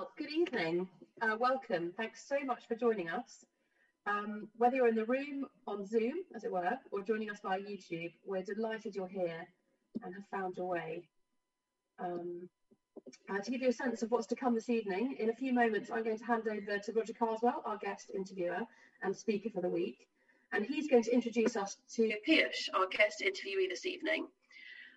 Well, 0.00 0.12
good 0.16 0.32
evening. 0.32 0.88
Uh, 1.20 1.36
welcome. 1.38 1.92
Thanks 1.94 2.26
so 2.26 2.36
much 2.42 2.66
for 2.66 2.74
joining 2.74 3.10
us. 3.10 3.44
Um, 4.06 4.48
whether 4.56 4.76
you're 4.76 4.88
in 4.88 4.94
the 4.94 5.04
room 5.04 5.44
on 5.66 5.84
Zoom, 5.84 6.14
as 6.34 6.42
it 6.42 6.50
were, 6.50 6.78
or 6.90 7.02
joining 7.02 7.28
us 7.28 7.40
via 7.42 7.58
YouTube, 7.58 8.10
we're 8.24 8.42
delighted 8.42 8.94
you're 8.94 9.06
here 9.06 9.46
and 10.02 10.14
have 10.14 10.24
found 10.30 10.56
your 10.56 10.68
way. 10.68 11.02
Um, 11.98 12.48
uh, 13.28 13.40
to 13.40 13.50
give 13.50 13.60
you 13.60 13.68
a 13.68 13.74
sense 13.74 14.02
of 14.02 14.10
what's 14.10 14.26
to 14.28 14.36
come 14.36 14.54
this 14.54 14.70
evening, 14.70 15.16
in 15.18 15.28
a 15.28 15.34
few 15.34 15.52
moments 15.52 15.90
I'm 15.90 16.02
going 16.02 16.18
to 16.18 16.24
hand 16.24 16.44
over 16.48 16.78
to 16.78 16.92
Roger 16.94 17.12
Carswell, 17.12 17.62
our 17.66 17.76
guest 17.76 18.10
interviewer 18.14 18.60
and 19.02 19.14
speaker 19.14 19.50
for 19.50 19.60
the 19.60 19.68
week, 19.68 20.08
and 20.54 20.64
he's 20.64 20.88
going 20.88 21.02
to 21.02 21.12
introduce 21.12 21.56
us 21.56 21.76
to 21.96 22.10
Piyush, 22.26 22.70
our 22.72 22.86
guest 22.86 23.22
interviewee 23.22 23.68
this 23.68 23.84
evening. 23.84 24.28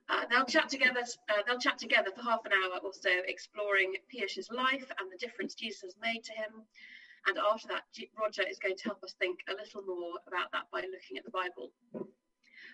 Uh, 0.09 0.25
they'll 0.29 0.45
chat 0.45 0.69
together. 0.69 1.01
Uh, 1.29 1.41
they'll 1.47 1.59
chat 1.59 1.77
together 1.77 2.11
for 2.15 2.21
half 2.21 2.45
an 2.45 2.51
hour 2.51 2.79
or 2.83 2.91
so, 2.93 3.09
exploring 3.27 3.93
Piyush's 4.13 4.49
life 4.51 4.85
and 4.99 5.11
the 5.11 5.17
difference 5.17 5.55
Jesus 5.55 5.81
has 5.81 5.95
made 6.01 6.23
to 6.25 6.33
him. 6.33 6.63
And 7.25 7.37
after 7.37 7.69
that, 7.69 7.83
Roger 8.19 8.43
is 8.43 8.59
going 8.59 8.75
to 8.75 8.83
help 8.83 9.03
us 9.03 9.13
think 9.17 9.39
a 9.47 9.53
little 9.53 9.81
more 9.83 10.19
about 10.27 10.51
that 10.51 10.67
by 10.71 10.81
looking 10.81 11.17
at 11.17 11.23
the 11.23 11.31
Bible. 11.31 11.71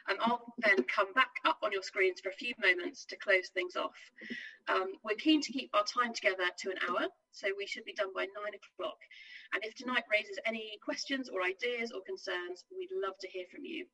And 0.08 0.18
I'll 0.22 0.54
then 0.58 0.84
come 0.84 1.14
back 1.14 1.30
up 1.46 1.60
on 1.62 1.72
your 1.72 1.84
screens 1.84 2.20
for 2.20 2.30
a 2.30 2.34
few 2.34 2.56
moments 2.60 3.06
to 3.06 3.18
close 3.18 3.50
things 3.54 3.76
off. 3.76 3.94
Um, 4.68 4.94
we're 5.04 5.16
keen 5.16 5.42
to 5.42 5.52
keep 5.52 5.70
our 5.76 5.84
time 5.84 6.14
together 6.14 6.46
to 6.58 6.72
an 6.72 6.78
hour, 6.90 7.08
so 7.32 7.48
we 7.56 7.68
should 7.68 7.86
be 7.86 7.94
done 7.94 8.12
by 8.16 8.22
nine 8.22 8.54
o'clock. 8.58 8.98
And 9.54 9.64
if 9.64 9.76
tonight 9.76 10.06
raises 10.12 10.40
any 10.46 10.80
questions 10.84 11.30
or 11.30 11.44
ideas 11.44 11.92
or 11.92 12.02
concerns, 12.02 12.66
we'd 12.76 12.90
love 12.92 13.18
to 13.22 13.28
hear 13.28 13.46
from 13.52 13.66
you. 13.66 13.86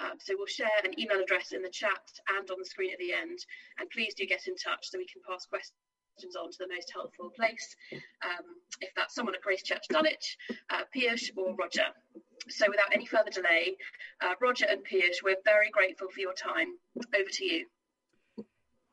Um, 0.00 0.18
so 0.18 0.34
we'll 0.36 0.46
share 0.46 0.70
an 0.84 0.98
email 0.98 1.20
address 1.20 1.52
in 1.52 1.62
the 1.62 1.70
chat 1.70 2.02
and 2.36 2.50
on 2.50 2.58
the 2.58 2.64
screen 2.64 2.92
at 2.92 2.98
the 2.98 3.12
end. 3.12 3.38
And 3.78 3.90
please 3.90 4.14
do 4.14 4.26
get 4.26 4.46
in 4.46 4.54
touch 4.56 4.90
so 4.90 4.98
we 4.98 5.06
can 5.06 5.22
pass 5.28 5.46
questions 5.46 6.36
on 6.36 6.50
to 6.50 6.58
the 6.58 6.68
most 6.68 6.90
helpful 6.92 7.30
place. 7.34 7.76
Um, 8.24 8.44
if 8.80 8.90
that's 8.96 9.14
someone 9.14 9.34
at 9.34 9.42
Grace 9.42 9.62
Church 9.62 9.84
uh, 10.70 10.82
Piyush 10.94 11.30
or 11.36 11.54
Roger. 11.54 11.86
So 12.48 12.66
without 12.68 12.92
any 12.92 13.06
further 13.06 13.30
delay, 13.30 13.76
uh, 14.22 14.34
Roger 14.40 14.66
and 14.68 14.80
Piyush, 14.80 15.22
we're 15.22 15.36
very 15.44 15.70
grateful 15.70 16.08
for 16.08 16.20
your 16.20 16.34
time. 16.34 16.68
Over 17.14 17.30
to 17.30 17.44
you. 17.44 17.66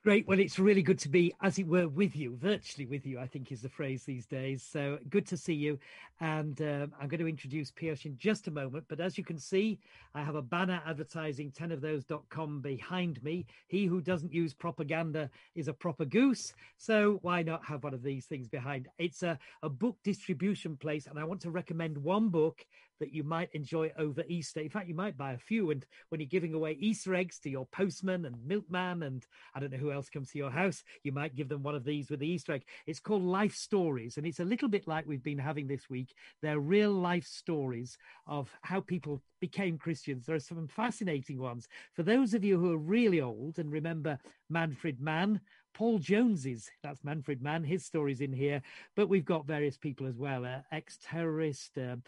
Great. 0.06 0.28
Well, 0.28 0.40
it's 0.40 0.60
really 0.60 0.84
good 0.84 1.00
to 1.00 1.10
be, 1.10 1.34
as 1.42 1.58
it 1.58 1.66
were, 1.66 1.88
with 1.88 2.16
you, 2.16 2.38
virtually 2.40 2.86
with 2.86 3.08
you, 3.08 3.20
I 3.20 3.26
think 3.26 3.52
is 3.52 3.64
the 3.64 3.70
phrase 3.70 4.04
these 4.04 4.28
days. 4.28 4.62
So 4.62 5.00
good 5.10 5.26
to 5.26 5.36
see 5.36 5.56
you. 5.56 5.80
And 6.20 6.62
um, 6.62 6.94
I'm 7.02 7.08
going 7.08 7.22
to 7.22 7.28
introduce 7.28 7.72
Piyush 7.72 8.06
in 8.06 8.16
just 8.20 8.48
a 8.48 8.52
moment. 8.52 8.86
But 8.88 9.00
as 9.00 9.18
you 9.18 9.24
can 9.24 9.40
see, 9.40 9.80
I 10.14 10.22
have 10.22 10.36
a 10.36 10.44
banner 10.44 10.80
advertising 10.86 11.52
10ofthose.com 11.54 12.62
behind 12.62 13.24
me. 13.24 13.48
He 13.68 13.88
who 13.88 14.00
doesn't 14.00 14.32
use 14.32 14.54
propaganda 14.54 15.28
is 15.56 15.70
a 15.70 15.74
proper 15.74 16.06
goose. 16.06 16.54
So 16.78 17.18
why 17.24 17.42
not 17.42 17.66
have 17.66 17.84
one 17.84 17.96
of 17.96 18.04
these 18.04 18.28
things 18.28 18.48
behind? 18.48 18.88
It's 19.00 19.24
a, 19.24 19.40
a 19.64 19.70
book 19.70 19.98
distribution 20.04 20.78
place. 20.78 21.08
And 21.08 21.18
I 21.18 21.24
want 21.24 21.42
to 21.42 21.50
recommend 21.50 21.98
one 21.98 22.30
book 22.30 22.64
that 23.00 23.14
you 23.14 23.24
might 23.24 23.50
enjoy 23.54 23.92
over 23.98 24.24
Easter. 24.28 24.60
In 24.60 24.70
fact, 24.70 24.88
you 24.88 24.96
might 24.96 25.18
buy 25.18 25.34
a 25.34 25.38
few. 25.38 25.72
And 25.72 25.86
when 26.10 26.22
you're 26.22 26.28
giving 26.28 26.54
away 26.54 26.78
Easter 26.80 27.16
eggs 27.16 27.40
to 27.40 27.50
your 27.50 27.66
postman 27.68 28.26
and 28.26 28.36
milkman, 28.46 29.04
and 29.04 29.26
I 29.54 29.60
don't 29.60 29.72
know 29.72 29.78
who 29.78 29.92
else 29.92 30.10
comes 30.10 30.32
to 30.32 30.38
your 30.38 30.52
house, 30.52 30.84
you 31.04 31.12
might 31.12 31.36
give 31.36 31.50
them 31.50 31.64
one 31.64 31.76
of 31.76 31.84
these 31.84 32.10
with 32.10 32.20
the 32.20 32.28
Easter 32.28 32.54
egg. 32.54 32.64
It's 32.88 33.00
called 33.00 33.24
Life 33.24 33.56
Stories. 33.56 34.18
And 34.18 34.26
it's 34.26 34.40
a 34.40 34.46
little 34.46 34.70
bit 34.70 34.88
like 34.88 35.06
we've 35.08 35.24
been 35.24 35.38
having 35.38 35.68
this 35.68 35.90
week. 35.90 36.14
They're 36.42 36.60
real 36.60 36.92
life 36.92 37.26
stories 37.26 37.98
of 38.28 38.50
how 38.62 38.82
people 38.82 39.22
became 39.42 39.78
Christians. 39.78 40.26
There 40.26 40.36
are 40.36 40.40
some 40.40 40.68
fascinating 40.68 41.40
ones. 41.40 41.68
For 41.94 42.04
those 42.04 42.34
of 42.34 42.44
you 42.44 42.60
who 42.60 42.74
are 42.74 42.78
really 42.78 43.22
old 43.22 43.60
and 43.60 43.72
remember 43.72 44.18
Manfred 44.50 45.00
Mann, 45.00 45.42
Paul 45.76 46.00
Jones's, 46.00 46.72
that's 46.82 47.04
Manfred 47.04 47.42
Mann, 47.42 47.64
his 47.64 47.86
story's 47.86 48.22
in 48.22 48.32
here, 48.32 48.62
but 48.96 49.10
we've 49.10 49.26
got 49.26 49.46
various 49.46 49.78
people 49.78 50.08
as 50.08 50.18
well, 50.18 50.46
uh, 50.46 50.60
ex-terrorist, 50.72 51.78
um, 51.78 52.02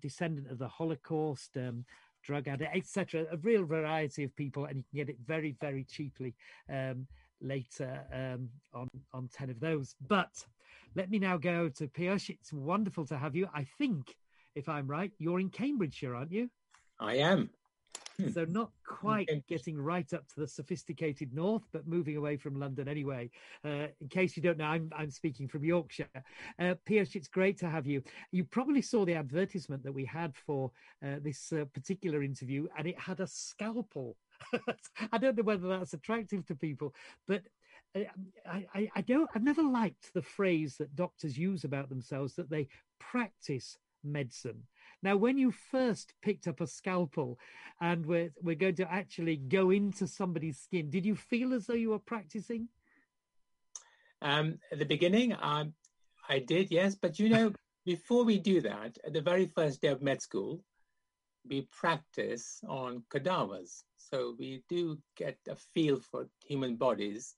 descendant 0.00 0.50
of 0.50 0.58
the 0.58 0.66
Holocaust, 0.66 1.56
um, 1.56 1.84
drug 2.24 2.48
addict, 2.48 2.76
etc. 2.76 3.26
A 3.30 3.36
real 3.36 3.64
variety 3.64 4.24
of 4.24 4.34
people, 4.34 4.64
and 4.64 4.76
you 4.76 4.84
can 4.90 4.96
get 5.06 5.08
it 5.08 5.18
very, 5.24 5.54
very 5.60 5.84
cheaply 5.84 6.34
um, 6.68 7.06
later 7.40 8.00
um, 8.12 8.48
on 8.74 8.88
on 9.12 9.28
ten 9.32 9.50
of 9.50 9.60
those. 9.60 9.94
But 10.08 10.44
let 10.96 11.08
me 11.08 11.20
now 11.20 11.36
go 11.36 11.68
to 11.68 11.86
Piyush. 11.86 12.28
It's 12.28 12.52
wonderful 12.52 13.06
to 13.06 13.16
have 13.16 13.36
you. 13.36 13.48
I 13.54 13.64
think, 13.78 14.16
if 14.56 14.68
I'm 14.68 14.88
right, 14.88 15.12
you're 15.18 15.40
in 15.40 15.48
Cambridgeshire, 15.48 16.16
aren't 16.16 16.32
you? 16.32 16.50
I 16.98 17.14
am. 17.16 17.50
Hmm. 18.18 18.30
so 18.30 18.44
not 18.44 18.70
quite 18.86 19.28
getting 19.48 19.78
right 19.78 20.12
up 20.12 20.26
to 20.28 20.40
the 20.40 20.46
sophisticated 20.46 21.32
north, 21.32 21.62
but 21.72 21.86
moving 21.86 22.16
away 22.16 22.36
from 22.36 22.58
London 22.58 22.88
anyway. 22.88 23.30
Uh, 23.64 23.86
in 24.00 24.08
case 24.10 24.36
you 24.36 24.42
don't 24.42 24.58
know, 24.58 24.66
I'm, 24.66 24.90
I'm 24.96 25.10
speaking 25.10 25.48
from 25.48 25.64
Yorkshire. 25.64 26.08
Uh, 26.58 26.74
it's 26.86 27.28
great 27.28 27.58
to 27.58 27.68
have 27.68 27.86
you. 27.86 28.02
You 28.30 28.44
probably 28.44 28.82
saw 28.82 29.04
the 29.04 29.14
advertisement 29.14 29.82
that 29.84 29.92
we 29.92 30.04
had 30.04 30.34
for 30.36 30.70
uh, 31.04 31.16
this 31.22 31.52
uh, 31.52 31.64
particular 31.72 32.22
interview, 32.22 32.68
and 32.76 32.86
it 32.86 32.98
had 32.98 33.20
a 33.20 33.26
scalpel. 33.26 34.16
I 35.12 35.18
don't 35.18 35.36
know 35.36 35.42
whether 35.42 35.68
that's 35.68 35.94
attractive 35.94 36.44
to 36.46 36.54
people, 36.54 36.94
but 37.26 37.42
uh, 37.94 38.00
I, 38.46 38.66
I, 38.74 38.90
I, 38.96 39.00
don't. 39.02 39.30
I've 39.34 39.42
never 39.42 39.62
liked 39.62 40.12
the 40.14 40.22
phrase 40.22 40.76
that 40.78 40.96
doctors 40.96 41.38
use 41.38 41.64
about 41.64 41.88
themselves 41.88 42.34
that 42.34 42.50
they 42.50 42.68
practice 42.98 43.78
medicine. 44.04 44.62
Now, 45.02 45.16
when 45.16 45.36
you 45.36 45.50
first 45.50 46.14
picked 46.22 46.46
up 46.46 46.60
a 46.60 46.66
scalpel 46.66 47.38
and 47.80 48.06
we're, 48.06 48.32
we're 48.40 48.54
going 48.54 48.76
to 48.76 48.90
actually 48.90 49.36
go 49.36 49.70
into 49.70 50.06
somebody's 50.06 50.58
skin, 50.58 50.90
did 50.90 51.04
you 51.04 51.16
feel 51.16 51.52
as 51.52 51.66
though 51.66 51.74
you 51.74 51.90
were 51.90 51.98
practicing? 51.98 52.68
Um, 54.20 54.58
at 54.70 54.78
the 54.78 54.84
beginning, 54.84 55.34
um, 55.40 55.74
I 56.28 56.38
did, 56.38 56.70
yes. 56.70 56.94
But 56.94 57.18
you 57.18 57.28
know, 57.28 57.52
before 57.84 58.24
we 58.24 58.38
do 58.38 58.60
that, 58.60 58.96
at 59.04 59.12
the 59.12 59.20
very 59.20 59.46
first 59.46 59.82
day 59.82 59.88
of 59.88 60.02
med 60.02 60.22
school, 60.22 60.62
we 61.48 61.68
practice 61.72 62.60
on 62.68 63.02
cadavers. 63.10 63.82
So 63.96 64.36
we 64.38 64.62
do 64.68 64.98
get 65.16 65.36
a 65.48 65.56
feel 65.74 65.98
for 65.98 66.28
human 66.46 66.76
bodies 66.76 67.34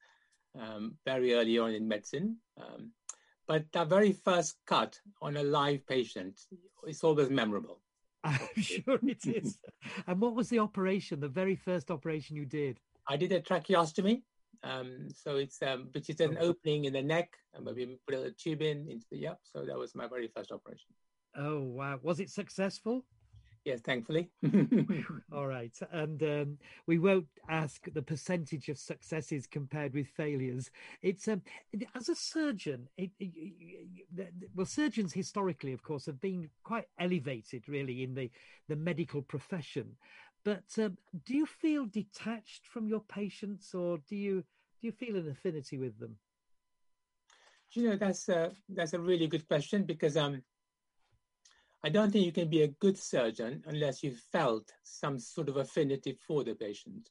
um, 0.58 0.96
very 1.06 1.32
early 1.34 1.58
on 1.58 1.72
in 1.72 1.88
medicine. 1.88 2.36
Um, 2.60 2.92
but 3.46 3.64
that 3.72 3.88
very 3.88 4.12
first 4.12 4.56
cut 4.66 4.98
on 5.20 5.36
a 5.36 5.42
live 5.42 5.86
patient 5.86 6.40
is 6.86 7.02
always 7.02 7.30
memorable. 7.30 7.80
I'm 8.24 8.38
sure 8.56 8.98
it 9.02 9.26
is. 9.26 9.58
and 10.06 10.20
what 10.20 10.34
was 10.34 10.48
the 10.48 10.58
operation, 10.58 11.20
the 11.20 11.28
very 11.28 11.56
first 11.56 11.90
operation 11.90 12.36
you 12.36 12.46
did? 12.46 12.80
I 13.06 13.16
did 13.16 13.32
a 13.32 13.40
tracheostomy. 13.40 14.22
Um, 14.62 15.08
so 15.14 15.36
it's 15.36 15.60
um, 15.62 15.88
which 15.92 16.08
is 16.08 16.20
an 16.20 16.38
oh. 16.40 16.46
opening 16.46 16.86
in 16.86 16.94
the 16.94 17.02
neck, 17.02 17.28
and 17.52 17.66
we 17.66 17.98
put 18.08 18.16
a 18.16 18.30
tube 18.30 18.62
in 18.62 18.88
into 18.88 19.04
the 19.10 19.18
yep. 19.18 19.38
So 19.42 19.66
that 19.66 19.76
was 19.76 19.94
my 19.94 20.08
very 20.08 20.28
first 20.34 20.50
operation. 20.50 20.88
Oh 21.36 21.60
wow! 21.60 21.98
Was 22.02 22.18
it 22.18 22.30
successful? 22.30 23.04
Yes, 23.64 23.80
thankfully. 23.80 24.30
All 25.32 25.46
right. 25.46 25.72
And 25.90 26.22
um, 26.22 26.58
we 26.86 26.98
won't 26.98 27.28
ask 27.48 27.90
the 27.92 28.02
percentage 28.02 28.68
of 28.68 28.78
successes 28.78 29.46
compared 29.46 29.94
with 29.94 30.08
failures. 30.08 30.70
It's 31.00 31.26
um, 31.28 31.42
as 31.94 32.10
a 32.10 32.14
surgeon, 32.14 32.88
it, 32.98 33.10
it, 33.18 34.04
well, 34.54 34.66
surgeons 34.66 35.14
historically, 35.14 35.72
of 35.72 35.82
course, 35.82 36.04
have 36.06 36.20
been 36.20 36.50
quite 36.62 36.84
elevated 36.98 37.68
really 37.68 38.02
in 38.02 38.14
the, 38.14 38.30
the 38.68 38.76
medical 38.76 39.22
profession. 39.22 39.96
But 40.44 40.64
um, 40.78 40.98
do 41.24 41.34
you 41.34 41.46
feel 41.46 41.86
detached 41.86 42.66
from 42.66 42.86
your 42.86 43.00
patients 43.00 43.74
or 43.74 43.98
do 44.06 44.14
you, 44.14 44.42
do 44.80 44.88
you 44.88 44.92
feel 44.92 45.16
an 45.16 45.30
affinity 45.30 45.78
with 45.78 45.98
them? 45.98 46.18
You 47.72 47.88
know, 47.88 47.96
that's 47.96 48.28
a, 48.28 48.52
that's 48.68 48.92
a 48.92 49.00
really 49.00 49.26
good 49.26 49.48
question 49.48 49.84
because 49.84 50.18
um, 50.18 50.42
I 51.84 51.90
don't 51.90 52.10
think 52.10 52.24
you 52.24 52.32
can 52.32 52.48
be 52.48 52.62
a 52.62 52.68
good 52.68 52.96
surgeon 52.96 53.62
unless 53.66 54.02
you 54.02 54.12
felt 54.32 54.72
some 54.84 55.18
sort 55.18 55.50
of 55.50 55.58
affinity 55.58 56.16
for 56.26 56.42
the 56.42 56.54
patient, 56.54 57.10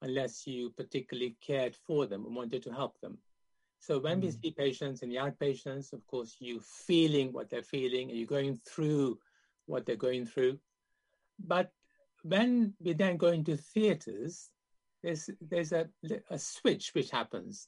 unless 0.00 0.46
you 0.46 0.70
particularly 0.76 1.36
cared 1.44 1.74
for 1.74 2.06
them 2.06 2.24
and 2.24 2.36
wanted 2.36 2.62
to 2.62 2.70
help 2.72 3.00
them. 3.00 3.18
So 3.80 3.98
when 3.98 4.20
mm. 4.20 4.24
we 4.24 4.30
see 4.30 4.52
patients 4.52 5.02
and 5.02 5.10
the 5.10 5.16
outpatients, 5.16 5.92
of 5.92 6.06
course, 6.06 6.36
you 6.38 6.60
feeling 6.60 7.32
what 7.32 7.50
they're 7.50 7.62
feeling 7.62 8.10
and 8.10 8.16
you're 8.16 8.28
going 8.28 8.60
through 8.64 9.18
what 9.66 9.84
they're 9.84 9.96
going 9.96 10.24
through. 10.24 10.60
But 11.44 11.72
when 12.22 12.74
we 12.78 12.92
then 12.92 13.16
go 13.16 13.28
into 13.28 13.56
theaters, 13.56 14.50
there's, 15.02 15.28
there's 15.40 15.72
a, 15.72 15.88
a 16.30 16.38
switch 16.38 16.94
which 16.94 17.10
happens. 17.10 17.66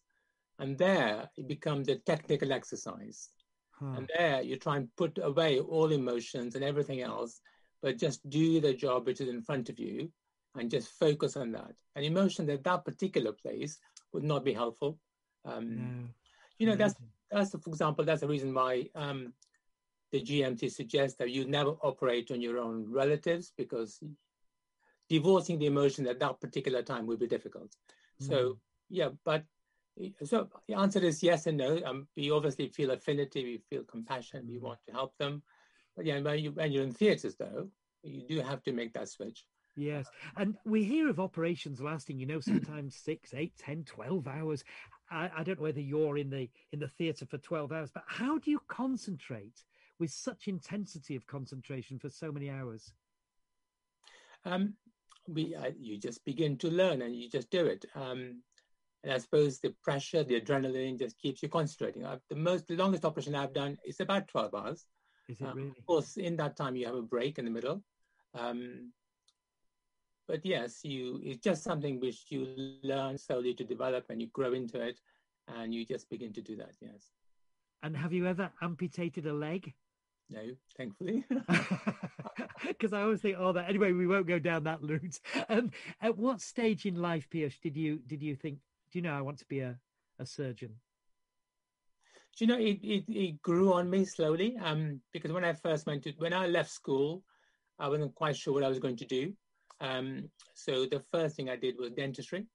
And 0.61 0.79
there 0.79 1.29
it 1.37 1.49
becomes 1.49 1.89
a 1.89 1.97
technical 1.97 2.53
exercise. 2.53 3.31
Hmm. 3.79 3.95
And 3.97 4.11
there 4.17 4.43
you 4.43 4.57
try 4.57 4.77
and 4.77 4.89
put 4.97 5.19
away 5.23 5.61
all 5.61 5.93
emotions 5.93 6.55
and 6.55 6.65
everything 6.65 7.01
else, 7.01 7.41
but 7.83 7.99
just 7.99 8.29
do 8.29 8.61
the 8.61 8.75
job 8.75 9.07
which 9.07 9.21
is 9.21 9.29
in 9.29 9.43
front 9.43 9.69
of 9.69 9.79
you 9.79 10.11
and 10.57 10.71
just 10.71 10.89
focus 10.99 11.37
on 11.37 11.53
that. 11.53 11.73
And 11.95 12.05
emotion 12.05 12.49
at 12.51 12.65
that 12.65 12.85
particular 12.85 13.33
place 13.33 13.79
would 14.13 14.25
not 14.25 14.45
be 14.45 14.53
helpful. 14.53 14.99
Um, 15.45 15.77
no. 15.77 16.09
You 16.59 16.67
know, 16.67 16.77
that's, 16.77 16.95
that's, 17.31 17.51
for 17.51 17.71
example, 17.71 18.05
that's 18.05 18.23
the 18.23 18.29
reason 18.29 18.53
why 18.53 18.89
um, 18.95 19.33
the 20.11 20.21
GMC 20.21 20.71
suggests 20.73 21.17
that 21.19 21.31
you 21.31 21.47
never 21.47 21.71
operate 21.83 22.31
on 22.31 22.41
your 22.41 22.59
own 22.59 22.87
relatives 22.91 23.53
because 23.57 24.03
divorcing 25.09 25.59
the 25.59 25.67
emotion 25.67 26.07
at 26.07 26.19
that 26.21 26.41
particular 26.41 26.83
time 26.83 27.07
would 27.07 27.21
be 27.21 27.27
difficult. 27.27 27.71
Mm. 28.23 28.29
So, 28.29 28.59
yeah, 28.89 29.11
but 29.25 29.45
so 30.25 30.49
the 30.69 30.75
answer 30.75 31.01
is 31.01 31.23
yes 31.23 31.47
and 31.47 31.59
no. 31.59 31.81
Um, 31.85 32.07
we 32.17 32.31
obviously 32.31 32.69
feel 32.69 32.91
affinity, 32.91 33.45
we 33.45 33.63
feel 33.71 33.85
compassion, 33.85 34.47
we 34.49 34.59
want 34.59 34.79
to 34.87 34.93
help 34.93 35.17
them. 35.19 35.43
But 35.97 36.07
yeah, 36.07 36.21
when, 36.21 36.39
you, 36.39 36.53
when 36.53 36.73
you're 36.73 36.85
in 36.85 36.93
theatres, 36.93 37.37
though, 37.37 37.69
you 38.03 38.23
do 38.29 38.41
have 38.41 38.63
to 38.65 38.73
make 38.73 38.93
that 38.95 39.09
switch. 39.09 39.45
Yes. 39.77 40.09
And 40.37 40.57
we 40.65 40.83
hear 40.85 41.09
of 41.09 41.21
operations 41.21 41.81
lasting, 41.81 42.19
you 42.19 42.27
know, 42.27 42.41
sometimes 42.41 42.97
six, 43.05 43.33
eight, 43.35 43.53
ten, 43.59 43.85
twelve 43.85 44.27
hours. 44.27 44.65
I, 45.11 45.31
I 45.37 45.43
don't 45.43 45.59
know 45.59 45.65
whether 45.65 45.81
you're 45.81 46.19
in 46.19 46.31
the 46.31 46.49
in 46.73 46.81
the 46.81 46.89
theatre 46.89 47.27
for 47.27 47.39
12 47.39 47.73
hours, 47.73 47.91
but 47.93 48.05
how 48.07 48.39
do 48.39 48.51
you 48.51 48.61
concentrate 48.69 49.65
with 49.99 50.11
such 50.11 50.49
intensity 50.49 51.17
of 51.17 51.27
concentration 51.27 51.99
for 51.99 52.11
so 52.11 52.31
many 52.31 52.51
hours? 52.51 52.93
Um, 54.45 54.75
we, 55.27 55.55
uh, 55.55 55.71
you 55.79 55.99
just 55.99 56.25
begin 56.25 56.57
to 56.59 56.71
learn 56.71 57.03
and 57.03 57.15
you 57.15 57.29
just 57.29 57.51
do 57.51 57.67
it. 57.67 57.85
Um, 57.95 58.43
and 59.05 59.13
I 59.13 59.19
suppose 59.19 59.61
the 59.61 59.75
pressure, 59.83 60.25
the 60.25 60.41
adrenaline 60.41 60.99
just 60.99 61.19
keeps 61.19 61.43
you 61.43 61.49
concentrating. 61.49 62.05
I've, 62.05 62.21
the 62.29 62.37
most, 62.37 62.67
the 62.67 62.77
longest 62.77 63.05
operation 63.05 63.35
I've 63.35 63.55
done 63.55 63.79
is 63.87 64.01
about 64.01 64.29
12 64.29 64.55
hours. 64.55 64.87
Is 65.29 65.41
it 65.41 65.47
um, 65.47 65.57
really? 65.57 65.69
Of 65.79 65.87
course, 65.87 66.17
in 66.17 66.37
that 66.37 66.57
time 66.57 66.75
you 66.77 66.87
have 66.87 66.97
a 66.97 67.03
break 67.03 67.39
in 67.39 67.45
the 67.45 67.51
middle. 67.51 67.83
Um, 68.35 68.93
but 70.27 70.45
yes, 70.45 70.81
you 70.83 71.21
it's 71.23 71.43
just 71.43 71.63
something 71.63 72.01
which 72.01 72.25
you 72.29 72.77
learn 72.83 73.17
slowly 73.17 73.55
to 73.55 73.65
develop 73.65 74.07
and 74.11 74.21
you 74.21 74.29
grow 74.29 74.53
into 74.53 74.81
it 74.81 75.01
and 75.57 75.73
you 75.73 75.87
just 75.87 76.11
begin 76.11 76.33
to 76.35 76.43
do 76.43 76.57
that, 76.57 76.73
yes. 76.81 77.11
And 77.83 77.97
have 77.97 78.13
you 78.13 78.27
ever 78.27 78.51
amputated 78.61 79.27
a 79.27 79.33
leg? 79.33 79.73
No, 80.29 80.43
thankfully. 80.77 81.25
Because 82.67 82.93
I 82.93 83.03
always 83.03 83.21
think, 83.21 83.37
oh, 83.39 83.53
that 83.53 83.69
anyway, 83.69 83.93
we 83.93 84.07
won't 84.07 84.27
go 84.27 84.39
down 84.39 84.65
that 84.65 84.83
route. 84.83 85.21
Um, 85.49 85.71
at 86.03 86.19
what 86.19 86.41
stage 86.41 86.85
in 86.85 86.97
life, 86.97 87.29
Piyush, 87.33 87.61
did 87.61 87.77
you 87.77 88.01
did 88.07 88.23
you 88.23 88.35
think, 88.35 88.59
do 88.91 88.99
you 88.99 89.03
know, 89.03 89.13
I 89.13 89.21
want 89.21 89.39
to 89.39 89.47
be 89.47 89.61
a, 89.61 89.79
a 90.19 90.27
surgeon? 90.27 90.75
Do 92.37 92.45
you 92.45 92.47
know, 92.47 92.59
it, 92.59 92.79
it, 92.83 93.05
it 93.09 93.43
grew 93.43 93.73
on 93.73 93.91
me 93.91 94.05
slowly. 94.05 94.57
Um, 94.63 95.01
because 95.13 95.33
when 95.33 95.45
I 95.45 95.53
first 95.53 95.87
went 95.87 96.05
to 96.05 96.13
when 96.19 96.33
I 96.33 96.47
left 96.47 96.71
school, 96.71 97.23
I 97.79 97.89
wasn't 97.89 98.15
quite 98.15 98.37
sure 98.37 98.55
what 98.55 98.65
I 98.65 98.69
was 98.69 98.79
going 98.79 98.97
to 98.99 99.07
do. 99.07 99.33
Um, 99.81 100.31
so 100.55 100.87
the 100.87 101.03
first 101.11 101.37
thing 101.37 101.49
I 101.49 101.57
did 101.57 101.77
was 101.79 101.91
dentistry. 101.91 102.47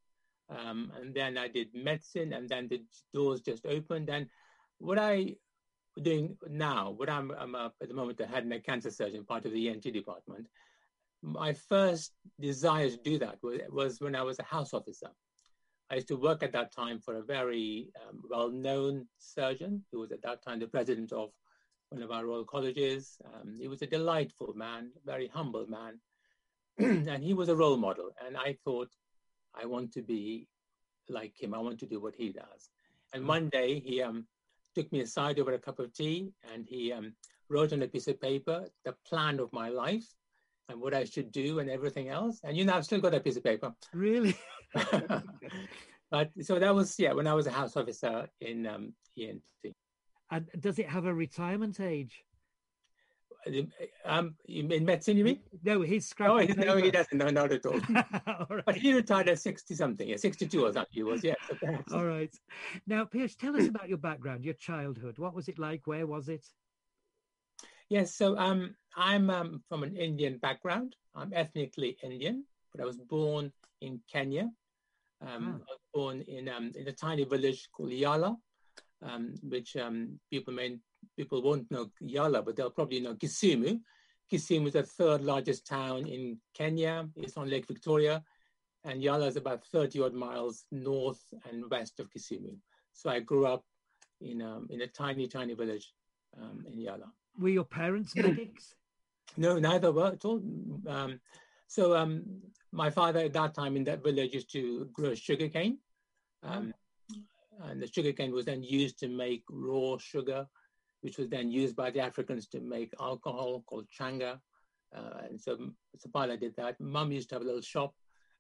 Um, 0.50 0.92
and 1.00 1.14
then 1.14 1.38
I 1.38 1.48
did 1.48 1.70
medicine, 1.74 2.34
and 2.34 2.48
then 2.48 2.68
the 2.68 2.84
doors 3.14 3.42
just 3.42 3.66
opened. 3.66 4.10
And 4.10 4.28
what 4.78 5.00
I'm 5.00 5.36
doing 6.02 6.38
now, 6.50 6.92
what 6.92 7.10
I'm, 7.10 7.32
I'm 7.32 7.56
at 7.56 7.72
the 7.88 7.94
moment 7.94 8.20
head 8.20 8.44
and 8.44 8.50
neck 8.50 8.66
cancer 8.66 8.92
surgeon, 8.92 9.26
part 9.26 9.46
of 9.46 9.52
the 9.52 9.70
ENT 9.70 9.84
department. 9.84 10.48
My 11.22 11.54
first 11.54 12.12
desire 12.40 12.90
to 12.90 12.98
do 12.98 13.20
that 13.20 13.38
was, 13.42 13.60
was 13.70 14.02
when 14.02 14.16
I 14.16 14.24
was 14.24 14.40
a 14.40 14.44
house 14.44 14.74
officer. 14.74 15.10
I 15.90 15.96
used 15.96 16.08
to 16.08 16.16
work 16.16 16.44
at 16.44 16.54
that 16.54 16.72
time 16.72 17.00
for 17.00 17.16
a 17.16 17.24
very 17.24 17.90
um, 18.02 18.22
well-known 18.30 19.08
surgeon 19.20 19.84
who 19.92 20.00
was 20.00 20.12
at 20.12 20.24
that 20.24 20.44
time 20.44 20.60
the 20.60 20.68
president 20.68 21.12
of 21.12 21.32
one 21.90 22.02
of 22.02 22.12
our 22.12 22.26
Royal 22.26 22.46
Colleges. 22.46 23.18
Um, 23.34 23.56
he 23.60 23.68
was 23.68 23.82
a 23.82 23.88
delightful 23.88 24.54
man, 24.56 24.92
very 25.06 25.28
humble 25.28 25.68
man, 25.68 26.00
and 27.08 27.24
he 27.24 27.34
was 27.34 27.50
a 27.50 27.56
role 27.56 27.78
model. 27.78 28.10
And 28.26 28.36
I 28.36 28.58
thought, 28.64 28.90
I 29.54 29.66
want 29.66 29.92
to 29.94 30.02
be 30.02 30.48
like 31.10 31.40
him. 31.40 31.54
I 31.54 31.60
want 31.60 31.80
to 31.80 31.86
do 31.86 32.00
what 32.00 32.16
he 32.16 32.32
does. 32.32 32.70
And 33.14 33.28
one 33.28 33.50
day 33.50 33.80
he 33.80 34.02
um, 34.02 34.26
took 34.74 34.92
me 34.92 35.02
aside 35.02 35.40
over 35.40 35.54
a 35.54 35.60
cup 35.60 35.80
of 35.80 35.94
tea 35.94 36.32
and 36.52 36.66
he 36.68 36.92
um, 36.92 37.14
wrote 37.50 37.74
on 37.74 37.84
a 37.84 37.88
piece 37.88 38.08
of 38.08 38.20
paper 38.20 38.66
the 38.86 38.96
plan 39.08 39.40
of 39.40 39.54
my 39.54 39.70
life 39.70 40.08
and 40.70 40.80
what 40.82 40.94
I 40.94 41.04
should 41.04 41.32
do 41.32 41.60
and 41.60 41.70
everything 41.70 42.10
else. 42.10 42.40
And 42.44 42.58
you 42.58 42.66
know, 42.66 42.74
I've 42.74 42.86
still 42.86 43.02
got 43.02 43.12
that 43.12 43.24
piece 43.24 43.38
of 43.38 43.44
paper. 43.44 43.74
Really? 43.94 44.36
but 46.12 46.32
so 46.42 46.60
that 46.60 46.74
was, 46.74 46.98
yeah, 47.00 47.14
when 47.14 47.28
I 47.28 47.34
was 47.34 47.48
a 47.48 47.52
house 47.52 47.78
officer 47.78 48.28
in 48.42 48.68
um, 48.68 48.94
ENT. 49.18 49.44
And 50.32 50.48
does 50.60 50.80
it 50.80 50.90
have 50.90 51.06
a 51.06 51.14
retirement 51.14 51.80
age? 51.80 52.24
Um, 54.06 54.36
in 54.48 54.86
medicine, 54.86 55.18
you 55.18 55.24
mean? 55.24 55.40
No, 55.64 55.82
he's 55.82 56.08
scrapping. 56.08 56.60
Oh, 56.60 56.64
no, 56.66 56.78
he 56.78 56.92
doesn't. 56.92 57.18
No, 57.18 57.28
not 57.28 57.52
at 57.52 57.66
all. 57.66 57.80
all 58.28 58.48
right. 58.50 58.66
But 58.66 58.76
he 58.76 58.94
retired 58.94 59.30
at 59.30 59.40
sixty 59.40 59.76
something. 59.76 60.08
Yeah, 60.08 60.16
sixty-two 60.16 60.66
or 60.66 60.72
something. 60.72 60.92
He 60.92 61.04
was. 61.04 61.24
Yeah. 61.24 61.36
all 61.92 62.06
right. 62.06 62.34
Now, 62.88 63.06
Piyush, 63.06 63.38
tell 63.38 63.56
us 63.56 63.68
about 63.68 63.90
your 63.90 63.98
background, 63.98 64.46
your 64.46 64.54
childhood. 64.54 65.18
What 65.18 65.34
was 65.34 65.50
it 65.50 65.60
like? 65.60 65.82
Where 65.86 66.08
was 66.08 66.30
it? 66.30 66.46
Yes. 67.90 68.16
So, 68.16 68.38
um, 68.38 68.76
I'm 68.96 69.30
um, 69.30 69.64
from 69.68 69.84
an 69.84 69.98
Indian 69.98 70.38
background. 70.38 70.96
I'm 71.16 71.34
ethnically 71.34 71.98
Indian, 72.02 72.46
but 72.74 72.82
I 72.82 72.86
was 72.86 72.98
born 72.98 73.52
in 73.82 74.00
Kenya. 74.12 74.50
Um, 75.26 75.62
oh. 75.62 75.64
I 75.70 75.72
was 75.72 75.80
born 75.94 76.22
in 76.22 76.50
um, 76.50 76.72
in 76.76 76.88
a 76.88 76.92
tiny 76.92 77.24
village 77.24 77.70
called 77.72 77.92
Yala, 77.92 78.36
um, 79.02 79.36
which 79.42 79.76
um, 79.76 80.20
people 80.30 80.54
may 80.54 80.78
people 81.18 81.42
won't 81.42 81.70
know 81.72 81.92
Yala, 82.02 82.44
but 82.44 82.56
they'll 82.56 82.70
probably 82.70 83.00
know 83.00 83.16
Kisumu. 83.16 83.80
Kisumu 84.32 84.68
is 84.68 84.74
the 84.74 84.84
third 84.84 85.22
largest 85.22 85.68
town 85.68 86.08
in 86.08 86.38
Kenya. 86.54 87.08
It's 87.16 87.38
on 87.38 87.50
Lake 87.50 87.68
Victoria, 87.68 88.24
and 88.84 89.02
Yala 89.02 89.28
is 89.28 89.36
about 89.36 89.64
30 89.66 90.02
odd 90.02 90.14
miles 90.14 90.66
north 90.72 91.24
and 91.50 91.70
west 91.70 92.00
of 92.00 92.10
Kisumu. 92.10 92.56
So 92.94 93.10
I 93.10 93.20
grew 93.20 93.46
up 93.46 93.64
in 94.22 94.42
um, 94.42 94.68
in 94.70 94.82
a 94.82 94.88
tiny, 94.88 95.28
tiny 95.28 95.54
village 95.54 95.94
um, 96.42 96.66
in 96.72 96.80
Yala. 96.80 97.10
Were 97.40 97.50
your 97.50 97.66
parents 97.66 98.16
medics? 98.16 98.76
no, 99.38 99.60
neither 99.60 99.92
were 99.92 100.14
at 100.14 100.26
all. 100.26 100.42
Um, 100.88 101.20
so 101.68 101.96
um, 101.96 102.24
my 102.74 102.90
father 102.90 103.20
at 103.20 103.34
that 103.34 103.54
time 103.54 103.78
in 103.78 103.84
that 103.86 104.04
village 104.04 104.34
used 104.34 104.52
to 104.54 104.90
grow 104.92 105.14
sugarcane. 105.14 105.78
Um, 106.42 106.74
and 107.64 107.82
the 107.82 107.88
sugarcane 107.88 108.34
was 108.34 108.46
then 108.46 108.64
used 108.64 109.00
to 109.00 109.08
make 109.08 109.44
raw 109.50 109.98
sugar 109.98 110.48
which 111.04 111.18
was 111.18 111.28
then 111.28 111.52
used 111.52 111.76
by 111.76 111.92
the 111.92 112.00
Africans 112.00 112.48
to 112.48 112.62
make 112.62 112.94
alcohol 113.00 113.64
called 113.68 113.88
chang'aa. 113.90 114.40
Uh, 114.96 115.28
and 115.30 115.40
so 115.40 115.58
Sapala 115.98 116.40
did 116.40 116.56
that. 116.56 116.80
Mum 116.80 117.12
used 117.12 117.30
to 117.30 117.36
have 117.36 117.42
a 117.42 117.46
little 117.46 117.62
shop. 117.62 117.94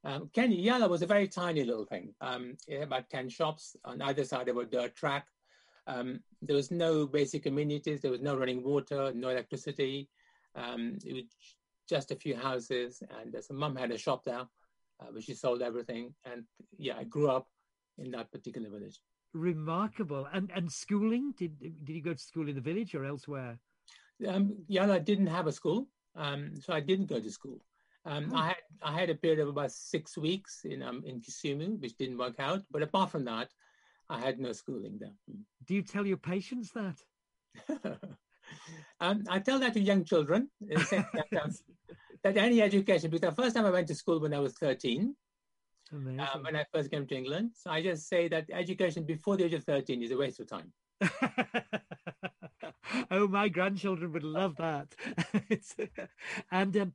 Um, 0.06 0.30
Kenya 0.33 0.57
Yala 0.57 0.89
was 0.89 1.01
a 1.01 1.06
very 1.06 1.27
tiny 1.27 1.63
little 1.65 1.86
thing. 1.86 2.13
Um, 2.21 2.56
it 2.68 2.79
had 2.79 2.88
about 2.88 3.09
10 3.09 3.29
shops 3.29 3.75
on 3.83 4.01
either 4.01 4.24
side 4.24 4.47
of 4.47 4.57
a 4.57 4.65
dirt 4.65 4.95
track. 4.95 5.27
Um, 5.88 6.21
there 6.41 6.56
was 6.56 6.71
no 6.71 7.06
basic 7.06 7.45
amenities. 7.45 8.01
There 8.01 8.12
was 8.12 8.21
no 8.21 8.38
running 8.38 8.63
water, 8.63 9.12
no 9.13 9.29
electricity. 9.29 10.09
Um, 10.56 10.97
it 11.06 11.13
was 11.13 11.25
just 11.88 12.12
a 12.12 12.15
few 12.15 12.35
houses. 12.35 13.01
And 13.19 13.35
so 13.44 13.53
mum 13.53 13.75
had 13.75 13.91
a 13.91 13.97
shop 13.97 14.24
there, 14.24 14.45
uh, 15.00 15.06
where 15.12 15.21
she 15.21 15.33
sold 15.33 15.62
everything. 15.62 16.13
And 16.25 16.44
yeah, 16.77 16.97
I 16.97 17.03
grew 17.03 17.30
up 17.30 17.47
in 17.97 18.12
that 18.12 18.31
particular 18.31 18.69
village 18.69 19.00
remarkable. 19.33 20.27
And 20.31 20.51
and 20.55 20.72
schooling? 20.72 21.34
Did 21.38 21.60
did 21.60 21.93
you 21.93 22.01
go 22.01 22.13
to 22.13 22.19
school 22.19 22.48
in 22.48 22.55
the 22.55 22.62
village 22.62 22.96
or 22.96 23.05
elsewhere? 23.05 23.60
Um, 24.27 24.55
I 24.79 25.00
didn't 25.00 25.27
have 25.27 25.48
a 25.48 25.51
school, 25.51 25.88
um, 26.15 26.51
so 26.62 26.74
I 26.74 26.79
didn't 26.79 27.08
go 27.08 27.19
to 27.19 27.31
school. 27.31 27.60
Um, 28.05 28.31
oh. 28.34 28.38
I 28.38 28.48
had 28.48 28.58
I 28.81 29.00
had 29.00 29.10
a 29.10 29.15
period 29.15 29.39
of 29.39 29.50
about 29.50 29.72
six 29.72 30.17
weeks 30.17 30.62
in 30.65 30.81
um, 30.81 31.03
in 31.05 31.22
Kisumu, 31.22 31.79
which 31.81 31.98
didn't 31.98 32.17
work 32.17 32.39
out. 32.39 32.62
But 32.72 32.84
apart 32.84 33.12
from 33.12 33.25
that, 33.25 33.50
I 34.10 34.19
had 34.19 34.39
no 34.39 34.53
schooling 34.53 34.98
there. 35.00 35.15
Do 35.65 35.74
you 35.74 35.81
tell 35.81 36.05
your 36.05 36.17
patients 36.17 36.72
that? 36.72 36.98
um, 39.00 39.24
I 39.29 39.39
tell 39.39 39.60
that 39.60 39.74
to 39.74 39.79
young 39.79 40.03
children 40.03 40.50
that, 40.62 41.27
um, 41.41 41.51
that, 42.24 42.38
any 42.38 42.62
education. 42.62 43.10
Because 43.10 43.29
the 43.29 43.41
first 43.41 43.55
time 43.55 43.65
I 43.65 43.72
went 43.72 43.88
to 43.88 43.95
school 43.95 44.19
when 44.19 44.33
I 44.33 44.39
was 44.39 44.53
thirteen, 44.53 45.15
um, 45.93 46.41
when 46.41 46.55
I 46.55 46.65
first 46.74 46.91
came 46.91 47.05
to 47.07 47.15
England. 47.15 47.51
So 47.55 47.72
I 47.72 47.81
just 47.81 48.07
say 48.07 48.27
that 48.29 48.45
education 48.51 49.03
before 49.03 49.38
the 49.38 49.45
age 49.45 49.53
of 49.53 49.63
13 49.63 50.01
is 50.01 50.12
a 50.12 50.17
waste 50.17 50.39
of 50.39 50.48
time. 50.48 50.72
oh, 53.12 53.27
my 53.27 53.50
grandchildren 53.50 54.12
would 54.13 54.24
love 54.24 54.55
that. 54.57 54.95
and 56.51 56.77
um, 56.77 56.93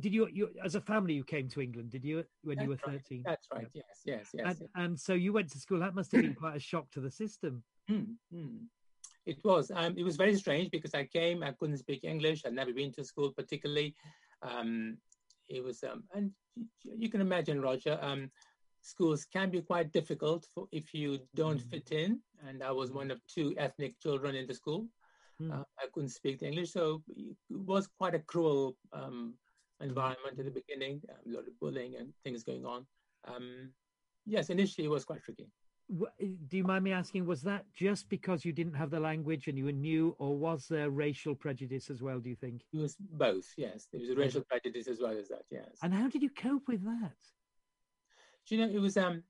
did 0.00 0.12
you, 0.12 0.28
you, 0.32 0.50
as 0.64 0.74
a 0.74 0.80
family, 0.80 1.14
you 1.14 1.24
came 1.24 1.48
to 1.50 1.60
England? 1.60 1.90
Did 1.90 2.04
you 2.04 2.24
when 2.42 2.56
That's 2.56 2.64
you 2.64 2.70
were 2.70 2.76
thirteen? 2.76 3.22
Right. 3.26 3.32
That's 3.32 3.46
right. 3.52 3.66
Yes, 3.74 3.84
yes, 4.04 4.28
yes. 4.32 4.46
And, 4.46 4.68
and, 4.74 5.00
so 5.00 5.12
you 5.12 5.32
went 5.32 5.50
to 5.52 5.58
school. 5.58 5.80
That 5.80 5.94
must 5.94 6.12
have 6.12 6.22
been 6.22 6.34
quite 6.34 6.56
a 6.56 6.60
shock 6.60 6.90
to 6.92 7.00
the 7.00 7.10
system. 7.10 7.62
Mm, 7.90 8.14
mm. 8.34 8.58
It 9.26 9.38
was. 9.44 9.70
Um, 9.74 9.94
it 9.96 10.04
was 10.04 10.16
very 10.16 10.36
strange 10.36 10.70
because 10.70 10.94
I 10.94 11.04
came. 11.04 11.42
I 11.42 11.52
couldn't 11.52 11.78
speak 11.78 12.04
English. 12.04 12.42
I'd 12.44 12.52
never 12.52 12.72
been 12.72 12.92
to 12.92 13.04
school, 13.04 13.32
particularly. 13.32 13.94
Um, 14.42 14.98
it 15.48 15.62
was, 15.62 15.82
um, 15.82 16.04
and 16.14 16.30
you 16.82 17.08
can 17.08 17.20
imagine, 17.20 17.60
Roger, 17.60 17.98
um, 18.02 18.30
schools 18.80 19.24
can 19.24 19.50
be 19.50 19.62
quite 19.62 19.92
difficult 19.92 20.46
for 20.54 20.68
if 20.72 20.92
you 20.92 21.18
don't 21.34 21.60
mm. 21.60 21.70
fit 21.70 21.90
in. 21.90 22.20
And 22.46 22.62
I 22.62 22.70
was 22.70 22.92
one 22.92 23.10
of 23.10 23.20
two 23.26 23.54
ethnic 23.56 23.98
children 24.00 24.34
in 24.34 24.46
the 24.46 24.54
school. 24.54 24.86
Mm. 25.40 25.52
Uh, 25.52 25.64
I 25.78 25.86
couldn't 25.92 26.10
speak 26.10 26.40
the 26.40 26.46
English, 26.46 26.72
so 26.72 27.02
it 27.08 27.36
was 27.50 27.88
quite 27.98 28.14
a 28.14 28.20
cruel 28.20 28.76
um, 28.92 29.34
environment 29.80 30.38
at 30.38 30.44
the 30.44 30.50
beginning. 30.50 31.00
A 31.08 31.28
lot 31.28 31.48
of 31.48 31.58
bullying 31.60 31.96
and 31.98 32.12
things 32.22 32.44
going 32.44 32.64
on. 32.64 32.86
Um, 33.26 33.70
yes, 34.26 34.50
initially 34.50 34.86
it 34.86 34.90
was 34.90 35.04
quite 35.04 35.22
tricky. 35.22 35.48
Eh, 36.20 36.26
do 36.48 36.56
you 36.56 36.64
mind 36.64 36.84
me 36.84 36.92
asking, 36.92 37.26
was 37.26 37.42
that 37.42 37.64
just 37.74 38.08
because 38.08 38.44
you 38.44 38.52
didn't 38.52 38.74
have 38.74 38.90
the 38.90 39.00
language 39.00 39.48
and 39.48 39.58
you 39.58 39.66
were 39.66 39.72
new, 39.72 40.16
or 40.18 40.36
was 40.36 40.66
there 40.68 40.90
racial 40.90 41.34
prejudice 41.34 41.90
as 41.90 42.02
well, 42.02 42.18
do 42.18 42.30
you 42.30 42.36
think? 42.36 42.62
It 42.72 42.78
was 42.78 42.96
both, 42.98 43.52
yes. 43.56 43.86
There 43.92 44.00
was 44.00 44.10
a 44.10 44.14
racial 44.14 44.42
prejudice 44.42 44.88
as 44.88 45.00
well 45.00 45.16
as 45.18 45.28
that, 45.28 45.44
yes. 45.50 45.78
And 45.82 45.92
how 45.92 46.08
did 46.08 46.22
you 46.22 46.30
cope 46.30 46.68
with 46.68 46.84
that? 46.84 47.16
Do 48.46 48.56
you 48.56 48.66
know, 48.66 48.72
it 48.72 48.80
was, 48.80 48.96
um, 48.96 49.22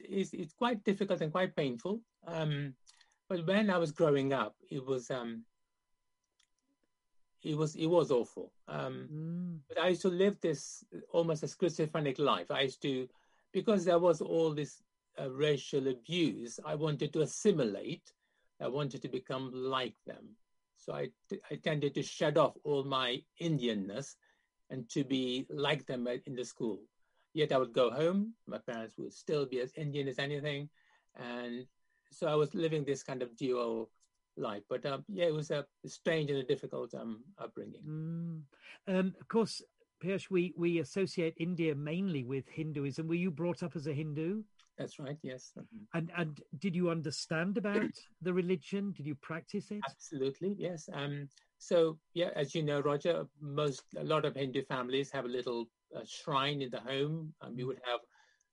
it's, 0.00 0.32
it's 0.32 0.52
quite 0.52 0.84
difficult 0.84 1.20
and 1.20 1.32
quite 1.32 1.54
painful. 1.54 2.00
Um, 2.26 2.74
but 3.28 3.46
when 3.46 3.70
I 3.70 3.78
was 3.78 3.92
growing 3.92 4.32
up, 4.32 4.54
it 4.70 4.84
was 4.84 5.10
um, 5.10 5.44
it 7.42 7.56
was 7.56 7.74
it 7.74 7.86
was 7.86 8.10
awful. 8.10 8.52
Um, 8.68 9.08
mm. 9.12 9.58
But 9.68 9.78
I 9.78 9.88
used 9.88 10.02
to 10.02 10.08
live 10.08 10.40
this 10.40 10.84
almost 11.10 11.42
a 11.42 11.48
schizophrenic 11.48 12.18
life. 12.18 12.50
I 12.50 12.62
used 12.62 12.82
to 12.82 13.08
because 13.54 13.84
there 13.84 14.00
was 14.00 14.20
all 14.20 14.52
this 14.52 14.82
uh, 15.18 15.30
racial 15.30 15.88
abuse. 15.88 16.58
I 16.66 16.74
wanted 16.74 17.12
to 17.14 17.22
assimilate. 17.22 18.12
I 18.60 18.68
wanted 18.68 19.00
to 19.02 19.08
become 19.08 19.50
like 19.54 19.96
them. 20.06 20.36
So 20.76 20.92
I 20.92 21.08
I 21.50 21.54
tended 21.56 21.94
to 21.94 22.02
shut 22.02 22.36
off 22.36 22.54
all 22.64 22.84
my 22.84 23.22
Indianness 23.40 24.16
and 24.68 24.88
to 24.90 25.04
be 25.04 25.46
like 25.48 25.86
them 25.86 26.06
in 26.26 26.34
the 26.34 26.44
school. 26.44 26.80
Yet 27.32 27.52
I 27.52 27.58
would 27.58 27.72
go 27.72 27.90
home. 27.90 28.34
My 28.46 28.58
parents 28.58 28.98
would 28.98 29.12
still 29.12 29.46
be 29.46 29.60
as 29.60 29.72
Indian 29.76 30.08
as 30.08 30.18
anything, 30.18 30.68
and 31.16 31.66
so 32.10 32.26
I 32.26 32.34
was 32.34 32.54
living 32.54 32.84
this 32.84 33.02
kind 33.02 33.22
of 33.22 33.36
dual 33.36 33.90
life. 34.36 34.62
But 34.68 34.84
um, 34.86 35.04
yeah, 35.08 35.26
it 35.26 35.34
was 35.34 35.50
a 35.50 35.64
strange 35.86 36.30
and 36.30 36.38
a 36.38 36.44
difficult 36.44 36.94
um, 36.94 37.24
upbringing. 37.38 37.82
Mm. 37.86 38.42
Um, 38.86 39.14
of 39.20 39.28
course, 39.28 39.62
Piyush, 40.04 40.30
we, 40.30 40.52
we 40.56 40.80
associate 40.80 41.34
India 41.38 41.74
mainly 41.74 42.24
with 42.24 42.46
Hinduism. 42.48 43.08
Were 43.08 43.14
you 43.14 43.30
brought 43.30 43.62
up 43.62 43.74
as 43.74 43.86
a 43.86 43.92
Hindu? 43.92 44.42
That's 44.76 44.98
right. 44.98 45.16
Yes. 45.22 45.52
Mm-hmm. 45.56 45.98
And 45.98 46.10
and 46.16 46.40
did 46.58 46.74
you 46.74 46.90
understand 46.90 47.56
about 47.56 47.90
the 48.22 48.32
religion? 48.32 48.92
Did 48.92 49.06
you 49.06 49.14
practice 49.14 49.70
it? 49.70 49.80
Absolutely. 49.88 50.56
Yes. 50.58 50.88
Um. 50.92 51.28
So 51.58 51.98
yeah, 52.14 52.30
as 52.34 52.54
you 52.54 52.62
know, 52.62 52.80
Roger, 52.80 53.26
most 53.40 53.84
a 53.96 54.04
lot 54.04 54.24
of 54.24 54.34
Hindu 54.34 54.64
families 54.64 55.12
have 55.12 55.24
a 55.26 55.28
little 55.28 55.68
uh, 55.96 56.00
shrine 56.04 56.60
in 56.60 56.70
the 56.70 56.80
home, 56.80 57.32
and 57.42 57.56
we 57.56 57.64
would 57.64 57.80
have 57.84 58.00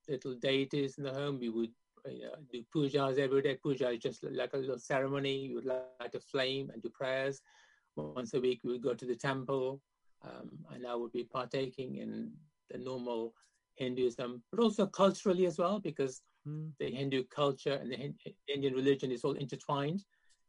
little 0.08 0.36
deities 0.36 1.00
in 1.00 1.04
the 1.04 1.14
home. 1.14 1.40
We 1.40 1.50
would 1.50 1.72
you 2.06 2.22
know, 2.22 2.36
do 2.52 2.64
pujas 2.74 3.18
every 3.18 3.42
day. 3.42 3.56
Puja 3.56 3.90
is 3.90 4.00
just 4.00 4.24
like 4.24 4.54
a 4.54 4.58
little 4.58 4.78
ceremony. 4.78 5.38
You 5.38 5.56
would 5.56 5.66
light 5.66 6.14
a 6.14 6.20
flame 6.20 6.70
and 6.72 6.82
do 6.82 6.90
prayers. 6.90 7.42
Once 7.96 8.34
a 8.36 8.40
week, 8.40 8.62
we 8.64 8.72
would 8.72 8.84
go 8.84 8.94
to 8.94 9.06
the 9.06 9.16
temple, 9.16 9.82
um, 10.24 10.52
and 10.74 10.86
I 10.86 10.96
would 10.96 11.12
be 11.12 11.24
partaking 11.24 11.98
in 11.98 12.32
the 12.70 12.78
normal 12.78 13.34
Hinduism, 13.76 14.44
but 14.52 14.62
also 14.62 14.86
culturally 14.86 15.46
as 15.46 15.58
well, 15.58 15.80
because 15.80 16.22
mm. 16.48 16.72
the 16.80 16.92
Hindu 16.92 17.24
culture 17.34 17.74
and 17.74 17.92
the 17.92 18.14
Indian 18.54 18.74
religion 18.74 19.12
is 19.12 19.24
all 19.24 19.34
intertwined. 19.34 20.04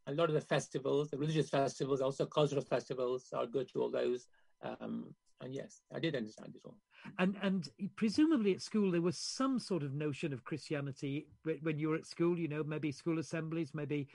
A 0.07 0.13
lot 0.13 0.29
of 0.29 0.35
the 0.35 0.41
festivals, 0.41 1.09
the 1.09 1.17
religious 1.17 1.49
festivals, 1.49 2.01
also 2.01 2.25
cultural 2.25 2.61
festivals, 2.61 3.29
I 3.33 3.39
would 3.39 3.53
go 3.53 3.63
to 3.63 3.81
all 3.81 3.89
those. 3.89 4.27
Um, 4.61 5.13
and 5.41 5.53
yes, 5.53 5.81
I 5.93 5.99
did 5.99 6.15
understand 6.15 6.55
it 6.55 6.61
all. 6.65 6.77
And 7.19 7.35
and 7.41 7.69
presumably 7.95 8.53
at 8.53 8.61
school 8.61 8.91
there 8.91 9.01
was 9.01 9.17
some 9.17 9.59
sort 9.59 9.83
of 9.83 9.93
notion 9.93 10.31
of 10.31 10.43
Christianity 10.45 11.27
when 11.61 11.77
you 11.77 11.89
were 11.89 11.95
at 11.95 12.05
school. 12.05 12.37
You 12.39 12.47
know, 12.47 12.63
maybe 12.63 12.91
school 12.91 13.19
assemblies, 13.19 13.71
maybe 13.73 14.07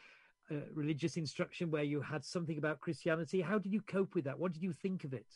uh, 0.51 0.57
religious 0.73 1.17
instruction 1.17 1.71
where 1.71 1.83
you 1.83 2.01
had 2.01 2.25
something 2.25 2.57
about 2.57 2.81
Christianity. 2.81 3.41
How 3.41 3.59
did 3.59 3.73
you 3.73 3.83
cope 3.83 4.15
with 4.15 4.25
that? 4.25 4.39
What 4.39 4.53
did 4.53 4.63
you 4.63 4.73
think 4.73 5.05
of 5.05 5.13
it? 5.13 5.27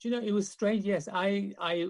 Do 0.00 0.08
you 0.08 0.14
know 0.14 0.22
it 0.22 0.32
was 0.32 0.48
strange? 0.48 0.84
Yes, 0.84 1.08
I 1.12 1.52
I 1.60 1.88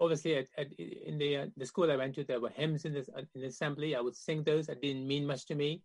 obviously 0.00 0.36
at, 0.36 0.48
at, 0.58 0.72
in 0.72 1.18
the 1.18 1.36
uh, 1.36 1.46
the 1.56 1.66
school 1.66 1.90
I 1.90 1.96
went 1.96 2.14
to 2.16 2.24
there 2.24 2.40
were 2.40 2.50
hymns 2.50 2.84
in 2.84 2.92
the 2.92 3.06
in 3.34 3.40
the 3.42 3.46
assembly. 3.46 3.94
I 3.94 4.00
would 4.00 4.16
sing 4.16 4.42
those. 4.42 4.68
It 4.68 4.82
didn't 4.82 5.06
mean 5.06 5.26
much 5.26 5.46
to 5.46 5.54
me. 5.54 5.82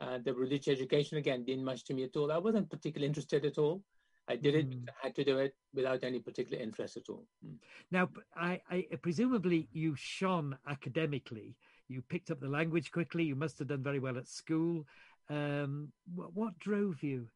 Uh, 0.00 0.18
the 0.24 0.32
religious 0.32 0.68
education 0.68 1.18
again 1.18 1.44
didn't 1.44 1.64
much 1.64 1.84
to 1.84 1.94
me 1.94 2.04
at 2.04 2.16
all. 2.16 2.30
I 2.30 2.38
wasn't 2.38 2.70
particularly 2.70 3.08
interested 3.08 3.44
at 3.44 3.58
all. 3.58 3.82
I 4.28 4.36
did 4.36 4.54
it, 4.54 4.70
mm. 4.70 4.88
I 4.88 5.06
had 5.06 5.14
to 5.16 5.24
do 5.24 5.38
it 5.38 5.54
without 5.74 6.04
any 6.04 6.20
particular 6.20 6.62
interest 6.62 6.96
at 6.98 7.08
all. 7.08 7.24
Mm. 7.44 7.56
Now, 7.90 8.10
I, 8.36 8.60
I, 8.70 8.86
presumably 9.00 9.68
you 9.72 9.94
shone 9.96 10.56
academically. 10.68 11.56
You 11.88 12.02
picked 12.02 12.30
up 12.30 12.38
the 12.38 12.48
language 12.48 12.92
quickly. 12.92 13.24
You 13.24 13.34
must 13.34 13.58
have 13.58 13.68
done 13.68 13.82
very 13.82 13.98
well 13.98 14.18
at 14.18 14.28
school. 14.28 14.84
Um, 15.30 15.90
what, 16.14 16.34
what, 16.34 16.58
drove 16.58 17.02
you? 17.02 17.26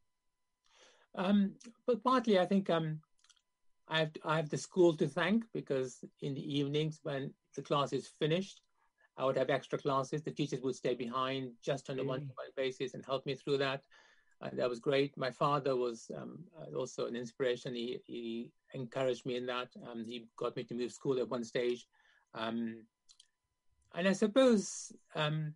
Um, 1.15 1.53
but 1.87 2.05
partly, 2.05 2.39
I 2.39 2.45
think 2.45 2.69
um, 2.69 3.01
I 3.93 3.99
have 4.01 4.11
I 4.25 4.37
have 4.37 4.49
the 4.49 4.59
school 4.69 4.97
to 4.97 5.07
thank 5.07 5.45
because 5.53 5.91
in 6.21 6.35
the 6.35 6.59
evenings 6.59 7.01
when 7.03 7.33
the 7.57 7.63
class 7.63 7.93
is 7.93 8.15
finished, 8.19 8.63
I 9.19 9.25
would 9.25 9.37
have 9.37 9.51
extra 9.51 9.79
classes. 9.79 10.23
The 10.23 10.31
teachers 10.31 10.63
would 10.63 10.77
stay 10.77 10.95
behind 10.95 11.53
just 11.63 11.91
on 11.91 11.99
a 11.99 12.05
one-to-one 12.05 12.53
basis 12.57 12.95
and 12.95 13.05
help 13.05 13.27
me 13.27 13.35
through 13.35 13.59
that 13.59 13.83
and 14.43 14.59
that 14.59 14.69
was 14.69 14.81
great. 14.81 15.17
My 15.17 15.31
father 15.31 15.77
was 15.77 16.11
um, 16.17 16.39
uh, 16.61 16.77
also 16.77 17.07
an 17.07 17.17
inspiration. 17.17 17.75
He, 17.75 18.01
he 18.05 18.51
encouraged 18.75 19.25
me 19.25 19.37
in 19.37 19.47
that. 19.47 19.69
Um, 19.89 20.05
he 20.05 20.27
got 20.37 20.57
me 20.57 20.65
to 20.65 20.75
move 20.75 20.93
school 20.93 21.19
at 21.21 21.29
one 21.29 21.45
stage. 21.45 21.87
Um, 22.35 22.83
and 23.95 24.09
I 24.09 24.13
suppose 24.13 24.93
um, 25.15 25.55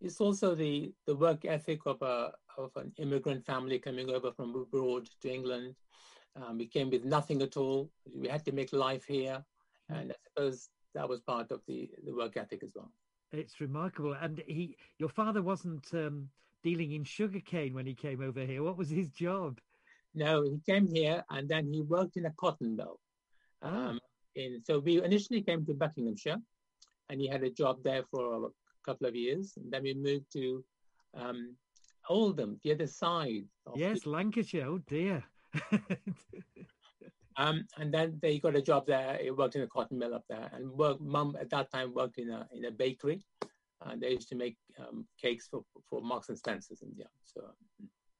it's 0.00 0.20
also 0.20 0.54
the, 0.54 0.92
the 1.06 1.14
work 1.14 1.44
ethic 1.44 1.80
of, 1.84 2.00
a, 2.00 2.32
of 2.56 2.70
an 2.76 2.92
immigrant 2.96 3.44
family 3.44 3.78
coming 3.78 4.08
over 4.08 4.32
from 4.32 4.54
abroad 4.54 5.08
to 5.22 5.32
England. 5.32 5.74
Um, 6.36 6.58
we 6.58 6.66
came 6.66 6.90
with 6.90 7.04
nothing 7.04 7.42
at 7.42 7.56
all. 7.56 7.90
We 8.14 8.28
had 8.28 8.44
to 8.44 8.52
make 8.52 8.72
life 8.72 9.04
here. 9.04 9.44
And 9.88 10.12
I 10.12 10.14
suppose 10.28 10.68
that 10.94 11.08
was 11.08 11.20
part 11.20 11.50
of 11.50 11.60
the, 11.66 11.90
the 12.04 12.14
work 12.14 12.36
ethic 12.36 12.62
as 12.62 12.72
well. 12.74 12.90
It's 13.32 13.60
remarkable. 13.60 14.14
And 14.14 14.42
he, 14.46 14.76
your 14.98 15.08
father 15.08 15.42
wasn't 15.42 15.86
um, 15.94 16.28
dealing 16.62 16.92
in 16.92 17.04
sugarcane 17.04 17.74
when 17.74 17.86
he 17.86 17.94
came 17.94 18.20
over 18.20 18.40
here. 18.44 18.62
What 18.62 18.76
was 18.76 18.90
his 18.90 19.08
job? 19.10 19.60
No, 20.14 20.42
he 20.42 20.60
came 20.70 20.88
here 20.92 21.24
and 21.30 21.48
then 21.48 21.72
he 21.72 21.82
worked 21.82 22.16
in 22.16 22.26
a 22.26 22.32
cotton 22.32 22.76
mill. 22.76 23.00
Ah. 23.62 23.90
Um, 23.90 24.00
in, 24.34 24.62
so 24.64 24.78
we 24.78 25.02
initially 25.02 25.42
came 25.42 25.64
to 25.66 25.74
Buckinghamshire 25.74 26.36
and 27.08 27.20
he 27.20 27.28
had 27.28 27.42
a 27.42 27.50
job 27.50 27.82
there 27.82 28.02
for 28.10 28.46
a 28.46 28.48
couple 28.84 29.06
of 29.06 29.14
years. 29.14 29.54
And 29.56 29.72
then 29.72 29.82
we 29.82 29.94
moved 29.94 30.30
to 30.34 30.64
um, 31.14 31.54
Oldham, 32.08 32.60
the 32.62 32.72
other 32.72 32.86
side. 32.86 33.44
yes, 33.74 34.02
the... 34.02 34.10
Lancashire. 34.10 34.66
Oh 34.66 34.78
dear. 34.86 35.24
um, 37.36 37.64
and 37.78 37.92
then 37.92 38.18
they 38.22 38.38
got 38.38 38.56
a 38.56 38.62
job 38.62 38.86
there. 38.86 39.18
He 39.22 39.30
worked 39.30 39.56
in 39.56 39.62
a 39.62 39.66
cotton 39.66 39.98
mill 39.98 40.14
up 40.14 40.24
there, 40.28 40.50
and 40.52 40.70
work. 40.70 41.00
Mum 41.00 41.36
at 41.40 41.50
that 41.50 41.70
time 41.70 41.94
worked 41.94 42.18
in 42.18 42.30
a 42.30 42.46
in 42.52 42.64
a 42.64 42.70
bakery. 42.70 43.22
Uh, 43.84 43.92
they 44.00 44.10
used 44.10 44.28
to 44.28 44.34
make 44.34 44.56
um, 44.80 45.06
cakes 45.20 45.48
for, 45.50 45.62
for 45.88 46.00
Marks 46.00 46.28
and 46.30 46.38
Spencers 46.38 46.80
and 46.82 46.92
yeah. 46.96 47.04
So 47.24 47.42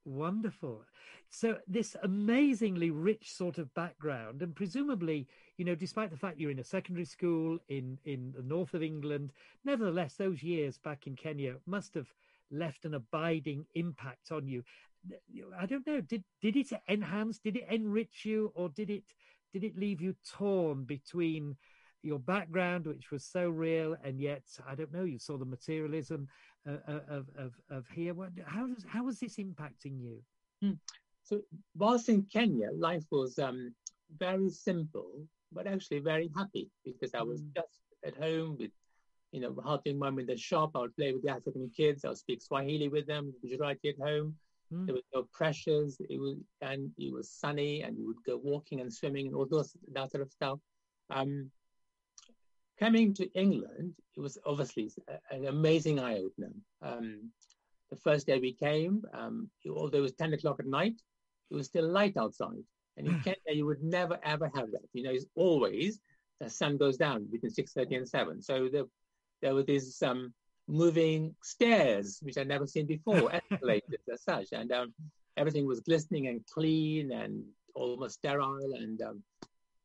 wonderful. 0.04 0.84
So 1.28 1.58
this 1.66 1.96
amazingly 2.02 2.90
rich 2.90 3.32
sort 3.32 3.58
of 3.58 3.72
background, 3.74 4.42
and 4.42 4.54
presumably, 4.54 5.26
you 5.56 5.64
know, 5.64 5.74
despite 5.74 6.10
the 6.10 6.16
fact 6.16 6.38
you're 6.38 6.50
in 6.50 6.58
a 6.58 6.64
secondary 6.64 7.04
school 7.04 7.58
in 7.68 7.98
in 8.04 8.32
the 8.36 8.42
north 8.42 8.74
of 8.74 8.82
England, 8.82 9.32
nevertheless, 9.64 10.14
those 10.14 10.42
years 10.42 10.78
back 10.78 11.06
in 11.06 11.16
Kenya 11.16 11.56
must 11.66 11.94
have 11.94 12.12
left 12.50 12.84
an 12.84 12.94
abiding 12.94 13.66
impact 13.74 14.30
on 14.30 14.46
you. 14.46 14.62
I 15.58 15.66
don't 15.66 15.86
know. 15.86 16.00
Did 16.00 16.25
did 16.40 16.56
it 16.56 16.72
enhance? 16.88 17.38
Did 17.38 17.56
it 17.56 17.66
enrich 17.70 18.25
you, 18.25 18.52
or 18.54 18.68
did 18.68 18.90
it 18.90 19.04
did 19.52 19.64
it 19.64 19.78
leave 19.78 20.00
you 20.00 20.14
torn 20.36 20.84
between 20.84 21.56
your 22.02 22.18
background, 22.18 22.86
which 22.86 23.10
was 23.10 23.25
so 23.25 23.48
real, 23.48 23.96
and 24.04 24.20
yet 24.20 24.44
I 24.66 24.75
don't 24.75 24.92
know. 24.92 25.04
You 25.04 25.18
saw 25.18 25.36
the 25.36 25.44
materialism 25.44 26.28
uh, 26.68 26.76
uh 26.88 27.00
of, 27.08 27.26
of 27.36 27.52
of 27.70 27.88
here. 27.88 28.14
How 28.44 28.66
does 28.66 28.84
how 28.88 29.04
was 29.04 29.18
this 29.18 29.36
impacting 29.36 30.00
you? 30.00 30.22
Hmm. 30.62 30.72
So 31.22 31.40
whilst 31.76 32.08
in 32.08 32.22
Kenya, 32.32 32.70
life 32.72 33.04
was 33.10 33.38
um, 33.40 33.75
very 34.16 34.48
simple, 34.48 35.26
but 35.52 35.66
actually 35.66 35.98
very 35.98 36.30
happy 36.36 36.70
because 36.84 37.14
I 37.14 37.22
was 37.22 37.42
mm. 37.42 37.54
just 37.54 37.80
at 38.04 38.16
home 38.16 38.56
with, 38.58 38.70
you 39.32 39.40
know, 39.40 39.56
helping 39.64 39.98
mum 39.98 40.20
in 40.20 40.26
the 40.26 40.36
shop. 40.36 40.72
I 40.76 40.80
would 40.80 40.96
play 40.96 41.12
with 41.12 41.25
the 41.25 41.30
African 41.30 41.68
kids. 41.76 42.04
I 42.04 42.08
would 42.08 42.18
speak 42.18 42.42
Swahili 42.42 42.88
with 42.88 43.08
them, 43.08 43.34
Gujarati 43.42 43.88
at 43.88 43.98
home. 43.98 44.36
Mm. 44.73 44.87
There 44.87 44.94
was 44.94 45.04
no 45.14 45.26
pressures. 45.32 45.96
It 46.00 46.18
was 46.18 46.37
and 46.61 46.90
it 46.99 47.12
was 47.12 47.30
sunny, 47.30 47.82
and 47.82 47.96
you 47.96 48.06
would 48.06 48.23
go 48.26 48.37
walking 48.37 48.80
and 48.80 48.92
swimming 48.92 49.26
and 49.26 49.37
all 49.37 49.46
those 49.46 49.76
that 49.92 50.11
sort 50.11 50.23
of 50.23 50.32
stuff. 50.32 50.58
Um, 51.11 51.50
coming 52.78 53.14
to 53.14 53.30
England, 53.32 53.94
it 54.16 54.20
was 54.20 54.38
obviously 54.44 54.90
an 55.30 55.46
amazing 55.46 55.99
eye 55.99 56.18
opener. 56.18 56.52
Um, 56.82 57.30
the 57.90 57.96
first 57.96 58.26
day 58.26 58.38
we 58.38 58.52
came, 58.52 59.02
um, 59.14 59.49
although 59.70 59.99
it 59.99 60.02
was 60.02 60.12
10 60.14 60.35
o'clock 60.35 60.56
at 60.58 60.66
night, 60.66 61.00
it 61.50 61.54
was 61.54 61.66
still 61.66 61.88
light 61.88 62.16
outside. 62.16 62.64
And 62.96 63.06
in 63.06 63.20
Kenya, 63.20 63.37
you 63.52 63.66
would 63.66 63.82
never 63.82 64.18
ever 64.25 64.50
have 64.54 64.70
that. 64.73 64.82
You 64.92 65.04
know, 65.04 65.12
it's 65.12 65.26
always 65.35 66.00
the 66.40 66.50
sun 66.50 66.76
goes 66.76 66.96
down 66.96 67.26
between 67.30 67.52
6.30 67.52 67.96
and 67.99 68.08
7. 68.08 68.42
So 68.42 68.68
there, 68.70 68.85
there 69.42 69.54
were 69.54 69.62
these 69.62 70.02
um, 70.02 70.35
moving 70.68 71.35
stairs, 71.42 72.18
which 72.23 72.38
I'd 72.38 72.49
never 72.49 72.66
seen 72.66 72.87
before, 72.87 73.32
escalators 73.52 74.00
as 74.12 74.23
such. 74.23 74.49
And 74.52 74.73
um, 74.73 74.94
everything 75.37 75.66
was 75.66 75.80
glistening 75.80 76.28
and 76.28 76.44
clean 76.46 77.12
and 77.12 77.44
almost 77.75 78.16
sterile. 78.16 78.75
And 78.75 79.00
um, 79.02 79.23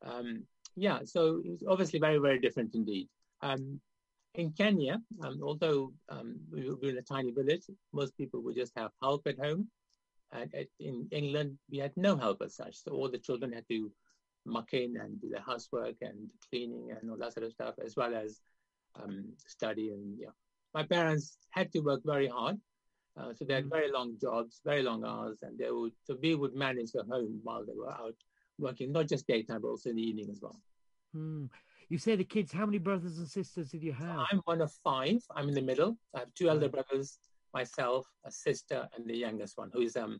um 0.02 0.44
yeah, 0.76 1.00
so 1.04 1.42
it's 1.44 1.64
obviously 1.68 1.98
very, 1.98 2.18
very 2.18 2.38
different 2.40 2.74
indeed. 2.74 3.08
Um, 3.42 3.80
in 4.34 4.52
Kenya, 4.52 5.00
um, 5.22 5.40
although 5.42 5.92
um, 6.08 6.36
we 6.50 6.70
were 6.70 6.88
in 6.88 6.96
a 6.96 7.02
tiny 7.02 7.32
village, 7.32 7.64
most 7.92 8.16
people 8.16 8.40
would 8.42 8.56
just 8.56 8.72
have 8.76 8.90
help 9.02 9.26
at 9.26 9.38
home. 9.38 9.68
And 10.32 10.50
in 10.80 11.08
England, 11.10 11.58
we 11.70 11.78
had 11.78 11.92
no 11.96 12.16
help 12.16 12.40
as 12.42 12.54
such. 12.56 12.76
So 12.76 12.92
all 12.92 13.10
the 13.10 13.18
children 13.18 13.52
had 13.52 13.68
to 13.68 13.92
muck 14.46 14.72
in 14.72 14.96
and 14.96 15.20
do 15.20 15.28
their 15.28 15.42
housework 15.42 15.96
and 16.00 16.30
cleaning 16.48 16.90
and 16.90 17.10
all 17.10 17.18
that 17.18 17.34
sort 17.34 17.44
of 17.44 17.52
stuff, 17.52 17.74
as 17.84 17.96
well 17.96 18.14
as 18.14 18.40
um, 19.00 19.34
study. 19.46 19.90
And 19.90 20.18
yeah, 20.18 20.30
my 20.74 20.82
parents 20.82 21.38
had 21.50 21.72
to 21.72 21.80
work 21.80 22.00
very 22.04 22.28
hard. 22.28 22.56
Uh, 23.16 23.32
so 23.34 23.44
they 23.44 23.54
had 23.54 23.66
mm. 23.66 23.70
very 23.70 23.90
long 23.92 24.16
jobs, 24.20 24.60
very 24.64 24.82
long 24.82 25.04
hours, 25.04 25.38
and 25.42 25.58
they 25.58 25.70
would 25.70 25.92
so 26.04 26.16
we 26.22 26.34
would 26.34 26.54
manage 26.54 26.92
the 26.92 27.04
home 27.04 27.40
while 27.42 27.64
they 27.64 27.74
were 27.76 27.92
out 27.92 28.14
working, 28.58 28.92
not 28.92 29.08
just 29.08 29.26
daytime, 29.26 29.60
but 29.60 29.68
also 29.68 29.90
in 29.90 29.96
the 29.96 30.02
evening 30.02 30.28
as 30.30 30.40
well. 30.40 30.58
Mm. 31.14 31.50
You 31.88 31.98
say 31.98 32.16
the 32.16 32.24
kids. 32.24 32.52
How 32.52 32.64
many 32.64 32.78
brothers 32.78 33.18
and 33.18 33.28
sisters 33.28 33.70
did 33.70 33.82
you 33.82 33.92
have? 33.92 34.24
I'm 34.30 34.40
one 34.44 34.62
of 34.62 34.72
five. 34.82 35.18
I'm 35.36 35.48
in 35.48 35.54
the 35.54 35.60
middle. 35.60 35.98
I 36.14 36.20
have 36.20 36.32
two 36.34 36.48
elder 36.48 36.70
brothers, 36.70 37.18
myself, 37.52 38.06
a 38.24 38.30
sister, 38.30 38.88
and 38.96 39.06
the 39.06 39.16
youngest 39.16 39.58
one, 39.58 39.70
who 39.74 39.82
is 39.82 39.94
um 39.96 40.18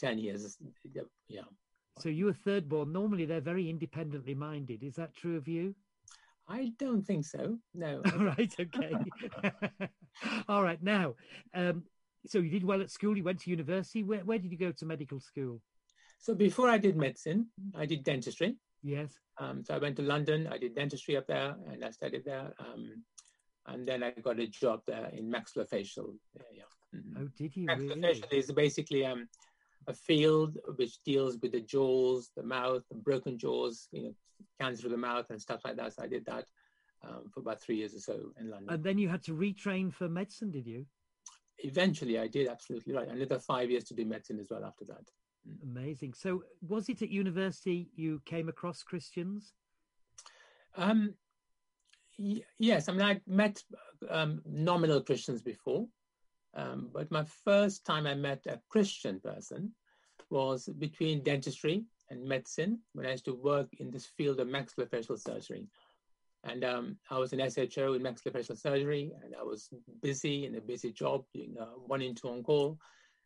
ten 0.00 0.18
years. 0.18 0.56
Yeah. 1.28 1.42
So 1.98 2.08
you 2.08 2.26
were 2.26 2.32
third 2.32 2.66
born. 2.66 2.92
Normally, 2.92 3.26
they're 3.26 3.40
very 3.42 3.68
independently 3.68 4.34
minded. 4.34 4.82
Is 4.82 4.94
that 4.94 5.14
true 5.14 5.36
of 5.36 5.48
you? 5.48 5.74
I 6.48 6.72
don't 6.78 7.06
think 7.06 7.26
so. 7.26 7.58
No. 7.74 8.02
All 8.12 8.24
right. 8.24 8.54
Okay. 8.58 8.92
All 10.48 10.62
right. 10.62 10.82
Now, 10.82 11.14
um, 11.54 11.84
so 12.26 12.38
you 12.38 12.50
did 12.50 12.64
well 12.64 12.80
at 12.80 12.90
school. 12.90 13.16
You 13.16 13.24
went 13.24 13.40
to 13.40 13.50
university. 13.50 14.02
Where, 14.02 14.20
where 14.20 14.38
did 14.38 14.50
you 14.50 14.58
go 14.58 14.72
to 14.72 14.86
medical 14.86 15.20
school? 15.20 15.60
So 16.18 16.34
before 16.34 16.68
I 16.68 16.78
did 16.78 16.96
medicine, 16.96 17.46
I 17.74 17.86
did 17.86 18.02
dentistry. 18.02 18.56
Yes. 18.82 19.12
Um, 19.38 19.62
so 19.64 19.74
I 19.74 19.78
went 19.78 19.96
to 19.96 20.02
London. 20.02 20.48
I 20.50 20.58
did 20.58 20.74
dentistry 20.74 21.16
up 21.16 21.26
there, 21.26 21.54
and 21.70 21.84
I 21.84 21.90
studied 21.90 22.24
there. 22.24 22.52
Um, 22.58 23.04
and 23.66 23.86
then 23.86 24.02
I 24.02 24.10
got 24.10 24.40
a 24.40 24.46
job 24.46 24.80
there 24.86 25.10
in 25.12 25.30
maxillofacial. 25.30 26.14
Yeah. 26.52 26.62
Mm-hmm. 26.94 27.22
Oh, 27.22 27.28
did 27.36 27.54
you? 27.56 27.66
Maxillofacial 27.66 28.30
really? 28.30 28.38
is 28.38 28.52
basically 28.52 29.04
um, 29.04 29.28
a 29.88 29.94
field 29.94 30.58
which 30.76 31.02
deals 31.02 31.38
with 31.42 31.52
the 31.52 31.60
jaws, 31.60 32.30
the 32.36 32.42
mouth, 32.42 32.82
the 32.90 32.96
broken 32.96 33.38
jaws, 33.38 33.88
you 33.90 34.02
know, 34.04 34.14
cancer 34.60 34.86
of 34.86 34.92
the 34.92 34.98
mouth 34.98 35.26
and 35.30 35.40
stuff 35.40 35.62
like 35.64 35.76
that. 35.76 35.94
So 35.94 36.02
I 36.02 36.06
did 36.06 36.24
that 36.26 36.44
um, 37.02 37.24
for 37.32 37.40
about 37.40 37.60
three 37.60 37.76
years 37.76 37.94
or 37.94 38.00
so 38.00 38.32
in 38.38 38.50
London. 38.50 38.74
And 38.74 38.84
then 38.84 38.98
you 38.98 39.08
had 39.08 39.22
to 39.24 39.32
retrain 39.32 39.92
for 39.92 40.08
medicine, 40.08 40.50
did 40.50 40.66
you? 40.66 40.86
Eventually, 41.58 42.18
I 42.18 42.28
did. 42.28 42.48
Absolutely 42.48 42.94
right. 42.94 43.08
Another 43.08 43.38
five 43.38 43.70
years 43.70 43.84
to 43.84 43.94
do 43.94 44.04
medicine 44.04 44.38
as 44.38 44.48
well 44.50 44.64
after 44.64 44.84
that. 44.84 45.10
Mm. 45.48 45.62
Amazing. 45.64 46.14
So, 46.14 46.44
was 46.60 46.88
it 46.88 47.02
at 47.02 47.08
university 47.08 47.88
you 47.96 48.20
came 48.26 48.48
across 48.48 48.82
Christians? 48.82 49.54
Um, 50.76 51.14
y- 52.18 52.42
yes, 52.58 52.88
I 52.88 52.92
mean 52.92 53.02
I 53.02 53.20
met 53.26 53.62
um, 54.08 54.40
nominal 54.46 55.00
Christians 55.00 55.42
before, 55.42 55.86
um, 56.54 56.90
but 56.92 57.10
my 57.10 57.24
first 57.44 57.84
time 57.84 58.06
I 58.06 58.14
met 58.14 58.46
a 58.46 58.60
Christian 58.68 59.20
person 59.20 59.72
was 60.30 60.68
between 60.78 61.22
dentistry 61.22 61.84
and 62.10 62.24
medicine 62.24 62.80
when 62.92 63.06
I 63.06 63.12
used 63.12 63.24
to 63.26 63.34
work 63.34 63.68
in 63.78 63.90
this 63.90 64.06
field 64.06 64.40
of 64.40 64.48
maxillofacial 64.48 65.18
surgery. 65.18 65.66
And 66.44 66.64
um, 66.64 66.96
I 67.10 67.18
was 67.18 67.32
an 67.32 67.40
SHO 67.40 67.94
in 67.94 68.02
maxillofacial 68.02 68.56
surgery, 68.56 69.12
and 69.24 69.34
I 69.38 69.42
was 69.42 69.68
busy 70.02 70.46
in 70.46 70.54
a 70.54 70.60
busy 70.60 70.92
job 70.92 71.24
doing 71.34 71.54
uh, 71.60 71.66
one 71.86 72.00
in 72.00 72.14
two 72.14 72.28
on 72.28 72.42
call. 72.42 72.78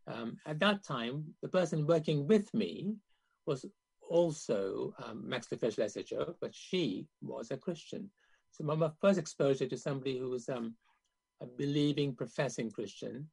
Um, 0.07 0.39
at 0.47 0.59
that 0.61 0.83
time, 0.83 1.25
the 1.43 1.49
person 1.49 1.87
working 1.87 2.27
with 2.27 2.53
me 2.55 2.95
was 3.47 3.67
also 4.09 4.95
um, 5.05 5.25
maxillofacial 5.27 6.09
SHO, 6.09 6.37
but 6.41 6.55
she 6.55 7.07
was 7.21 7.51
a 7.51 7.57
Christian. 7.57 8.11
So 8.51 8.65
my, 8.65 8.75
my 8.75 8.91
first 9.01 9.19
exposure 9.19 9.67
to 9.67 9.77
somebody 9.77 10.19
who 10.19 10.31
was 10.31 10.49
um, 10.49 10.75
a 11.43 11.47
believing, 11.47 12.15
professing 12.15 12.71
Christian, 12.71 13.29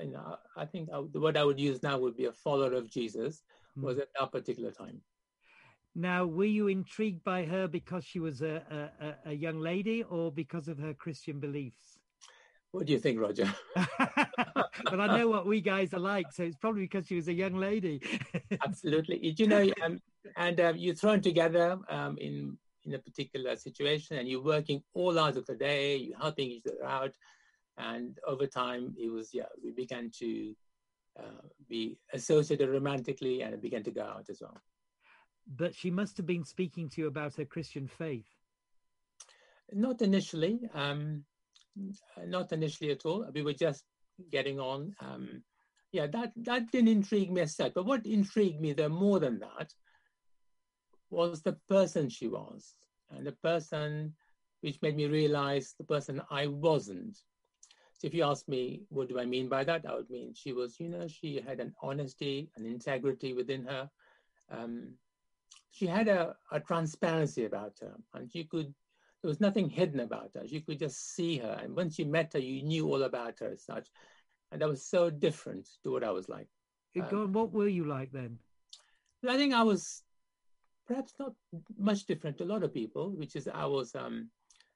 you 0.00 0.10
know, 0.10 0.36
I 0.56 0.64
think 0.64 0.88
I, 0.92 1.02
the 1.12 1.20
word 1.20 1.36
I 1.36 1.44
would 1.44 1.60
use 1.60 1.82
now 1.82 1.98
would 1.98 2.16
be 2.16 2.26
a 2.26 2.32
follower 2.32 2.72
of 2.72 2.90
Jesus, 2.90 3.42
mm. 3.78 3.82
was 3.82 3.98
at 3.98 4.08
that 4.18 4.32
particular 4.32 4.70
time. 4.70 5.00
Now, 5.94 6.24
were 6.24 6.44
you 6.44 6.68
intrigued 6.68 7.22
by 7.22 7.44
her 7.44 7.68
because 7.68 8.04
she 8.04 8.18
was 8.18 8.40
a, 8.40 8.90
a, 9.00 9.30
a 9.30 9.32
young 9.34 9.60
lady 9.60 10.02
or 10.04 10.32
because 10.32 10.68
of 10.68 10.78
her 10.78 10.94
Christian 10.94 11.38
beliefs? 11.38 11.98
What 12.70 12.86
do 12.86 12.94
you 12.94 12.98
think, 12.98 13.20
Roger? 13.20 13.52
but 13.76 14.98
I 14.98 15.18
know 15.18 15.28
what 15.28 15.46
we 15.46 15.60
guys 15.60 15.92
are 15.92 16.00
like, 16.00 16.32
so 16.32 16.44
it's 16.44 16.56
probably 16.56 16.82
because 16.82 17.06
she 17.06 17.16
was 17.16 17.28
a 17.28 17.32
young 17.34 17.54
lady. 17.54 18.00
Absolutely. 18.64 19.34
You 19.36 19.46
know, 19.46 19.70
um, 19.84 20.00
and 20.38 20.58
uh, 20.58 20.72
you're 20.74 20.94
thrown 20.94 21.20
together 21.20 21.78
um, 21.90 22.16
in 22.18 22.56
in 22.84 22.94
a 22.94 22.98
particular 22.98 23.54
situation, 23.56 24.16
and 24.16 24.26
you're 24.26 24.42
working 24.42 24.82
all 24.94 25.18
hours 25.18 25.36
of 25.36 25.44
the 25.46 25.54
day. 25.54 25.96
You're 25.96 26.18
helping 26.18 26.50
each 26.50 26.64
other 26.66 26.84
out, 26.84 27.12
and 27.78 28.18
over 28.26 28.46
time, 28.46 28.94
it 28.98 29.10
was 29.10 29.30
yeah, 29.32 29.50
we 29.62 29.70
began 29.70 30.10
to 30.18 30.54
uh, 31.18 31.46
be 31.68 31.98
associated 32.12 32.68
romantically, 32.68 33.42
and 33.42 33.54
it 33.54 33.62
began 33.62 33.82
to 33.84 33.90
go 33.90 34.02
out 34.02 34.26
as 34.30 34.40
well. 34.40 34.60
But 35.56 35.74
she 35.74 35.90
must 35.90 36.16
have 36.16 36.26
been 36.26 36.44
speaking 36.44 36.88
to 36.90 37.00
you 37.00 37.06
about 37.08 37.34
her 37.36 37.44
Christian 37.44 37.88
faith. 37.88 38.28
Not 39.72 40.02
initially. 40.02 40.60
Um, 40.74 41.24
not 42.26 42.52
initially 42.52 42.90
at 42.90 43.04
all. 43.04 43.26
We 43.32 43.42
were 43.42 43.54
just 43.54 43.84
getting 44.30 44.60
on. 44.60 44.94
Um, 45.00 45.42
yeah, 45.92 46.06
that 46.08 46.32
that 46.36 46.70
didn't 46.70 46.88
intrigue 46.88 47.32
me 47.32 47.42
as 47.42 47.56
such. 47.56 47.74
But 47.74 47.86
what 47.86 48.06
intrigued 48.06 48.60
me, 48.60 48.72
though, 48.72 48.88
more 48.88 49.20
than 49.20 49.40
that, 49.40 49.72
was 51.10 51.42
the 51.42 51.58
person 51.68 52.08
she 52.08 52.28
was, 52.28 52.74
and 53.10 53.26
the 53.26 53.36
person 53.42 54.14
which 54.62 54.80
made 54.80 54.96
me 54.96 55.06
realize 55.06 55.74
the 55.76 55.84
person 55.84 56.22
I 56.30 56.46
wasn't. 56.46 57.18
If 58.02 58.14
you 58.14 58.24
ask 58.24 58.48
me, 58.48 58.82
what 58.88 59.08
do 59.08 59.18
I 59.18 59.24
mean 59.24 59.48
by 59.48 59.64
that? 59.64 59.84
I 59.88 59.94
would 59.94 60.10
mean 60.10 60.34
she 60.34 60.52
was, 60.52 60.78
you 60.80 60.88
know, 60.88 61.06
she 61.06 61.40
had 61.40 61.60
an 61.60 61.74
honesty, 61.82 62.50
an 62.56 62.66
integrity 62.66 63.32
within 63.32 63.64
her. 63.64 63.90
Um, 64.50 64.94
she 65.70 65.86
had 65.86 66.08
a, 66.08 66.34
a 66.50 66.60
transparency 66.60 67.44
about 67.44 67.74
her, 67.80 67.94
and 68.14 68.28
you 68.34 68.44
could 68.44 68.74
there 69.22 69.28
was 69.28 69.40
nothing 69.40 69.68
hidden 69.70 70.00
about 70.00 70.30
her. 70.34 70.44
You 70.44 70.60
could 70.60 70.80
just 70.80 71.14
see 71.14 71.38
her. 71.38 71.58
And 71.62 71.76
once 71.76 71.98
you 71.98 72.06
met 72.06 72.32
her, 72.32 72.40
you 72.40 72.62
knew 72.62 72.88
all 72.88 73.04
about 73.04 73.38
her 73.38 73.52
as 73.52 73.64
such. 73.64 73.88
And 74.50 74.60
that 74.60 74.68
was 74.68 74.84
so 74.84 75.10
different 75.10 75.68
to 75.84 75.92
what 75.92 76.02
I 76.02 76.10
was 76.10 76.28
like. 76.28 76.48
Um, 77.00 77.32
what 77.32 77.52
were 77.52 77.68
you 77.68 77.84
like 77.84 78.10
then? 78.10 78.38
I 79.26 79.36
think 79.36 79.54
I 79.54 79.62
was 79.62 80.02
perhaps 80.86 81.14
not 81.18 81.32
much 81.78 82.04
different 82.06 82.38
to 82.38 82.44
a 82.44 82.52
lot 82.52 82.64
of 82.64 82.74
people, 82.74 83.10
which 83.10 83.36
is 83.36 83.48
I 83.48 83.64
was 83.66 83.94
um, 83.94 84.28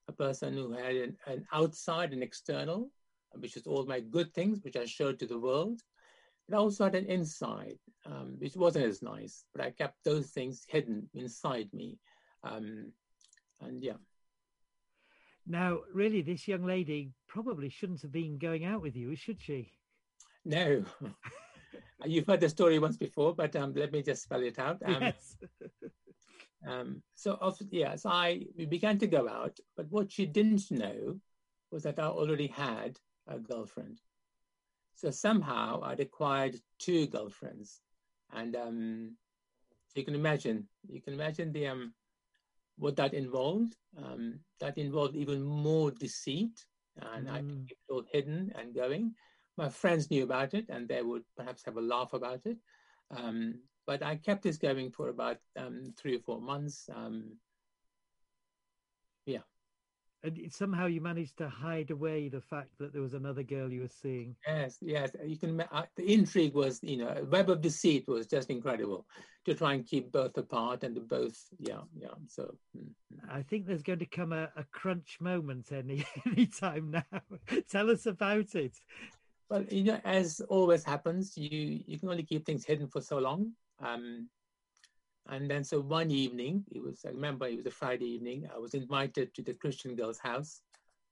a 0.08 0.12
person 0.12 0.54
who 0.54 0.72
had 0.72 0.94
an, 0.94 1.16
an, 1.26 1.44
outside 1.52 2.12
and 2.12 2.22
external, 2.22 2.90
which 3.40 3.56
is 3.56 3.66
all 3.66 3.86
my 3.86 4.00
good 4.00 4.32
things, 4.34 4.60
which 4.62 4.76
I 4.76 4.84
showed 4.84 5.18
to 5.18 5.26
the 5.26 5.38
world. 5.38 5.80
But 6.48 6.56
I 6.56 6.58
also 6.60 6.84
had 6.84 6.94
an 6.94 7.06
inside, 7.06 7.78
um, 8.04 8.36
which 8.38 8.54
wasn't 8.54 8.86
as 8.86 9.02
nice, 9.02 9.44
but 9.52 9.64
I 9.64 9.70
kept 9.70 10.04
those 10.04 10.30
things 10.30 10.64
hidden 10.68 11.08
inside 11.14 11.68
me. 11.72 11.98
Um, 12.44 12.92
and 13.60 13.82
yeah. 13.82 13.98
Now, 15.46 15.80
really, 15.92 16.22
this 16.22 16.48
young 16.48 16.64
lady 16.64 17.12
probably 17.28 17.68
shouldn't 17.68 18.02
have 18.02 18.12
been 18.12 18.38
going 18.38 18.64
out 18.64 18.82
with 18.82 18.96
you, 18.96 19.14
should 19.14 19.40
she? 19.40 19.72
No. 20.44 20.84
You've 22.04 22.26
heard 22.26 22.40
the 22.40 22.48
story 22.48 22.78
once 22.78 22.96
before, 22.96 23.34
but 23.34 23.54
um, 23.56 23.72
let 23.74 23.92
me 23.92 24.02
just 24.02 24.22
spell 24.22 24.42
it 24.42 24.58
out. 24.58 24.82
Um, 24.84 24.98
yes. 25.00 25.36
um, 26.68 27.02
so, 27.14 27.38
of, 27.40 27.58
yes, 27.70 28.04
I 28.04 28.42
we 28.56 28.66
began 28.66 28.98
to 28.98 29.06
go 29.06 29.28
out, 29.28 29.58
but 29.76 29.90
what 29.90 30.12
she 30.12 30.26
didn't 30.26 30.70
know 30.70 31.18
was 31.70 31.84
that 31.84 31.98
I 31.98 32.06
already 32.06 32.48
had 32.48 32.98
a 33.26 33.38
girlfriend. 33.38 34.00
So 34.94 35.10
somehow 35.10 35.82
I'd 35.82 36.00
acquired 36.00 36.56
two 36.78 37.06
girlfriends, 37.06 37.80
and 38.32 38.56
um, 38.56 39.16
so 39.88 40.00
you 40.00 40.04
can 40.04 40.14
imagine, 40.14 40.68
you 40.88 41.02
can 41.02 41.12
imagine 41.12 41.52
the 41.52 41.66
um, 41.68 41.94
what 42.78 42.96
that 42.96 43.14
involved. 43.14 43.76
Um, 43.96 44.40
that 44.60 44.78
involved 44.78 45.16
even 45.16 45.42
more 45.42 45.90
deceit, 45.90 46.64
and 47.14 47.26
mm. 47.26 47.30
I 47.30 47.36
kept 47.38 47.70
it 47.70 47.92
all 47.92 48.04
hidden 48.10 48.52
and 48.54 48.74
going. 48.74 49.14
My 49.56 49.68
friends 49.68 50.10
knew 50.10 50.24
about 50.24 50.54
it, 50.54 50.66
and 50.68 50.88
they 50.88 51.02
would 51.02 51.24
perhaps 51.36 51.64
have 51.64 51.76
a 51.76 51.80
laugh 51.80 52.12
about 52.12 52.44
it. 52.46 52.58
Um, 53.10 53.60
but 53.86 54.02
I 54.02 54.16
kept 54.16 54.42
this 54.42 54.56
going 54.58 54.90
for 54.90 55.08
about 55.08 55.38
um, 55.56 55.94
three 55.96 56.16
or 56.16 56.20
four 56.20 56.40
months. 56.40 56.88
Um, 56.94 57.36
yeah. 59.24 59.40
And 60.22 60.52
somehow 60.52 60.86
you 60.86 61.00
managed 61.00 61.36
to 61.38 61.48
hide 61.48 61.90
away 61.90 62.28
the 62.28 62.40
fact 62.40 62.70
that 62.78 62.92
there 62.92 63.02
was 63.02 63.14
another 63.14 63.42
girl 63.42 63.70
you 63.70 63.82
were 63.82 63.88
seeing. 63.88 64.34
Yes, 64.46 64.78
yes. 64.80 65.10
You 65.24 65.36
can. 65.36 65.60
Uh, 65.60 65.82
the 65.96 66.12
intrigue 66.12 66.54
was, 66.54 66.80
you 66.82 66.96
know, 66.96 67.26
web 67.30 67.50
of 67.50 67.60
deceit 67.60 68.08
was 68.08 68.26
just 68.26 68.50
incredible 68.50 69.06
to 69.44 69.54
try 69.54 69.74
and 69.74 69.86
keep 69.86 70.10
both 70.10 70.36
apart 70.36 70.82
and 70.82 71.06
both. 71.06 71.38
Yeah, 71.58 71.82
yeah. 71.96 72.14
So 72.28 72.54
mm-hmm. 72.76 73.30
I 73.30 73.42
think 73.42 73.66
there's 73.66 73.82
going 73.82 74.00
to 74.00 74.06
come 74.06 74.32
a, 74.32 74.50
a 74.56 74.64
crunch 74.72 75.18
moment 75.20 75.70
any 75.72 76.04
any 76.26 76.46
time 76.46 76.90
now. 76.90 77.20
Tell 77.70 77.90
us 77.90 78.06
about 78.06 78.54
it. 78.54 78.72
Well, 79.48 79.64
you 79.70 79.84
know, 79.84 80.00
as 80.04 80.40
always 80.48 80.82
happens, 80.82 81.36
you 81.36 81.80
you 81.86 81.98
can 81.98 82.08
only 82.08 82.24
keep 82.24 82.44
things 82.44 82.64
hidden 82.64 82.88
for 82.88 83.00
so 83.00 83.18
long. 83.18 83.52
Um, 83.80 84.28
and 85.28 85.50
then 85.50 85.64
so 85.64 85.80
one 85.80 86.10
evening, 86.10 86.64
it 86.70 86.82
was, 86.82 87.04
I 87.04 87.10
remember 87.10 87.46
it 87.46 87.56
was 87.56 87.66
a 87.66 87.70
Friday 87.70 88.06
evening, 88.06 88.48
I 88.54 88.58
was 88.58 88.74
invited 88.74 89.34
to 89.34 89.42
the 89.42 89.54
Christian 89.54 89.96
girl's 89.96 90.18
house 90.18 90.60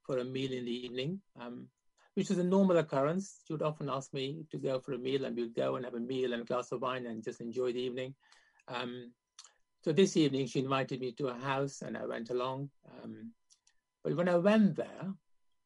for 0.03 0.19
a 0.19 0.25
meal 0.25 0.53
in 0.53 0.65
the 0.65 0.87
evening, 0.87 1.21
um, 1.41 1.69
which 2.15 2.29
was 2.29 2.39
a 2.39 2.45
normal 2.45 2.79
occurrence. 2.79 3.41
She 3.47 3.53
would 3.53 3.63
often 3.63 3.89
ask 3.89 4.13
me 4.13 4.45
to 4.51 4.59
go 4.59 4.79
for 4.79 4.93
a 4.93 4.99
meal 4.99 5.25
and 5.25 5.37
we'd 5.37 5.55
go 5.55 5.77
and 5.77 5.85
have 5.85 5.95
a 5.95 6.01
meal 6.01 6.33
and 6.33 6.43
a 6.43 6.45
glass 6.45 6.73
of 6.73 6.83
wine 6.83 7.07
and 7.07 7.25
just 7.25 7.41
enjoy 7.41 7.73
the 7.73 7.81
evening. 7.81 8.15
Um, 8.69 9.13
so 9.83 9.93
this 9.93 10.17
evening 10.17 10.47
she 10.47 10.61
invited 10.61 11.01
me 11.01 11.13
to 11.13 11.27
her 11.27 11.41
house 11.41 11.83
and 11.83 11.97
I 11.97 12.07
went 12.07 12.31
along. 12.31 12.71
Um, 13.03 13.33
But 14.05 14.17
when 14.17 14.29
I 14.29 14.37
went 14.37 14.77
there, 14.77 15.15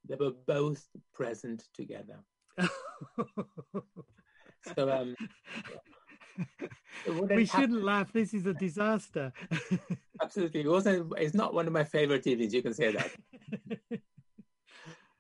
they 0.09 0.15
were 0.15 0.33
both 0.47 0.89
present 1.13 1.65
together. 1.75 2.25
so 4.77 4.91
um, 4.91 5.17
we 7.31 7.47
shouldn't 7.47 7.83
laugh. 7.83 8.13
This 8.13 8.35
is 8.35 8.47
a 8.47 8.55
disaster. 8.55 9.33
Absolutely, 10.23 10.61
it 10.61 10.69
wasn't. 10.69 11.13
It's 11.17 11.35
not 11.35 11.55
one 11.55 11.67
of 11.67 11.73
my 11.73 11.85
favorite 11.85 12.27
evenings. 12.27 12.55
You 12.55 12.63
can 12.63 12.75
say 12.75 12.93
that. 12.93 13.11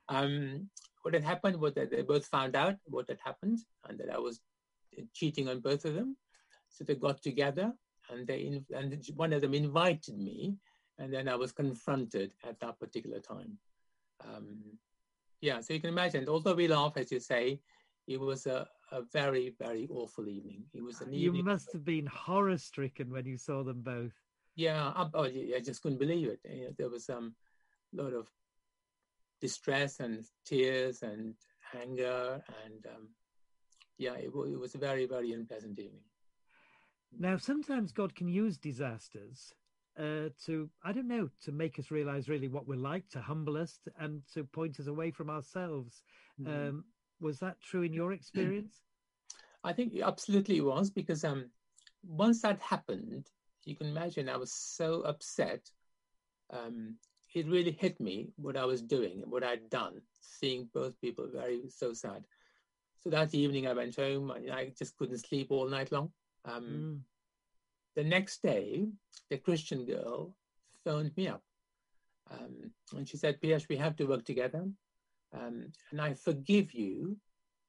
um, 0.08 0.68
what 1.02 1.14
had 1.14 1.24
happened 1.24 1.56
was 1.56 1.74
that 1.74 1.90
they 1.90 2.02
both 2.02 2.26
found 2.26 2.56
out 2.56 2.76
what 2.84 3.08
had 3.08 3.18
happened 3.24 3.60
and 3.88 3.98
that 3.98 4.12
I 4.12 4.18
was 4.18 4.40
cheating 5.14 5.48
on 5.48 5.60
both 5.60 5.84
of 5.84 5.94
them. 5.94 6.16
So 6.70 6.84
they 6.84 6.94
got 6.94 7.22
together 7.22 7.72
and 8.10 8.26
they 8.26 8.60
and 8.74 9.04
one 9.16 9.32
of 9.32 9.40
them 9.40 9.54
invited 9.54 10.18
me, 10.18 10.56
and 10.98 11.12
then 11.12 11.28
I 11.28 11.36
was 11.36 11.52
confronted 11.52 12.32
at 12.46 12.58
that 12.60 12.78
particular 12.78 13.20
time. 13.20 13.58
Um, 14.24 14.58
yeah, 15.40 15.60
so 15.60 15.72
you 15.72 15.80
can 15.80 15.90
imagine. 15.90 16.28
Although 16.28 16.54
we 16.54 16.68
laugh, 16.68 16.96
as 16.96 17.12
you 17.12 17.20
say, 17.20 17.60
it 18.08 18.18
was 18.18 18.46
a, 18.46 18.66
a 18.90 19.02
very 19.12 19.54
very 19.60 19.86
awful 19.90 20.28
evening. 20.28 20.64
It 20.72 20.82
was 20.82 21.00
an 21.00 21.12
you 21.12 21.28
evening. 21.28 21.44
must 21.44 21.72
have 21.72 21.84
been 21.84 22.06
horror 22.06 22.58
stricken 22.58 23.10
when 23.10 23.26
you 23.26 23.36
saw 23.36 23.62
them 23.62 23.82
both. 23.82 24.14
Yeah, 24.56 24.92
I, 24.96 25.06
oh, 25.14 25.24
I 25.24 25.60
just 25.64 25.82
couldn't 25.82 25.98
believe 25.98 26.28
it. 26.28 26.40
You 26.44 26.64
know, 26.64 26.74
there 26.76 26.88
was 26.88 27.08
um, 27.10 27.34
a 27.96 28.02
lot 28.02 28.14
of 28.14 28.28
distress 29.40 30.00
and 30.00 30.24
tears 30.44 31.02
and 31.02 31.34
anger 31.80 32.42
and 32.64 32.86
um, 32.86 33.08
yeah, 33.98 34.14
it, 34.14 34.30
it 34.34 34.58
was 34.58 34.74
a 34.74 34.78
very 34.78 35.06
very 35.06 35.32
unpleasant 35.32 35.78
evening. 35.78 36.02
Now, 37.16 37.36
sometimes 37.36 37.92
God 37.92 38.14
can 38.14 38.28
use 38.28 38.58
disasters 38.58 39.54
uh, 39.98 40.28
to, 40.44 40.68
I 40.84 40.92
don't 40.92 41.08
know, 41.08 41.30
to 41.42 41.52
make 41.52 41.78
us 41.78 41.90
realize 41.90 42.28
really 42.28 42.48
what 42.48 42.68
we're 42.68 42.76
like, 42.76 43.08
to 43.10 43.20
humble 43.20 43.56
us, 43.56 43.80
and 43.98 44.22
to 44.34 44.44
point 44.44 44.78
us 44.78 44.86
away 44.86 45.10
from 45.10 45.30
ourselves. 45.30 46.02
Mm. 46.40 46.68
Um, 46.68 46.84
was 47.20 47.38
that 47.40 47.60
true 47.60 47.82
in 47.82 47.92
your 47.92 48.12
experience? 48.12 48.80
I 49.64 49.72
think 49.72 49.94
it 49.94 50.02
absolutely 50.02 50.58
it 50.58 50.64
was 50.64 50.90
because 50.90 51.24
um, 51.24 51.50
once 52.06 52.42
that 52.42 52.60
happened, 52.60 53.26
you 53.64 53.76
can 53.76 53.88
imagine 53.88 54.28
I 54.28 54.36
was 54.36 54.52
so 54.52 55.02
upset. 55.02 55.70
Um, 56.50 56.96
it 57.34 57.46
really 57.46 57.72
hit 57.72 58.00
me 58.00 58.30
what 58.36 58.56
I 58.56 58.64
was 58.64 58.82
doing, 58.82 59.22
what 59.26 59.44
I'd 59.44 59.68
done, 59.68 60.00
seeing 60.20 60.68
both 60.72 60.98
people 61.00 61.28
very 61.32 61.68
so 61.68 61.92
sad. 61.92 62.24
So 63.00 63.10
that 63.10 63.34
evening 63.34 63.66
I 63.66 63.74
went 63.74 63.96
home. 63.96 64.30
I, 64.30 64.52
I 64.52 64.72
just 64.76 64.96
couldn't 64.96 65.18
sleep 65.18 65.48
all 65.50 65.68
night 65.68 65.92
long. 65.92 66.10
Um, 66.44 66.64
mm. 66.64 66.98
The 67.94 68.04
next 68.04 68.42
day, 68.42 68.88
the 69.30 69.38
Christian 69.38 69.84
girl 69.84 70.34
phoned 70.84 71.16
me 71.16 71.28
up. 71.28 71.42
Um, 72.30 72.72
and 72.96 73.08
she 73.08 73.16
said, 73.16 73.40
Piyush, 73.40 73.68
we 73.68 73.76
have 73.76 73.96
to 73.96 74.06
work 74.06 74.24
together. 74.24 74.66
Um, 75.32 75.72
and 75.90 76.00
I 76.00 76.14
forgive 76.14 76.72
you 76.72 77.16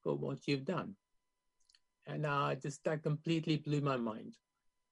for 0.04 0.15
what 0.15 0.48
you've 0.48 0.65
done. 0.65 0.95
And 2.08 2.26
uh, 2.26 2.56
just 2.56 2.84
that 2.86 3.04
completely 3.04 3.58
blew 3.58 3.82
my 3.82 3.98
mind. 3.98 4.36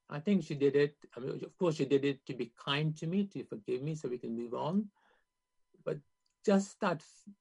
I 0.10 0.20
think 0.20 0.44
she 0.44 0.56
did 0.56 0.76
it. 0.76 0.96
I 1.16 1.20
mean, 1.20 1.32
of 1.44 1.58
course, 1.58 1.76
she 1.76 1.86
did 1.86 2.06
it 2.06 2.26
to 2.28 2.34
be 2.34 2.54
kind 2.64 2.96
to 2.98 3.08
me, 3.08 3.26
to 3.34 3.44
forgive 3.44 3.82
me 3.82 3.96
so 3.96 4.08
we 4.08 4.18
can 4.18 4.36
move 4.36 4.54
on. 4.54 4.88
But 5.84 5.98
just 6.46 6.80
that 6.82 6.98
f- 7.02 7.34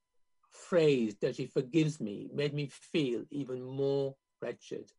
phrase 0.50 1.16
that 1.20 1.36
she 1.36 1.46
forgives 1.46 2.00
me 2.00 2.28
made 2.32 2.54
me 2.54 2.68
feel 2.72 3.24
even 3.30 3.62
more 3.62 4.16
wretched 4.40 4.90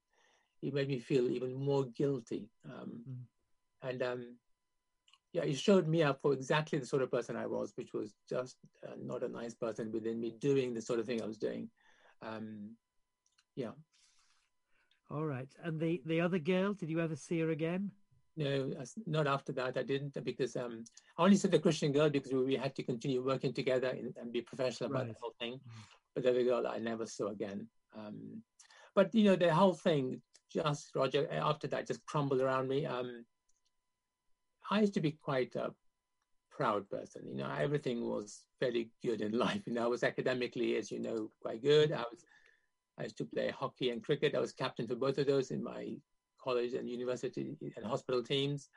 it 0.62 0.74
made 0.74 0.88
me 0.88 1.00
feel 1.00 1.30
even 1.30 1.54
more 1.54 1.86
guilty. 1.86 2.50
Um, 2.66 3.02
mm. 3.10 3.90
And 3.90 4.04
um, 4.04 4.36
yeah, 5.38 5.44
it 5.44 5.58
showed 5.58 5.88
me 5.88 6.02
up 6.02 6.20
for 6.20 6.34
exactly 6.34 6.80
the 6.80 6.86
sort 6.86 7.04
of 7.04 7.12
person 7.12 7.36
I 7.36 7.46
was, 7.46 7.74
which 7.76 7.94
was 7.94 8.16
just 8.28 8.58
uh, 8.84 8.96
not 9.00 9.22
a 9.22 9.28
nice 9.28 9.54
person 9.54 9.92
within 9.92 10.20
me 10.20 10.34
doing 10.40 10.74
the 10.74 10.82
sort 10.82 11.00
of 11.00 11.06
thing 11.06 11.22
I 11.22 11.28
was 11.28 11.38
doing. 11.38 11.70
Um, 12.24 12.72
yeah. 13.56 13.72
All 15.12 15.26
right. 15.26 15.48
And 15.64 15.80
the, 15.80 16.02
the 16.08 16.22
other 16.22 16.40
girl, 16.40 16.74
did 16.74 16.90
you 16.90 17.00
ever 17.00 17.16
see 17.16 17.40
her 17.42 17.52
again? 17.52 17.92
No, 18.36 18.72
not 19.06 19.28
after 19.28 19.52
that. 19.54 19.78
I 19.78 19.84
didn't 19.84 20.24
because 20.24 20.56
um, 20.56 20.84
I 21.18 21.24
only 21.24 21.38
saw 21.38 21.50
the 21.50 21.60
Christian 21.60 21.92
girl 21.92 22.10
because 22.10 22.34
we 22.34 22.56
had 22.56 22.76
to 22.76 22.84
continue 22.84 23.24
working 23.24 23.54
together 23.54 23.96
and 24.20 24.34
be 24.34 24.42
professional 24.42 24.90
about 24.90 25.06
right. 25.06 25.14
the 25.14 25.20
whole 25.22 25.36
thing. 25.40 25.60
But 26.16 26.24
the 26.24 26.32
other 26.32 26.44
girl 26.44 26.68
I 26.68 26.80
never 26.80 27.06
saw 27.06 27.28
again. 27.28 27.68
Um, 27.96 28.42
but 28.96 29.14
you 29.14 29.24
know, 29.26 29.36
the 29.36 29.54
whole 29.54 29.74
thing 29.74 30.20
just 30.52 30.96
Roger 30.96 31.28
after 31.32 31.68
that 31.68 31.88
just 31.88 32.06
crumbled 32.06 32.42
around 32.42 32.68
me. 32.68 32.86
Um, 32.86 33.26
I 34.70 34.82
used 34.82 34.94
to 34.96 35.02
be 35.02 35.12
quite 35.12 35.56
a 35.56 35.72
proud 36.52 36.90
person. 36.90 37.24
You 37.28 37.36
know, 37.36 37.50
everything 37.58 38.08
was 38.08 38.44
fairly 38.60 38.90
good 39.04 39.22
in 39.22 39.32
life. 39.38 39.62
You 39.66 39.74
know, 39.74 39.86
I 39.86 39.88
was 39.88 40.04
academically, 40.04 40.76
as 40.78 40.92
you 40.92 41.00
know, 41.00 41.32
quite 41.42 41.64
good. 41.64 41.92
I 41.92 42.04
was 42.12 42.26
I 43.00 43.04
used 43.04 43.18
to 43.18 43.26
play 43.26 43.50
hockey 43.50 43.92
and 43.92 44.04
cricket. 44.04 44.36
I 44.36 44.40
was 44.40 44.52
captain 44.52 44.88
for 44.88 44.96
both 44.96 45.20
of 45.20 45.28
those 45.28 45.52
in 45.52 45.64
my 45.64 45.96
college 46.44 46.74
and 46.74 46.90
university 46.90 47.56
and 47.76 47.86
hospital 47.86 48.24
teams. 48.24 48.70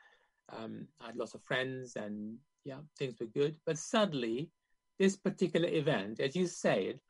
Um, 0.52 0.86
I 1.00 1.06
had 1.06 1.16
lots 1.16 1.34
of 1.34 1.42
friends 1.42 1.96
and 1.96 2.36
yeah, 2.64 2.80
things 2.98 3.14
were 3.18 3.26
good. 3.26 3.56
But 3.64 3.78
suddenly, 3.78 4.50
this 4.98 5.16
particular 5.16 5.68
event, 5.68 6.20
as 6.20 6.36
you 6.36 6.46
said, 6.46 7.00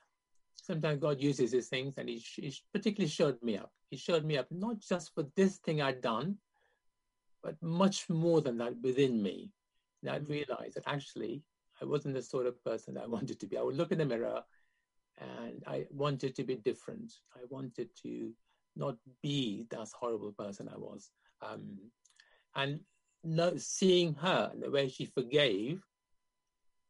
sometimes 0.55 1.01
God 1.01 1.21
uses 1.21 1.51
these 1.51 1.69
things, 1.69 1.99
and 1.99 2.09
he, 2.09 2.23
he, 2.37 2.55
particularly 2.73 3.11
showed 3.11 3.43
me 3.43 3.57
up. 3.57 3.73
He 3.91 3.97
showed 3.97 4.25
me 4.25 4.39
up 4.39 4.47
not 4.51 4.79
just 4.79 5.13
for 5.15 5.27
this 5.35 5.57
thing 5.59 5.83
I'd 5.83 6.01
done, 6.01 6.37
but 7.43 7.61
much 7.63 8.09
more 8.09 8.41
than 8.41 8.59
that 8.59 8.75
within 8.83 9.23
me. 9.23 9.51
And 10.03 10.11
I 10.11 10.17
realized 10.19 10.77
that 10.77 10.85
actually 10.87 11.43
I 11.81 11.85
wasn't 11.85 12.15
the 12.15 12.23
sort 12.23 12.47
of 12.47 12.63
person 12.65 12.99
I 12.99 13.07
wanted 13.17 13.41
to 13.41 13.47
be. 13.47 13.57
I 13.57 13.63
would 13.63 13.77
look 13.77 13.93
in 13.93 13.99
the 13.99 14.05
mirror 14.05 14.43
and 15.19 15.63
I 15.67 15.87
wanted 15.91 16.35
to 16.37 16.45
be 16.45 16.57
different. 16.57 17.13
I 17.35 17.41
wanted 17.49 17.89
to 18.03 18.33
not 18.77 18.97
be 19.23 19.67
that 19.71 19.89
horrible 19.99 20.33
person 20.33 20.69
I 20.69 20.79
was. 20.79 21.11
Um, 21.43 21.79
and 22.55 22.81
no, 23.23 23.57
seeing 23.57 24.15
her 24.15 24.51
and 24.53 24.63
the 24.63 24.71
way 24.71 24.89
she 24.89 25.05
forgave 25.05 25.83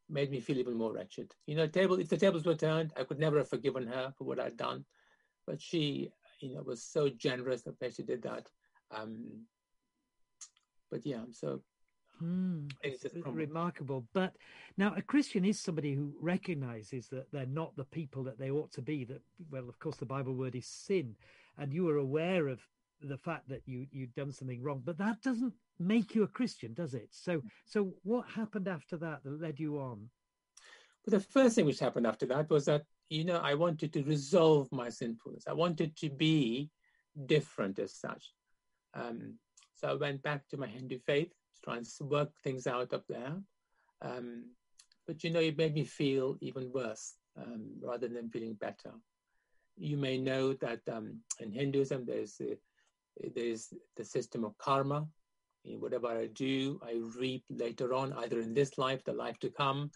made 0.08 0.30
me 0.30 0.40
feel 0.40 0.58
even 0.58 0.74
more 0.74 0.92
wretched. 0.92 1.32
You 1.46 1.56
know, 1.56 1.66
table 1.66 1.98
if 1.98 2.08
the 2.08 2.16
tables 2.16 2.44
were 2.44 2.54
turned, 2.54 2.92
I 2.96 3.04
could 3.04 3.18
never 3.18 3.38
have 3.38 3.48
forgiven 3.48 3.86
her 3.86 4.12
for 4.16 4.24
what 4.24 4.40
I'd 4.40 4.56
done, 4.56 4.84
but 5.46 5.60
she, 5.60 6.10
you 6.40 6.54
know, 6.54 6.62
was 6.62 6.82
so 6.82 7.08
generous 7.08 7.62
that 7.62 7.94
she 7.94 8.02
did 8.02 8.22
that. 8.22 8.48
Um, 8.90 9.46
but 10.90 11.06
yeah, 11.06 11.24
so 11.32 11.62
Mm, 12.22 12.70
it's 12.82 13.06
remarkable. 13.24 14.06
But 14.12 14.36
now 14.76 14.94
a 14.96 15.02
Christian 15.02 15.44
is 15.44 15.58
somebody 15.58 15.94
who 15.94 16.12
recognizes 16.20 17.08
that 17.08 17.30
they're 17.32 17.46
not 17.46 17.74
the 17.76 17.84
people 17.84 18.22
that 18.24 18.38
they 18.38 18.50
ought 18.50 18.72
to 18.72 18.82
be. 18.82 19.04
That 19.04 19.22
well, 19.50 19.68
of 19.68 19.78
course, 19.78 19.96
the 19.96 20.06
Bible 20.06 20.34
word 20.34 20.54
is 20.54 20.66
sin, 20.66 21.16
and 21.58 21.72
you 21.72 21.88
are 21.88 21.96
aware 21.96 22.48
of 22.48 22.60
the 23.02 23.16
fact 23.16 23.48
that 23.48 23.62
you 23.66 23.86
you've 23.90 24.14
done 24.14 24.32
something 24.32 24.62
wrong. 24.62 24.82
But 24.84 24.98
that 24.98 25.22
doesn't 25.22 25.54
make 25.78 26.14
you 26.14 26.22
a 26.22 26.28
Christian, 26.28 26.74
does 26.74 26.94
it? 26.94 27.08
So, 27.10 27.42
so 27.64 27.94
what 28.02 28.28
happened 28.28 28.68
after 28.68 28.96
that 28.98 29.24
that 29.24 29.40
led 29.40 29.58
you 29.58 29.78
on? 29.78 30.10
Well, 31.06 31.18
the 31.18 31.20
first 31.20 31.54
thing 31.54 31.64
which 31.64 31.78
happened 31.78 32.06
after 32.06 32.26
that 32.26 32.50
was 32.50 32.66
that 32.66 32.82
you 33.08 33.24
know 33.24 33.38
I 33.38 33.54
wanted 33.54 33.92
to 33.94 34.04
resolve 34.04 34.68
my 34.72 34.90
sinfulness. 34.90 35.44
I 35.48 35.54
wanted 35.54 35.96
to 35.98 36.10
be 36.10 36.70
different 37.26 37.78
as 37.78 37.94
such. 37.94 38.32
Um, 38.92 39.38
so 39.80 39.88
I 39.88 39.94
went 39.94 40.22
back 40.22 40.46
to 40.48 40.58
my 40.58 40.66
Hindu 40.66 40.98
faith 41.06 41.30
to 41.30 41.62
try 41.62 41.76
and 41.78 41.86
work 42.10 42.30
things 42.44 42.66
out 42.66 42.92
up 42.92 43.04
there. 43.08 43.34
Um, 44.02 44.50
but 45.06 45.24
you 45.24 45.30
know, 45.30 45.40
it 45.40 45.56
made 45.56 45.74
me 45.74 45.84
feel 45.84 46.36
even 46.40 46.70
worse 46.72 47.14
um, 47.36 47.66
rather 47.82 48.08
than 48.08 48.28
feeling 48.28 48.54
better. 48.54 48.92
You 49.78 49.96
may 49.96 50.18
know 50.18 50.52
that 50.54 50.80
um, 50.92 51.20
in 51.38 51.50
Hinduism 51.50 52.04
there's 52.04 52.40
there's 53.34 53.72
the 53.96 54.04
system 54.04 54.44
of 54.44 54.56
karma, 54.58 55.06
whatever 55.64 56.08
I 56.08 56.26
do, 56.26 56.78
I 56.82 57.00
reap 57.18 57.44
later 57.48 57.94
on, 57.94 58.12
either 58.14 58.40
in 58.40 58.54
this 58.54 58.76
life, 58.76 59.02
the 59.04 59.12
life 59.12 59.38
to 59.40 59.50
come. 59.50 59.90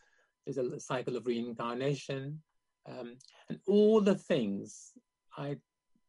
There's 0.44 0.58
a 0.58 0.80
cycle 0.80 1.16
of 1.16 1.26
reincarnation. 1.26 2.40
Um, 2.86 3.16
and 3.48 3.58
all 3.66 4.00
the 4.00 4.14
things 4.14 4.92
I 5.36 5.56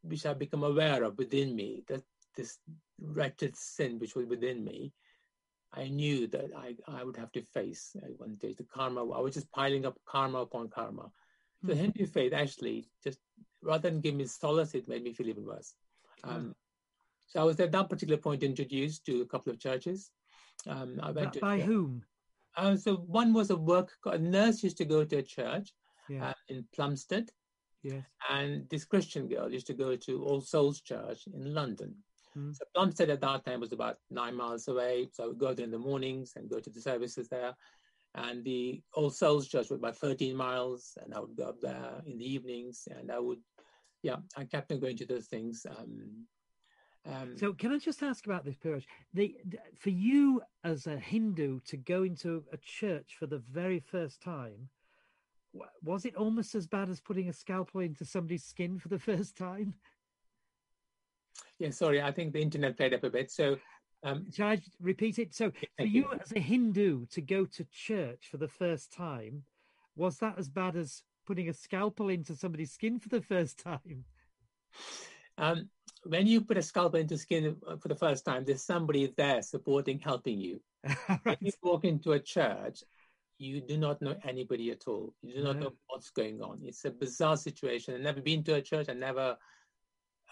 which 0.01 0.25
I 0.25 0.33
become 0.33 0.63
aware 0.63 1.03
of 1.03 1.17
within 1.17 1.55
me, 1.55 1.83
that 1.87 2.03
this 2.35 2.59
wretched 2.99 3.55
sin 3.55 3.99
which 3.99 4.15
was 4.15 4.25
within 4.25 4.63
me, 4.63 4.93
I 5.73 5.89
knew 5.89 6.27
that 6.27 6.51
I, 6.55 6.75
I 6.87 7.03
would 7.03 7.17
have 7.17 7.31
to 7.33 7.41
face 7.41 7.95
one 8.17 8.35
day 8.35 8.53
the 8.53 8.63
karma. 8.63 9.01
I 9.11 9.19
was 9.19 9.33
just 9.33 9.51
piling 9.51 9.85
up 9.85 9.99
karma 10.05 10.39
upon 10.39 10.69
karma. 10.69 11.03
Mm-hmm. 11.03 11.67
The 11.67 11.75
Hindu 11.75 12.05
faith 12.07 12.33
actually 12.33 12.87
just 13.03 13.19
rather 13.61 13.89
than 13.89 14.01
give 14.01 14.15
me 14.15 14.25
solace, 14.25 14.75
it 14.75 14.87
made 14.87 15.03
me 15.03 15.13
feel 15.13 15.27
even 15.27 15.45
worse. 15.45 15.73
Um, 16.23 16.55
so 17.27 17.41
I 17.41 17.43
was 17.43 17.59
at 17.59 17.71
that 17.71 17.89
particular 17.89 18.17
point 18.17 18.43
introduced 18.43 19.05
to 19.05 19.21
a 19.21 19.25
couple 19.25 19.51
of 19.51 19.59
churches. 19.59 20.11
Um, 20.67 20.99
I 21.01 21.11
went 21.11 21.33
to, 21.33 21.39
by 21.39 21.59
whom? 21.59 22.03
Uh, 22.55 22.75
so 22.75 22.95
one 22.95 23.33
was 23.33 23.49
a 23.49 23.55
work. 23.55 23.91
A 24.05 24.17
nurse 24.17 24.63
used 24.63 24.77
to 24.77 24.85
go 24.85 25.03
to 25.03 25.17
a 25.17 25.23
church 25.23 25.73
yeah. 26.09 26.29
uh, 26.29 26.33
in 26.47 26.65
Plumstead. 26.73 27.29
Yes. 27.83 28.03
And 28.29 28.67
this 28.69 28.85
Christian 28.85 29.27
girl 29.27 29.51
used 29.51 29.67
to 29.67 29.73
go 29.73 29.95
to 29.95 30.23
All 30.23 30.41
Souls 30.41 30.81
Church 30.81 31.27
in 31.33 31.53
London. 31.53 31.95
Mm. 32.37 32.55
So 32.55 32.65
Plumstead 32.73 33.09
at 33.09 33.21
that 33.21 33.45
time 33.45 33.59
was 33.59 33.71
about 33.71 33.97
nine 34.09 34.35
miles 34.35 34.67
away. 34.67 35.09
So 35.13 35.23
I 35.23 35.27
would 35.27 35.37
go 35.37 35.53
there 35.53 35.65
in 35.65 35.71
the 35.71 35.79
mornings 35.79 36.33
and 36.35 36.49
go 36.49 36.59
to 36.59 36.69
the 36.69 36.81
services 36.81 37.27
there. 37.29 37.53
and 38.15 38.43
the 38.43 38.81
All 38.93 39.09
Souls 39.09 39.47
Church 39.47 39.69
was 39.69 39.79
about 39.79 39.97
13 39.97 40.35
miles, 40.35 40.97
and 41.03 41.13
I 41.13 41.19
would 41.19 41.35
go 41.35 41.45
up 41.45 41.59
there 41.61 42.01
in 42.05 42.17
the 42.17 42.33
evenings, 42.33 42.87
and 42.97 43.11
I 43.11 43.19
would, 43.19 43.39
yeah, 44.03 44.17
I 44.37 44.45
kept 44.45 44.71
on 44.71 44.79
going 44.79 44.97
to 44.97 45.05
those 45.05 45.27
things. 45.27 45.65
Um, 45.69 46.25
um, 47.05 47.37
so, 47.37 47.53
can 47.53 47.71
I 47.71 47.77
just 47.77 48.01
ask 48.01 48.25
about 48.25 48.45
this, 48.45 48.55
Piyush? 48.55 48.85
The, 49.13 49.35
for 49.77 49.89
you 49.89 50.41
as 50.63 50.87
a 50.87 50.97
Hindu 50.97 51.59
to 51.67 51.77
go 51.77 52.03
into 52.03 52.43
a 52.51 52.57
church 52.57 53.15
for 53.19 53.27
the 53.27 53.37
very 53.37 53.79
first 53.79 54.21
time, 54.21 54.69
was 55.83 56.05
it 56.05 56.15
almost 56.15 56.55
as 56.55 56.67
bad 56.67 56.89
as 56.89 56.99
putting 56.99 57.29
a 57.29 57.33
scalpel 57.33 57.81
into 57.81 58.05
somebody's 58.05 58.43
skin 58.43 58.79
for 58.79 58.87
the 58.87 58.99
first 59.11 59.35
time? 59.35 59.75
Yeah, 61.59 61.69
sorry, 61.71 62.01
I 62.01 62.11
think 62.11 62.33
the 62.33 62.41
internet 62.41 62.77
played 62.77 62.93
up 62.93 63.03
a 63.03 63.09
bit. 63.09 63.31
So, 63.31 63.57
um, 64.03 64.25
Shall 64.31 64.49
I 64.49 64.61
repeat 64.81 65.19
it? 65.19 65.33
So, 65.33 65.51
for 65.51 65.85
you, 65.85 66.01
you 66.01 66.19
as 66.21 66.31
a 66.31 66.39
Hindu 66.39 67.05
to 67.07 67.21
go 67.21 67.45
to 67.45 67.65
church 67.71 68.27
for 68.29 68.37
the 68.37 68.47
first 68.47 68.93
time, 68.93 69.43
was 69.95 70.17
that 70.19 70.37
as 70.37 70.49
bad 70.49 70.75
as 70.75 71.03
putting 71.25 71.49
a 71.49 71.53
scalpel 71.53 72.09
into 72.09 72.35
somebody's 72.35 72.71
skin 72.71 72.99
for 72.99 73.09
the 73.09 73.21
first 73.21 73.57
time? 73.57 74.05
Um, 75.37 75.69
when 76.03 76.27
you 76.27 76.41
put 76.41 76.57
a 76.57 76.61
scalpel 76.61 76.99
into 76.99 77.17
skin 77.17 77.55
uh, 77.67 77.77
for 77.77 77.87
the 77.87 77.95
first 77.95 78.25
time, 78.25 78.45
there's 78.45 78.63
somebody 78.63 79.11
there 79.17 79.41
supporting, 79.41 79.99
helping 79.99 80.39
you. 80.39 80.61
right. 81.09 81.19
When 81.23 81.37
you 81.41 81.51
walk 81.63 81.85
into 81.85 82.11
a 82.11 82.19
church, 82.19 82.83
you 83.37 83.61
do 83.61 83.77
not 83.77 84.01
know 84.01 84.15
anybody 84.23 84.71
at 84.71 84.87
all. 84.87 85.13
You 85.21 85.35
do 85.35 85.43
not 85.43 85.57
no. 85.57 85.63
know 85.63 85.73
what's 85.87 86.11
going 86.11 86.41
on. 86.41 86.59
It's 86.63 86.85
a 86.85 86.91
bizarre 86.91 87.37
situation. 87.37 87.95
I've 87.95 88.01
never 88.01 88.21
been 88.21 88.43
to 88.45 88.55
a 88.55 88.61
church. 88.61 88.87
I 88.89 88.93
never 88.93 89.35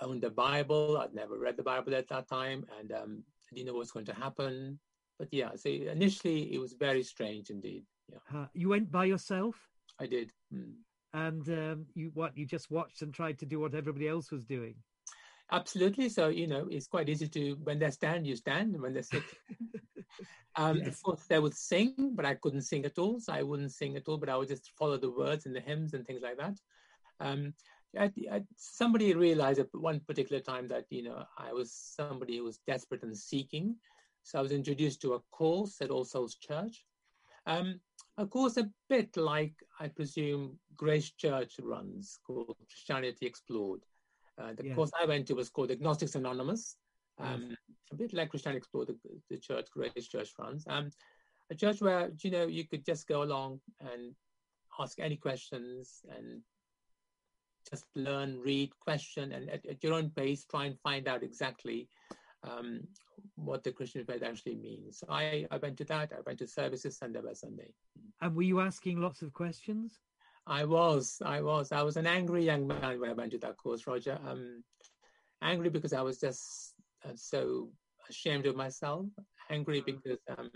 owned 0.04 0.22
the 0.22 0.30
Bible. 0.30 0.98
I'd 0.98 1.14
never 1.14 1.38
read 1.38 1.58
the 1.58 1.64
Bible 1.64 1.96
at 1.96 2.08
that 2.10 2.28
time, 2.28 2.66
and 2.80 2.92
um, 2.92 3.24
I 3.52 3.56
didn't 3.56 3.68
know 3.68 3.76
what's 3.76 3.92
going 3.92 4.06
to 4.06 4.14
happen. 4.14 4.80
But 5.20 5.30
yeah, 5.32 5.52
so 5.56 5.70
initially 5.70 6.54
it 6.54 6.60
was 6.60 6.74
very 6.74 7.04
strange 7.04 7.50
indeed. 7.50 7.86
Yeah. 8.12 8.42
Uh, 8.42 8.46
you 8.54 8.70
went 8.70 8.92
by 8.92 9.06
yourself. 9.06 9.56
I 10.00 10.08
did. 10.08 10.32
Mm. 10.54 10.74
And 11.14 11.48
um, 11.50 11.86
you 11.94 12.12
what? 12.14 12.38
You 12.38 12.46
just 12.46 12.72
watched 12.72 13.02
and 13.02 13.14
tried 13.14 13.40
to 13.40 13.46
do 13.46 13.60
what 13.60 13.76
everybody 13.76 14.08
else 14.08 14.32
was 14.32 14.44
doing. 14.44 14.76
Absolutely. 15.52 16.10
So 16.10 16.30
you 16.30 16.48
know, 16.48 16.68
it's 16.70 16.88
quite 16.88 17.10
easy 17.10 17.28
to 17.28 17.54
when 17.64 17.80
they 17.80 17.92
stand, 17.92 18.26
you 18.26 18.36
stand. 18.36 18.80
When 18.82 18.94
they 18.94 19.04
sit, 19.04 19.24
um, 20.56 20.78
yes. 20.78 20.88
of 20.88 21.04
course 21.04 21.24
they 21.30 21.40
would 21.40 21.56
sing, 21.56 22.14
but 22.16 22.26
I 22.26 22.34
couldn't 22.36 22.64
sing 22.64 22.86
at 22.86 22.98
all. 22.98 23.20
So 23.20 23.34
I 23.34 23.44
wouldn't 23.44 23.72
sing 23.72 23.96
at 23.96 24.08
all, 24.08 24.18
but 24.18 24.30
I 24.30 24.38
would 24.38 24.48
just 24.48 24.72
follow 24.78 24.98
the 24.98 25.12
words 25.12 25.46
and 25.46 25.56
the 25.56 25.62
hymns 25.62 25.94
and 25.94 26.06
things 26.06 26.24
like 26.24 26.38
that. 26.38 26.58
Um, 27.20 27.54
I, 28.00 28.12
I, 28.32 28.42
somebody 28.56 29.14
realized 29.14 29.60
at 29.60 29.68
one 29.74 30.00
particular 30.00 30.42
time 30.42 30.68
that 30.70 30.86
you 30.90 31.04
know 31.04 31.26
I 31.38 31.54
was 31.54 31.72
somebody 31.72 32.38
who 32.38 32.44
was 32.44 32.60
desperate 32.68 33.04
and 33.04 33.18
seeking. 33.18 33.76
So 34.24 34.40
I 34.40 34.42
was 34.42 34.52
introduced 34.52 35.02
to 35.02 35.14
a 35.14 35.20
course 35.32 35.82
at 35.82 35.90
All 35.90 36.06
Souls 36.06 36.36
Church. 36.36 36.86
Um, 37.46 37.80
a 38.18 38.26
course 38.26 38.58
a 38.58 38.70
bit 38.90 39.16
like 39.18 39.54
I 39.80 39.90
presume 39.90 40.58
Grace 40.78 41.12
Church 41.12 41.56
runs, 41.62 42.20
called 42.26 42.56
Christianity 42.70 43.26
Explored. 43.26 43.82
Uh, 44.38 44.54
the 44.54 44.68
yeah. 44.68 44.76
course 44.76 44.92
I 45.00 45.06
went 45.06 45.28
to 45.28 45.36
was 45.36 45.50
called 45.50 45.72
Agnostics 45.72 46.16
Anonymous, 46.16 46.78
um, 47.20 47.56
a 47.92 47.96
bit 47.96 48.14
like 48.14 48.30
Christianity 48.30 48.60
Explored, 48.60 48.88
the, 48.88 48.98
the 49.30 49.38
church, 49.38 49.68
Grace 49.72 50.08
Church 50.08 50.30
runs. 50.40 50.64
Um, 50.68 50.90
a 51.52 51.56
church 51.56 51.82
where 51.82 52.12
you 52.22 52.32
know 52.32 52.48
you 52.48 52.66
could 52.66 52.86
just 52.86 53.08
go 53.08 53.24
along 53.24 53.60
and 53.82 54.16
ask 54.80 55.00
any 55.00 55.18
questions 55.18 56.02
and 56.18 56.42
just 57.70 57.86
learn, 57.96 58.40
read, 58.40 58.72
question, 58.80 59.32
and 59.32 59.50
at, 59.50 59.66
at 59.66 59.84
your 59.84 59.94
own 59.94 60.10
pace, 60.10 60.46
try 60.46 60.66
and 60.66 60.80
find 60.80 61.08
out 61.08 61.24
exactly 61.24 61.88
um, 62.44 62.82
what 63.36 63.64
the 63.64 63.72
Christian 63.72 64.06
faith 64.06 64.24
actually 64.24 64.56
means. 64.56 65.00
So 65.00 65.08
I, 65.10 65.48
I 65.52 65.58
went 65.58 65.78
to 65.78 65.86
that. 65.86 66.12
I 66.14 66.22
went 66.26 66.40
to 66.40 66.48
services 66.48 66.98
Sunday 66.98 67.22
by 67.22 67.34
Sunday. 67.34 67.72
And 68.22 68.36
were 68.36 68.44
you 68.44 68.60
asking 68.60 69.02
lots 69.02 69.22
of 69.22 69.34
questions? 69.34 70.00
I 70.46 70.66
was. 70.66 71.22
I 71.24 71.42
was. 71.42 71.72
I 71.72 71.82
was 71.84 71.98
an 71.98 72.08
angry 72.08 72.44
young 72.44 72.68
man 72.68 73.00
when 73.00 73.10
I 73.10 73.14
went 73.14 73.32
to 73.32 73.38
that 73.40 73.58
course, 73.58 73.88
Roger. 73.88 74.20
Um, 74.28 74.64
angry 75.42 75.70
because 75.70 75.94
I 75.94 76.02
was 76.02 76.20
just 76.20 76.74
uh, 77.06 77.14
so 77.16 77.70
ashamed 78.10 78.46
of 78.46 78.56
myself. 78.56 79.06
Angry 79.50 79.82
mm. 79.82 79.86
because 79.86 80.20
um, 80.38 80.52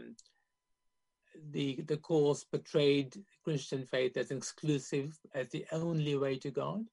the 1.51 1.81
the 1.87 1.97
course 1.97 2.43
portrayed 2.43 3.15
Christian 3.45 3.85
faith 3.85 4.17
as 4.17 4.31
exclusive, 4.31 5.17
as 5.33 5.47
the 5.49 5.65
only 5.71 6.17
way 6.17 6.37
to 6.39 6.51
God 6.51 6.85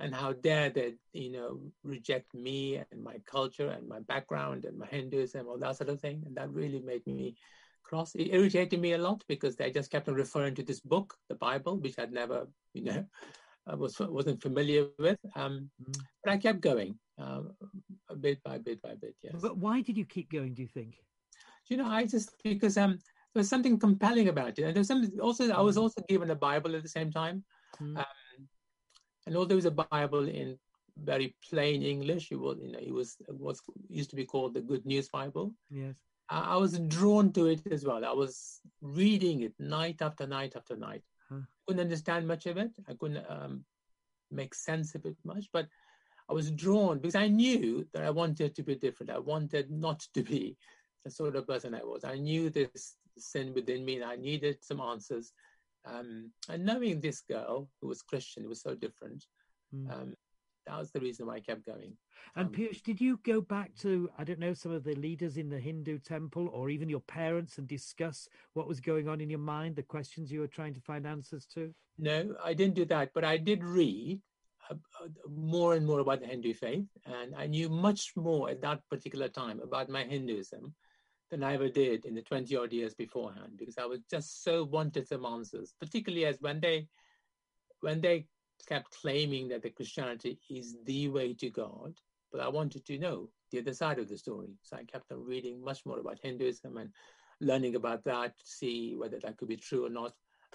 and 0.00 0.14
how 0.14 0.32
dare 0.32 0.70
they, 0.70 0.94
you 1.12 1.30
know, 1.32 1.60
reject 1.84 2.32
me 2.34 2.76
and 2.76 3.02
my 3.02 3.16
culture 3.26 3.68
and 3.68 3.86
my 3.86 4.00
background 4.00 4.64
and 4.64 4.78
my 4.78 4.86
Hinduism, 4.86 5.46
all 5.46 5.58
that 5.58 5.76
sort 5.76 5.90
of 5.90 6.00
thing. 6.00 6.22
And 6.26 6.36
that 6.36 6.50
really 6.50 6.80
made 6.80 7.06
me 7.06 7.36
cross. 7.84 8.14
It 8.14 8.32
irritated 8.32 8.80
me 8.80 8.92
a 8.92 8.98
lot 8.98 9.22
because 9.28 9.56
they 9.56 9.70
just 9.70 9.90
kept 9.90 10.08
on 10.08 10.14
referring 10.14 10.54
to 10.56 10.62
this 10.62 10.80
book, 10.80 11.14
the 11.28 11.34
Bible, 11.34 11.78
which 11.78 11.98
I'd 11.98 12.12
never, 12.12 12.46
you 12.72 12.84
know, 12.84 13.04
I 13.66 13.74
was 13.74 13.98
wasn't 14.00 14.42
familiar 14.42 14.86
with. 14.98 15.18
Um, 15.36 15.70
mm. 15.82 16.00
But 16.24 16.32
I 16.32 16.38
kept 16.38 16.60
going, 16.60 16.98
uh, 17.20 17.42
bit 18.20 18.42
by 18.42 18.58
bit 18.58 18.80
by 18.82 18.94
bit. 19.00 19.14
Yes. 19.22 19.34
But 19.40 19.58
why 19.58 19.82
did 19.82 19.96
you 19.96 20.06
keep 20.06 20.30
going? 20.30 20.54
Do 20.54 20.62
you 20.62 20.68
think? 20.68 20.96
You 21.68 21.76
know, 21.76 21.86
I 21.86 22.06
just 22.06 22.32
because 22.42 22.76
um, 22.78 22.92
there 22.92 23.40
was 23.40 23.48
something 23.48 23.78
compelling 23.78 24.28
about 24.28 24.58
it, 24.58 24.62
and 24.62 24.74
there's 24.74 24.88
some 24.88 25.08
also. 25.20 25.50
I 25.50 25.60
was 25.60 25.76
mm. 25.76 25.82
also 25.82 26.02
given 26.08 26.30
a 26.30 26.34
Bible 26.34 26.74
at 26.74 26.82
the 26.82 26.88
same 26.88 27.12
time. 27.12 27.44
Mm. 27.80 27.98
Um, 27.98 28.04
and 29.30 29.36
although 29.36 29.52
it 29.52 29.62
was 29.62 29.64
a 29.66 29.70
Bible 29.70 30.28
in 30.28 30.58
very 30.96 31.36
plain 31.48 31.84
English, 31.84 32.32
it 32.32 32.40
was, 32.40 32.58
you 32.60 32.72
know, 32.72 32.80
it 32.82 32.92
was 32.92 33.16
was 33.28 33.62
used 33.88 34.10
to 34.10 34.16
be 34.16 34.24
called 34.24 34.54
the 34.54 34.60
Good 34.60 34.84
News 34.84 35.08
Bible. 35.08 35.54
Yes. 35.70 35.94
I, 36.28 36.54
I 36.54 36.56
was 36.56 36.80
drawn 36.80 37.32
to 37.34 37.46
it 37.46 37.62
as 37.70 37.84
well. 37.84 38.04
I 38.04 38.10
was 38.10 38.60
reading 38.82 39.42
it 39.42 39.54
night 39.60 40.02
after 40.02 40.26
night 40.26 40.54
after 40.56 40.76
night. 40.76 41.04
Huh. 41.28 41.42
Couldn't 41.64 41.82
understand 41.82 42.26
much 42.26 42.46
of 42.46 42.56
it. 42.56 42.72
I 42.88 42.94
couldn't 42.94 43.24
um, 43.28 43.64
make 44.32 44.52
sense 44.52 44.96
of 44.96 45.06
it 45.06 45.16
much, 45.24 45.46
but 45.52 45.68
I 46.28 46.32
was 46.32 46.50
drawn 46.50 46.98
because 46.98 47.14
I 47.14 47.28
knew 47.28 47.86
that 47.92 48.02
I 48.02 48.10
wanted 48.10 48.56
to 48.56 48.64
be 48.64 48.74
different. 48.74 49.12
I 49.12 49.20
wanted 49.20 49.70
not 49.70 50.00
to 50.14 50.24
be 50.24 50.56
the 51.04 51.10
sort 51.12 51.36
of 51.36 51.46
person 51.46 51.72
I 51.72 51.84
was. 51.84 52.02
I 52.02 52.16
knew 52.16 52.50
this 52.50 52.96
sin 53.16 53.54
within 53.54 53.84
me, 53.84 53.94
and 53.94 54.04
I 54.04 54.16
needed 54.16 54.64
some 54.64 54.80
answers. 54.80 55.32
Um, 55.84 56.30
and 56.48 56.64
knowing 56.64 57.00
this 57.00 57.20
girl 57.22 57.68
who 57.80 57.88
was 57.88 58.02
Christian, 58.02 58.48
was 58.48 58.62
so 58.62 58.74
different. 58.74 59.24
Mm. 59.74 59.90
Um, 59.90 60.14
that 60.66 60.78
was 60.78 60.90
the 60.90 61.00
reason 61.00 61.26
why 61.26 61.36
I 61.36 61.40
kept 61.40 61.64
going. 61.66 61.96
And 62.36 62.48
um, 62.48 62.52
Piyush, 62.52 62.82
did 62.82 63.00
you 63.00 63.18
go 63.24 63.40
back 63.40 63.74
to 63.76 64.10
I 64.18 64.24
don't 64.24 64.38
know 64.38 64.54
some 64.54 64.72
of 64.72 64.84
the 64.84 64.94
leaders 64.94 65.36
in 65.36 65.48
the 65.48 65.58
Hindu 65.58 65.98
temple, 65.98 66.48
or 66.52 66.70
even 66.70 66.88
your 66.88 67.00
parents, 67.00 67.58
and 67.58 67.66
discuss 67.66 68.28
what 68.54 68.68
was 68.68 68.80
going 68.80 69.08
on 69.08 69.20
in 69.20 69.30
your 69.30 69.38
mind, 69.38 69.76
the 69.76 69.82
questions 69.82 70.30
you 70.30 70.40
were 70.40 70.46
trying 70.46 70.74
to 70.74 70.80
find 70.80 71.06
answers 71.06 71.46
to? 71.54 71.74
No, 71.98 72.34
I 72.44 72.54
didn't 72.54 72.74
do 72.74 72.84
that, 72.86 73.10
but 73.14 73.24
I 73.24 73.36
did 73.36 73.64
read 73.64 74.20
uh, 74.70 74.74
uh, 75.02 75.08
more 75.28 75.74
and 75.74 75.86
more 75.86 76.00
about 76.00 76.20
the 76.20 76.26
Hindu 76.26 76.54
faith, 76.54 76.86
and 77.06 77.34
I 77.34 77.46
knew 77.46 77.68
much 77.68 78.12
more 78.16 78.50
at 78.50 78.60
that 78.62 78.80
particular 78.88 79.28
time 79.28 79.60
about 79.60 79.88
my 79.88 80.04
Hinduism 80.04 80.74
than 81.30 81.42
I 81.42 81.54
ever 81.54 81.68
did 81.68 82.04
in 82.04 82.14
the 82.14 82.22
20 82.22 82.54
odd 82.56 82.72
years 82.72 82.94
beforehand 82.94 83.52
because 83.56 83.78
I 83.78 83.86
was 83.86 84.00
just 84.10 84.42
so 84.42 84.64
wanted 84.64 85.06
some 85.06 85.24
answers, 85.24 85.74
particularly 85.78 86.26
as 86.26 86.36
when 86.40 86.60
they 86.60 86.88
when 87.80 88.00
they 88.00 88.26
kept 88.68 88.90
claiming 89.00 89.48
that 89.48 89.62
the 89.62 89.70
Christianity 89.70 90.38
is 90.50 90.76
the 90.84 91.08
way 91.08 91.32
to 91.34 91.48
God, 91.48 91.94
but 92.30 92.40
I 92.40 92.48
wanted 92.48 92.84
to 92.86 92.98
know 92.98 93.30
the 93.50 93.60
other 93.60 93.72
side 93.72 93.98
of 93.98 94.08
the 94.08 94.18
story. 94.18 94.50
So 94.62 94.76
I 94.76 94.84
kept 94.84 95.10
on 95.12 95.24
reading 95.24 95.64
much 95.64 95.86
more 95.86 95.98
about 95.98 96.18
Hinduism 96.22 96.76
and 96.76 96.90
learning 97.40 97.76
about 97.76 98.04
that 98.04 98.38
to 98.38 98.46
see 98.46 98.96
whether 98.96 99.18
that 99.20 99.38
could 99.38 99.48
be 99.48 99.56
true 99.56 99.86
or 99.86 99.90
not. 99.90 100.12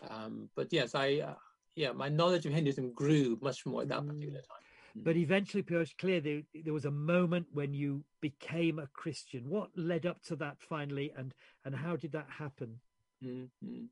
Um, 0.08 0.50
but 0.56 0.72
yes, 0.72 0.94
I 0.94 1.22
uh, 1.26 1.36
yeah, 1.76 1.92
my 1.92 2.10
knowledge 2.10 2.46
of 2.46 2.54
Hinduism 2.54 2.94
grew 2.94 3.38
much 3.42 3.66
more 3.66 3.82
at 3.82 3.90
that 3.90 4.06
particular 4.06 4.40
time. 4.40 4.65
But 4.96 5.18
eventually, 5.18 5.62
Pierre, 5.62 5.86
clear 5.98 6.22
there, 6.22 6.42
there 6.64 6.74
was 6.74 6.86
a 6.86 6.92
moment 6.92 7.48
when 7.52 7.74
you 7.74 8.06
became 8.22 8.80
a 8.80 8.88
Christian. 8.88 9.50
What 9.50 9.70
led 9.76 10.06
up 10.06 10.24
to 10.24 10.38
that 10.38 10.58
finally, 10.62 11.12
and 11.18 11.34
and 11.66 11.76
how 11.76 11.98
did 11.98 12.14
that 12.14 12.28
happen? 12.30 12.80
Mm-hmm. 13.24 13.86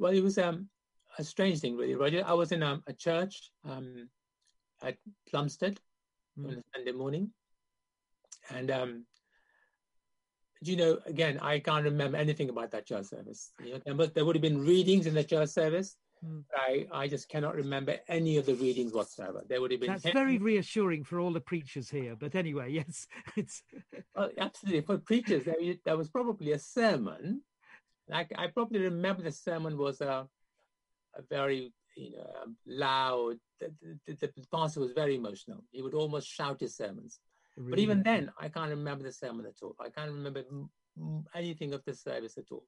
Well, 0.00 0.12
it 0.12 0.22
was 0.22 0.36
um, 0.38 0.68
a 1.18 1.22
strange 1.22 1.60
thing, 1.60 1.76
really, 1.76 1.94
Roger. 1.94 2.24
I 2.26 2.32
was 2.32 2.50
in 2.50 2.62
um, 2.62 2.82
a 2.88 2.92
church 2.92 3.52
um, 3.64 4.08
at 4.82 4.96
Plumstead 5.28 5.78
mm. 6.38 6.48
on 6.48 6.54
a 6.54 6.62
Sunday 6.74 6.92
morning, 6.92 7.30
and 8.50 8.70
um, 8.70 9.06
you 10.60 10.76
know, 10.76 10.98
again, 11.06 11.38
I 11.40 11.60
can't 11.60 11.84
remember 11.84 12.16
anything 12.16 12.50
about 12.50 12.72
that 12.72 12.86
church 12.86 13.06
service. 13.06 13.52
You 13.64 13.74
know, 13.74 13.80
there, 13.84 13.94
must, 13.94 14.14
there 14.14 14.24
would 14.24 14.36
have 14.36 14.42
been 14.42 14.64
readings 14.64 15.06
in 15.06 15.14
the 15.14 15.24
church 15.24 15.50
service, 15.50 15.96
Mm. 16.24 16.44
I, 16.54 16.86
I 16.92 17.08
just 17.08 17.28
cannot 17.28 17.54
remember 17.54 17.96
any 18.08 18.36
of 18.36 18.44
the 18.44 18.54
readings 18.54 18.92
whatsoever. 18.92 19.42
There 19.48 19.60
would 19.60 19.70
have 19.70 19.80
been. 19.80 19.90
That's 19.90 20.10
very 20.10 20.38
reassuring 20.38 21.04
for 21.04 21.18
all 21.18 21.32
the 21.32 21.40
preachers 21.40 21.88
here. 21.88 22.14
But 22.14 22.34
anyway, 22.34 22.70
yes, 22.72 23.06
it's. 23.36 23.62
well, 24.14 24.30
absolutely, 24.38 24.82
for 24.82 24.98
preachers, 24.98 25.44
there, 25.44 25.56
there 25.84 25.96
was 25.96 26.10
probably 26.10 26.52
a 26.52 26.58
sermon. 26.58 27.42
Like 28.08 28.32
I 28.36 28.48
probably 28.48 28.80
remember 28.80 29.22
the 29.22 29.32
sermon 29.32 29.78
was 29.78 30.00
a, 30.00 30.26
a 31.16 31.22
very 31.30 31.72
you 31.96 32.12
know 32.12 32.26
um, 32.42 32.56
loud. 32.66 33.36
The, 33.60 33.72
the, 34.06 34.14
the, 34.14 34.46
pastor 34.52 34.80
was 34.80 34.92
very 34.92 35.16
emotional. 35.16 35.64
He 35.70 35.80
would 35.80 35.94
almost 35.94 36.28
shout 36.28 36.60
his 36.60 36.76
sermons. 36.76 37.20
Really? 37.56 37.70
But 37.70 37.78
even 37.78 38.02
then, 38.02 38.32
I 38.38 38.48
can't 38.48 38.70
remember 38.70 39.04
the 39.04 39.12
sermon 39.12 39.46
at 39.46 39.54
all. 39.62 39.76
I 39.80 39.90
can't 39.90 40.10
remember 40.10 40.44
anything 41.34 41.72
of 41.72 41.84
the 41.84 41.94
service 41.94 42.36
at 42.38 42.50
all. 42.50 42.64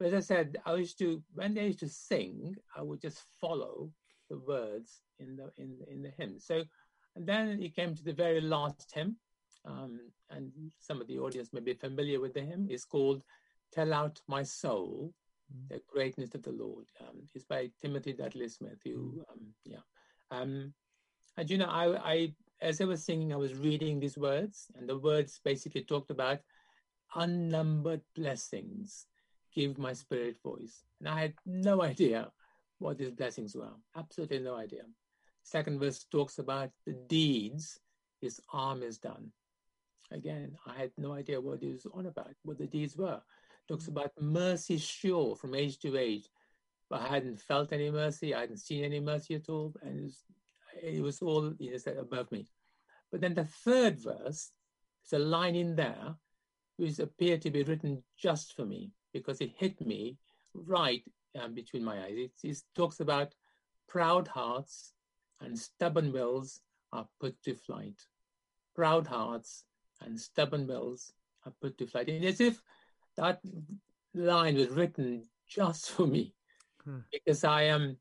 But 0.00 0.14
as 0.14 0.14
I 0.14 0.34
said, 0.34 0.56
I 0.64 0.74
used 0.76 0.98
to 1.00 1.22
when 1.34 1.52
they 1.52 1.66
used 1.66 1.80
to 1.80 1.88
sing, 1.88 2.56
I 2.74 2.80
would 2.80 3.02
just 3.02 3.22
follow 3.38 3.90
the 4.30 4.38
words 4.38 5.02
in 5.18 5.36
the 5.36 5.52
in 5.58 5.76
in 5.88 6.00
the 6.00 6.10
hymn. 6.16 6.38
So, 6.38 6.64
and 7.16 7.26
then 7.26 7.62
it 7.62 7.76
came 7.76 7.94
to 7.94 8.02
the 8.02 8.14
very 8.14 8.40
last 8.40 8.90
hymn, 8.94 9.16
um, 9.66 10.00
and 10.30 10.50
some 10.78 11.02
of 11.02 11.06
the 11.06 11.18
audience 11.18 11.52
may 11.52 11.60
be 11.60 11.74
familiar 11.74 12.18
with 12.18 12.32
the 12.32 12.40
hymn. 12.40 12.66
It's 12.70 12.86
called 12.86 13.22
"Tell 13.74 13.92
Out 13.92 14.22
My 14.26 14.42
Soul." 14.42 15.12
Mm. 15.52 15.68
The 15.68 15.82
greatness 15.86 16.34
of 16.34 16.44
the 16.44 16.52
Lord. 16.52 16.86
Um, 17.02 17.28
it's 17.34 17.44
by 17.44 17.70
Timothy 17.82 18.14
Dudley 18.14 18.48
Smith. 18.48 18.80
Who, 18.82 18.90
mm. 18.90 19.30
um, 19.30 19.54
yeah, 19.66 19.84
um, 20.30 20.72
and 21.36 21.50
you 21.50 21.58
know, 21.58 21.68
I, 21.68 22.12
I 22.12 22.34
as 22.62 22.80
I 22.80 22.84
was 22.84 23.04
singing, 23.04 23.34
I 23.34 23.36
was 23.36 23.54
reading 23.54 24.00
these 24.00 24.16
words, 24.16 24.70
and 24.78 24.88
the 24.88 24.98
words 24.98 25.40
basically 25.44 25.84
talked 25.84 26.10
about 26.10 26.40
unnumbered 27.14 28.00
blessings 28.14 29.06
give 29.54 29.78
my 29.78 29.92
spirit 29.92 30.36
voice. 30.42 30.84
And 31.00 31.08
I 31.08 31.20
had 31.20 31.34
no 31.46 31.82
idea 31.82 32.30
what 32.78 32.98
these 32.98 33.10
blessings 33.10 33.54
were. 33.54 33.72
Absolutely 33.96 34.40
no 34.40 34.56
idea. 34.56 34.82
Second 35.42 35.80
verse 35.80 36.04
talks 36.10 36.38
about 36.38 36.70
the 36.86 36.92
deeds 37.08 37.78
his 38.20 38.40
arm 38.52 38.82
has 38.82 38.98
done. 38.98 39.32
Again, 40.10 40.56
I 40.66 40.76
had 40.76 40.90
no 40.98 41.12
idea 41.12 41.40
what 41.40 41.62
he 41.62 41.68
was 41.68 41.86
on 41.92 42.06
about, 42.06 42.34
what 42.42 42.58
the 42.58 42.66
deeds 42.66 42.96
were. 42.96 43.20
Talks 43.68 43.84
mm. 43.84 43.88
about 43.88 44.12
mercy 44.20 44.76
sure 44.78 45.36
from 45.36 45.54
age 45.54 45.78
to 45.80 45.96
age. 45.96 46.28
But 46.88 47.02
I 47.02 47.08
hadn't 47.08 47.40
felt 47.40 47.72
any 47.72 47.90
mercy, 47.90 48.34
I 48.34 48.40
hadn't 48.40 48.58
seen 48.58 48.84
any 48.84 48.98
mercy 48.98 49.36
at 49.36 49.48
all, 49.48 49.72
and 49.82 50.00
it 50.00 50.02
was, 50.02 50.24
it 50.82 51.02
was 51.02 51.22
all 51.22 51.52
you 51.58 51.70
know, 51.72 51.92
above 52.00 52.32
me. 52.32 52.48
But 53.12 53.20
then 53.20 53.34
the 53.34 53.44
third 53.44 53.98
verse, 54.00 54.50
there's 55.08 55.22
a 55.22 55.24
line 55.24 55.54
in 55.54 55.76
there 55.76 56.16
which 56.76 56.98
appeared 56.98 57.42
to 57.42 57.50
be 57.50 57.62
written 57.62 58.02
just 58.18 58.56
for 58.56 58.64
me 58.64 58.90
because 59.12 59.40
it 59.40 59.52
hit 59.56 59.80
me 59.80 60.16
right 60.54 61.02
um, 61.40 61.54
between 61.54 61.84
my 61.84 62.02
eyes. 62.02 62.16
It, 62.16 62.32
it 62.42 62.58
talks 62.74 63.00
about 63.00 63.34
proud 63.88 64.28
hearts 64.28 64.92
and 65.40 65.58
stubborn 65.58 66.12
wills 66.12 66.60
are 66.92 67.08
put 67.20 67.40
to 67.44 67.54
flight. 67.54 68.00
Proud 68.74 69.06
hearts 69.06 69.64
and 70.00 70.18
stubborn 70.18 70.66
wills 70.66 71.12
are 71.44 71.52
put 71.60 71.78
to 71.78 71.86
flight. 71.86 72.08
And 72.08 72.24
as 72.24 72.40
if 72.40 72.60
that 73.16 73.40
line 74.14 74.56
was 74.56 74.68
written 74.68 75.24
just 75.48 75.90
for 75.90 76.06
me, 76.06 76.34
hmm. 76.84 76.98
because 77.12 77.44
I 77.44 77.62
am. 77.64 77.96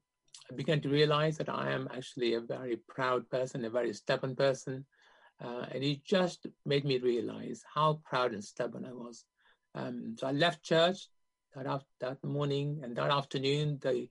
I 0.52 0.56
began 0.56 0.82
to 0.82 0.90
realize 0.90 1.38
that 1.38 1.50
I 1.50 1.72
am 1.72 1.88
actually 1.94 2.34
a 2.34 2.42
very 2.42 2.78
proud 2.88 3.30
person, 3.30 3.66
a 3.66 3.70
very 3.70 3.94
stubborn 3.94 4.36
person, 4.36 4.84
uh, 5.44 5.66
and 5.72 5.84
it 5.84 6.04
just 6.04 6.48
made 6.66 6.86
me 6.86 6.98
realize 6.98 7.64
how 7.72 8.02
proud 8.04 8.34
and 8.34 8.44
stubborn 8.44 8.84
I 8.84 8.94
was. 8.94 9.26
Um, 9.76 10.16
so 10.18 10.28
I 10.28 10.32
left 10.32 10.64
church 10.64 11.08
that 11.56 11.68
after, 11.68 11.88
that 12.00 12.24
morning 12.24 12.82
and 12.84 12.96
that 12.96 13.12
afternoon. 13.12 13.80
The 13.82 14.10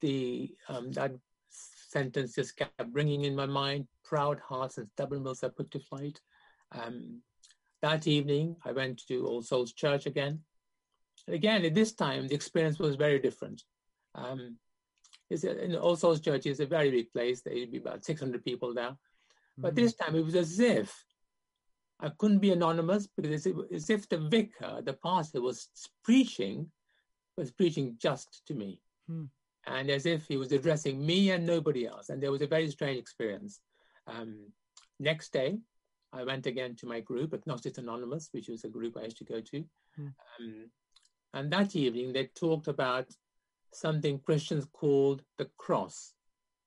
the 0.00 0.54
um, 0.68 0.92
that 0.92 1.12
sentence 1.48 2.34
just 2.34 2.56
kept 2.56 2.92
ringing 2.92 3.24
in 3.24 3.34
my 3.34 3.46
mind. 3.46 3.86
Proud 4.04 4.40
hearts 4.40 4.78
and 4.78 4.88
stubborn 4.90 5.22
wills 5.22 5.42
are 5.42 5.50
put 5.50 5.70
to 5.70 5.78
flight. 5.78 6.20
Um, 6.72 7.22
that 7.82 8.06
evening, 8.06 8.56
I 8.64 8.72
went 8.72 9.06
to 9.08 9.26
All 9.26 9.42
Souls 9.42 9.72
Church 9.72 10.06
again. 10.06 10.40
Again, 11.28 11.64
at 11.64 11.74
this 11.74 11.92
time, 11.92 12.28
the 12.28 12.34
experience 12.34 12.78
was 12.78 12.96
very 12.96 13.18
different. 13.18 13.62
Um, 14.14 14.56
in 15.30 15.76
All 15.76 15.96
Souls 15.96 16.20
Church 16.20 16.46
is 16.46 16.60
a 16.60 16.66
very 16.66 16.90
big 16.90 17.12
place. 17.12 17.42
There 17.42 17.54
would 17.54 17.72
be 17.72 17.78
about 17.78 18.04
600 18.04 18.44
people 18.44 18.74
there. 18.74 18.96
But 19.56 19.74
mm-hmm. 19.74 19.84
this 19.84 19.94
time, 19.94 20.14
it 20.16 20.24
was 20.24 20.34
as 20.34 20.58
if 20.58 21.04
I 22.00 22.10
couldn't 22.18 22.40
be 22.40 22.52
anonymous 22.52 23.06
because 23.06 23.46
it's 23.46 23.58
as 23.72 23.90
if 23.90 24.08
the 24.08 24.18
vicar, 24.18 24.80
the 24.82 24.94
pastor, 24.94 25.40
was 25.40 25.68
preaching, 26.02 26.70
was 27.36 27.50
preaching 27.50 27.96
just 27.98 28.42
to 28.46 28.54
me. 28.54 28.80
Hmm. 29.08 29.24
And 29.66 29.90
as 29.90 30.04
if 30.04 30.26
he 30.26 30.36
was 30.36 30.52
addressing 30.52 31.04
me 31.04 31.30
and 31.30 31.46
nobody 31.46 31.86
else. 31.86 32.10
And 32.10 32.22
there 32.22 32.32
was 32.32 32.42
a 32.42 32.46
very 32.46 32.68
strange 32.70 32.98
experience. 32.98 33.60
Um, 34.06 34.52
next 35.00 35.32
day, 35.32 35.58
I 36.12 36.24
went 36.24 36.46
again 36.46 36.76
to 36.76 36.86
my 36.86 37.00
group, 37.00 37.32
Agnostics 37.32 37.78
Anonymous, 37.78 38.28
which 38.32 38.48
was 38.48 38.64
a 38.64 38.68
group 38.68 38.96
I 38.96 39.04
used 39.04 39.18
to 39.18 39.24
go 39.24 39.40
to. 39.40 39.64
Hmm. 39.96 40.06
Um, 40.38 40.70
and 41.32 41.52
that 41.52 41.74
evening, 41.74 42.12
they 42.12 42.26
talked 42.38 42.68
about 42.68 43.06
something 43.72 44.18
Christians 44.18 44.66
called 44.72 45.22
the 45.38 45.48
cross, 45.56 46.12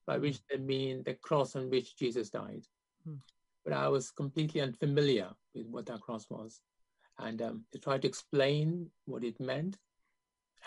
by 0.06 0.16
hmm. 0.16 0.22
which 0.22 0.40
they 0.50 0.58
mean 0.58 1.04
the 1.04 1.14
cross 1.14 1.56
on 1.56 1.70
which 1.70 1.98
Jesus 1.98 2.30
died. 2.30 2.66
Hmm 3.04 3.16
but 3.68 3.76
I 3.76 3.90
was 3.90 4.12
completely 4.12 4.62
unfamiliar 4.62 5.28
with 5.54 5.68
what 5.68 5.88
that 5.88 6.00
cross 6.00 6.26
was. 6.30 6.62
And 7.20 7.42
um, 7.42 7.66
they 7.74 7.80
tried 7.80 8.04
to 8.04 8.08
explain 8.08 8.90
what 9.04 9.26
it 9.26 9.42
meant. 9.42 9.78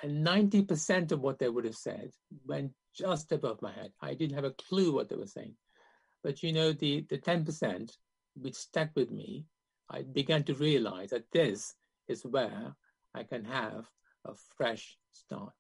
And 0.03 0.27
90% 0.27 1.11
of 1.11 1.21
what 1.21 1.39
they 1.39 1.49
would 1.49 1.65
have 1.65 1.77
said 1.77 2.11
went 2.47 2.73
just 2.95 3.33
above 3.33 3.63
my 3.63 3.73
head. 3.73 3.93
I 4.03 4.13
didn't 4.13 4.35
have 4.35 4.45
a 4.45 4.51
clue 4.51 4.93
what 4.93 5.09
they 5.09 5.17
were 5.17 5.27
saying. 5.27 5.55
But 6.23 6.43
you 6.43 6.53
know, 6.53 6.73
the, 6.73 7.07
the 7.09 7.17
10% 7.17 7.91
which 8.35 8.55
stuck 8.55 8.91
with 8.95 9.11
me, 9.11 9.47
I 9.89 10.03
began 10.03 10.45
to 10.45 10.55
realize 10.55 11.09
that 11.11 11.31
this 11.33 11.75
is 12.07 12.27
where 12.27 12.77
I 13.15 13.23
can 13.23 13.47
have 13.47 13.87
a 14.27 14.35
fresh 14.59 14.99
start. 15.13 15.55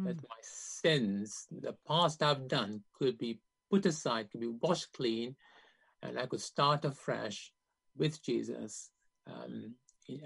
Mm. 0.00 0.06
That 0.06 0.22
my 0.22 0.42
sins, 0.42 1.48
the 1.50 1.74
past 1.88 2.22
I've 2.22 2.46
done, 2.46 2.84
could 2.96 3.18
be 3.18 3.40
put 3.68 3.84
aside, 3.84 4.30
could 4.30 4.42
be 4.42 4.54
washed 4.60 4.92
clean, 4.92 5.34
and 6.02 6.18
I 6.18 6.26
could 6.26 6.40
start 6.40 6.84
afresh 6.84 7.52
with 7.96 8.22
Jesus 8.22 8.90
um, 9.26 9.74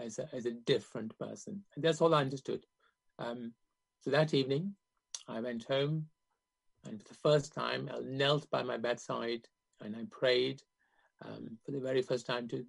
as, 0.01 0.19
a, 0.19 0.29
as 0.35 0.47
a 0.47 0.53
different 0.53 1.19
person. 1.19 1.63
And 1.75 1.85
that's 1.85 2.01
all 2.01 2.15
I 2.15 2.21
understood. 2.21 2.65
Um, 3.19 3.53
so 4.01 4.11
that 4.11 4.35
evening, 4.35 4.75
I 5.29 5.41
went 5.41 5.65
home, 5.65 6.07
and 6.85 7.01
for 7.01 7.09
the 7.09 7.15
first 7.15 7.53
time, 7.53 7.89
I 7.93 8.01
knelt 8.05 8.51
by 8.51 8.63
my 8.63 8.77
bedside 8.77 9.47
and 9.81 9.95
I 9.97 10.05
prayed 10.11 10.63
um, 11.25 11.59
for 11.65 11.73
the 11.73 11.81
very 11.81 12.03
first 12.03 12.27
time 12.27 12.49
to, 12.49 12.65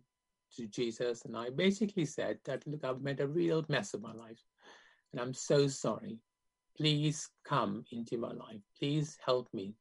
to 0.57 0.67
Jesus. 0.67 1.25
And 1.25 1.35
I 1.35 1.49
basically 1.49 2.05
said 2.05 2.37
that, 2.45 2.65
look, 2.67 2.83
I've 2.83 3.01
made 3.01 3.19
a 3.19 3.27
real 3.27 3.65
mess 3.69 3.93
of 3.93 4.01
my 4.01 4.13
life, 4.13 4.39
and 5.11 5.21
I'm 5.21 5.33
so 5.33 5.67
sorry. 5.67 6.19
Please 6.77 7.29
come 7.43 7.85
into 7.91 8.17
my 8.17 8.31
life. 8.31 8.61
Please 8.79 9.17
help 9.23 9.47
me 9.53 9.75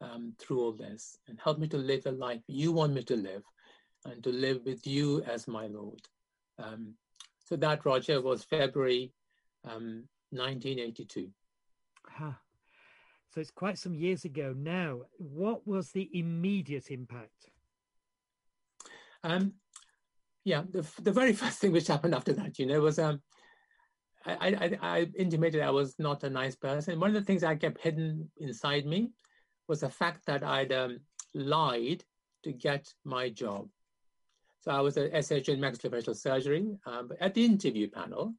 um, 0.00 0.34
through 0.38 0.60
all 0.60 0.72
this 0.72 1.16
and 1.28 1.38
help 1.42 1.58
me 1.58 1.68
to 1.68 1.76
live 1.76 2.04
the 2.04 2.12
life 2.12 2.40
you 2.46 2.72
want 2.72 2.92
me 2.92 3.02
to 3.04 3.16
live 3.16 3.42
and 4.04 4.22
to 4.22 4.30
live 4.30 4.60
with 4.64 4.86
you 4.86 5.22
as 5.22 5.48
my 5.48 5.66
Lord. 5.66 6.00
Um, 6.58 6.94
so 7.44 7.56
that, 7.56 7.84
Roger, 7.84 8.20
was 8.20 8.44
February 8.44 9.12
um, 9.64 10.04
1982. 10.30 11.28
Huh. 12.06 12.32
So 13.32 13.40
it's 13.40 13.50
quite 13.50 13.78
some 13.78 13.94
years 13.94 14.24
ago 14.24 14.54
now. 14.56 15.00
What 15.18 15.66
was 15.66 15.90
the 15.90 16.08
immediate 16.12 16.90
impact? 16.90 17.50
Um, 19.22 19.54
yeah, 20.44 20.62
the, 20.70 20.86
the 21.02 21.12
very 21.12 21.32
first 21.42 21.58
thing 21.58 21.72
which 21.72 21.88
happened 21.88 22.14
after 22.14 22.32
that, 22.34 22.58
you 22.58 22.66
know, 22.66 22.80
was 22.80 22.98
um, 22.98 23.20
I, 24.24 24.48
I, 24.48 24.78
I 24.82 25.06
intimated 25.16 25.62
I 25.62 25.70
was 25.70 25.94
not 25.98 26.24
a 26.24 26.30
nice 26.30 26.56
person. 26.56 26.98
One 26.98 27.10
of 27.10 27.14
the 27.14 27.22
things 27.26 27.44
I 27.44 27.54
kept 27.54 27.80
hidden 27.80 28.28
inside 28.38 28.86
me 28.86 29.10
was 29.68 29.80
the 29.80 29.90
fact 29.90 30.26
that 30.26 30.42
I'd 30.42 30.72
um, 30.72 31.00
lied 31.34 32.04
to 32.44 32.52
get 32.52 32.92
my 33.04 33.28
job. 33.28 33.68
So 34.60 34.70
I 34.70 34.80
was 34.80 34.96
an 34.96 35.10
SHO 35.10 35.52
in 35.52 35.60
maxillofacial 35.60 36.16
surgery. 36.16 36.76
Um, 36.86 37.08
but 37.08 37.20
at 37.20 37.34
the 37.34 37.44
interview 37.44 37.88
panel, 37.88 38.34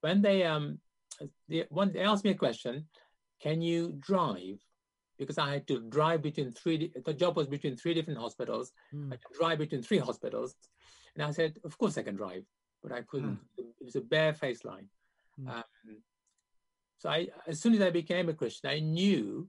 when 0.00 0.22
they 0.22 0.44
um, 0.44 0.78
they, 1.48 1.64
one, 1.68 1.92
they 1.92 2.00
asked 2.00 2.24
me 2.24 2.30
a 2.30 2.34
question, 2.34 2.86
can 3.42 3.60
you 3.60 3.94
drive? 3.98 4.60
Because 5.18 5.38
I 5.38 5.52
had 5.52 5.66
to 5.68 5.80
drive 5.80 6.22
between 6.22 6.52
three. 6.52 6.92
The 7.04 7.12
job 7.12 7.36
was 7.36 7.48
between 7.48 7.76
three 7.76 7.92
different 7.92 8.20
hospitals. 8.20 8.72
Mm. 8.94 9.08
I 9.08 9.14
had 9.14 9.20
to 9.20 9.38
drive 9.38 9.58
between 9.58 9.82
three 9.82 9.98
hospitals, 9.98 10.54
and 11.14 11.24
I 11.24 11.30
said, 11.32 11.58
of 11.64 11.76
course 11.76 11.98
I 11.98 12.02
can 12.02 12.14
drive, 12.14 12.44
but 12.82 12.92
I 12.92 13.02
couldn't. 13.02 13.38
Mm. 13.58 13.64
It 13.80 13.84
was 13.84 13.96
a 13.96 14.00
bare 14.00 14.32
face 14.32 14.64
line. 14.64 14.88
Mm. 15.40 15.48
Um, 15.50 15.64
so 16.98 17.10
I, 17.10 17.28
as 17.46 17.60
soon 17.60 17.74
as 17.74 17.80
I 17.80 17.90
became 17.90 18.28
a 18.28 18.34
Christian, 18.34 18.70
I 18.70 18.78
knew 18.80 19.48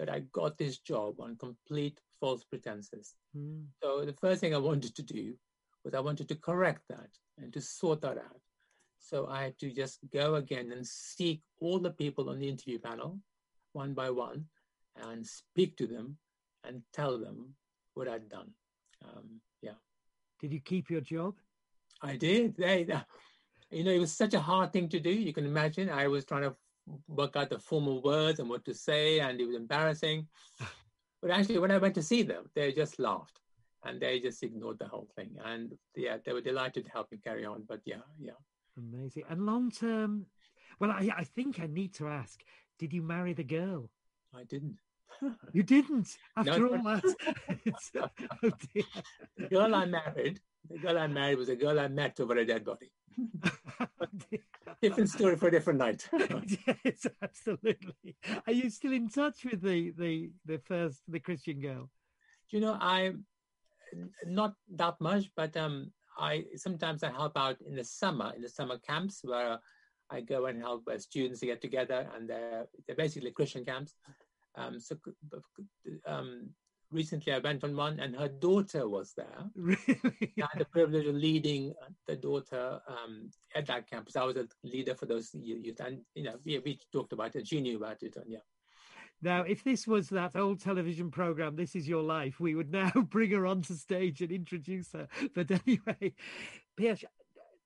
that 0.00 0.08
I 0.08 0.20
got 0.32 0.56
this 0.56 0.78
job 0.78 1.20
on 1.20 1.36
complete 1.36 2.00
false 2.20 2.42
pretenses. 2.42 3.16
Mm. 3.36 3.66
So 3.82 4.06
the 4.06 4.14
first 4.14 4.40
thing 4.40 4.54
I 4.54 4.58
wanted 4.58 4.96
to 4.96 5.02
do 5.02 5.34
was 5.84 5.92
I 5.92 6.00
wanted 6.00 6.26
to 6.28 6.36
correct 6.36 6.84
that 6.88 7.10
and 7.36 7.52
to 7.52 7.60
sort 7.60 8.00
that 8.00 8.16
out. 8.16 8.40
So 8.98 9.26
I 9.26 9.42
had 9.42 9.58
to 9.58 9.70
just 9.70 9.98
go 10.10 10.36
again 10.36 10.72
and 10.72 10.86
seek 10.86 11.42
all 11.60 11.78
the 11.78 11.90
people 11.90 12.30
on 12.30 12.38
the 12.38 12.48
interview 12.48 12.78
panel, 12.78 13.18
one 13.74 13.92
by 13.92 14.08
one, 14.08 14.46
and 14.96 15.26
speak 15.26 15.76
to 15.76 15.86
them 15.86 16.16
and 16.64 16.80
tell 16.94 17.18
them 17.18 17.54
what 17.92 18.08
I'd 18.08 18.30
done. 18.30 18.52
Um, 19.04 19.42
yeah. 19.60 19.78
Did 20.40 20.52
you 20.52 20.60
keep 20.60 20.88
your 20.88 21.02
job? 21.02 21.34
I 22.00 22.16
did. 22.16 22.56
They, 22.56 22.86
you 23.70 23.84
know, 23.84 23.90
it 23.90 23.98
was 23.98 24.12
such 24.12 24.32
a 24.32 24.40
hard 24.40 24.72
thing 24.72 24.88
to 24.88 25.00
do. 25.00 25.10
You 25.10 25.34
can 25.34 25.44
imagine. 25.44 25.90
I 25.90 26.08
was 26.08 26.24
trying 26.24 26.42
to 26.42 26.56
work 27.08 27.36
out 27.36 27.50
the 27.50 27.58
formal 27.58 28.02
words 28.02 28.40
and 28.40 28.48
what 28.48 28.64
to 28.64 28.74
say, 28.74 29.20
and 29.20 29.40
it 29.40 29.46
was 29.46 29.56
embarrassing. 29.56 30.26
but 31.22 31.30
actually, 31.30 31.58
when 31.58 31.70
I 31.70 31.78
went 31.78 31.94
to 31.96 32.02
see 32.02 32.22
them, 32.22 32.44
they 32.54 32.72
just 32.72 32.98
laughed 32.98 33.40
and 33.84 34.00
they 34.00 34.20
just 34.20 34.42
ignored 34.42 34.78
the 34.78 34.86
whole 34.88 35.08
thing. 35.16 35.36
And 35.44 35.72
yeah, 35.96 36.18
they 36.24 36.32
were 36.32 36.40
delighted 36.40 36.84
to 36.84 36.90
help 36.90 37.10
me 37.10 37.18
carry 37.22 37.44
on. 37.44 37.64
But 37.68 37.80
yeah, 37.84 38.02
yeah. 38.18 38.32
Amazing. 38.76 39.24
And 39.28 39.46
long 39.46 39.70
term, 39.70 40.26
Well, 40.78 40.90
I, 40.90 41.10
I 41.16 41.24
think 41.24 41.60
I 41.60 41.66
need 41.66 41.94
to 41.94 42.08
ask: 42.08 42.42
Did 42.78 42.92
you 42.92 43.02
marry 43.02 43.32
the 43.32 43.44
girl? 43.44 43.90
I 44.34 44.44
didn't. 44.44 44.78
You 45.52 45.62
didn't. 45.62 46.16
After 46.36 46.60
No, 46.60 46.76
all 46.76 46.82
that, 46.84 47.04
oh. 48.42 48.50
The 49.36 49.48
girl 49.48 49.74
I 49.74 49.84
married, 49.84 50.40
the 50.68 50.78
girl 50.78 50.98
I 50.98 51.06
married 51.06 51.38
was 51.38 51.48
a 51.48 51.56
girl 51.56 51.78
I 51.80 51.88
met 51.88 52.18
over 52.20 52.36
a 52.36 52.44
dead 52.44 52.64
body. 52.64 52.92
Different 54.82 55.10
story 55.10 55.36
for 55.36 55.48
a 55.48 55.50
different 55.50 55.78
night. 55.78 56.08
yes, 56.84 57.06
absolutely. 57.22 58.16
Are 58.46 58.52
you 58.52 58.70
still 58.70 58.92
in 58.92 59.08
touch 59.08 59.44
with 59.44 59.62
the 59.62 59.92
the 59.98 60.30
the 60.46 60.58
first 60.58 61.02
the 61.08 61.20
Christian 61.20 61.60
girl? 61.60 61.90
You 62.50 62.60
know 62.60 62.78
I 62.80 63.12
not 64.24 64.54
that 64.76 65.00
much, 65.00 65.30
but 65.36 65.56
um, 65.56 65.92
I 66.18 66.44
sometimes 66.56 67.02
I 67.02 67.10
help 67.10 67.36
out 67.36 67.60
in 67.60 67.74
the 67.74 67.84
summer 67.84 68.32
in 68.34 68.42
the 68.42 68.48
summer 68.48 68.78
camps 68.78 69.20
where 69.22 69.58
I 70.10 70.20
go 70.20 70.46
and 70.46 70.60
help 70.60 70.88
uh, 70.88 70.98
students 70.98 71.40
to 71.40 71.46
get 71.46 71.60
together, 71.60 72.08
and 72.14 72.28
they're 72.28 72.66
they're 72.86 72.96
basically 72.96 73.32
Christian 73.32 73.64
camps. 73.64 73.94
Um, 74.56 74.80
so 74.80 74.96
um, 76.06 76.50
recently 76.92 77.32
I 77.32 77.38
went 77.38 77.64
on 77.64 77.76
one, 77.76 78.00
and 78.00 78.14
her 78.16 78.28
daughter 78.28 78.88
was 78.88 79.12
there. 79.14 79.26
Really? 79.54 80.32
I 80.38 80.46
had 80.52 80.58
the 80.58 80.64
privilege 80.64 81.06
of 81.06 81.14
leading 81.14 81.74
the 82.06 82.16
daughter 82.16 82.80
um, 82.88 83.30
at 83.54 83.66
that 83.66 83.88
campus. 83.88 84.16
I 84.16 84.24
was 84.24 84.36
a 84.36 84.46
leader 84.64 84.94
for 84.94 85.06
those 85.06 85.30
youth, 85.34 85.80
and 85.80 86.00
you 86.14 86.24
know, 86.24 86.36
we, 86.44 86.58
we 86.58 86.78
talked 86.92 87.12
about 87.12 87.36
it. 87.36 87.46
She 87.46 87.60
knew 87.60 87.76
about 87.76 88.02
it, 88.02 88.16
and 88.16 88.26
yeah. 88.28 88.38
Now, 89.22 89.42
if 89.42 89.62
this 89.62 89.86
was 89.86 90.08
that 90.08 90.34
old 90.34 90.60
television 90.60 91.10
program, 91.10 91.54
This 91.54 91.76
Is 91.76 91.86
Your 91.86 92.02
Life, 92.02 92.40
we 92.40 92.54
would 92.54 92.70
now 92.70 92.90
bring 93.10 93.30
her 93.32 93.46
onto 93.46 93.74
stage 93.74 94.22
and 94.22 94.32
introduce 94.32 94.92
her. 94.92 95.08
But 95.34 95.50
anyway, 95.50 96.14
Piyush, 96.78 97.04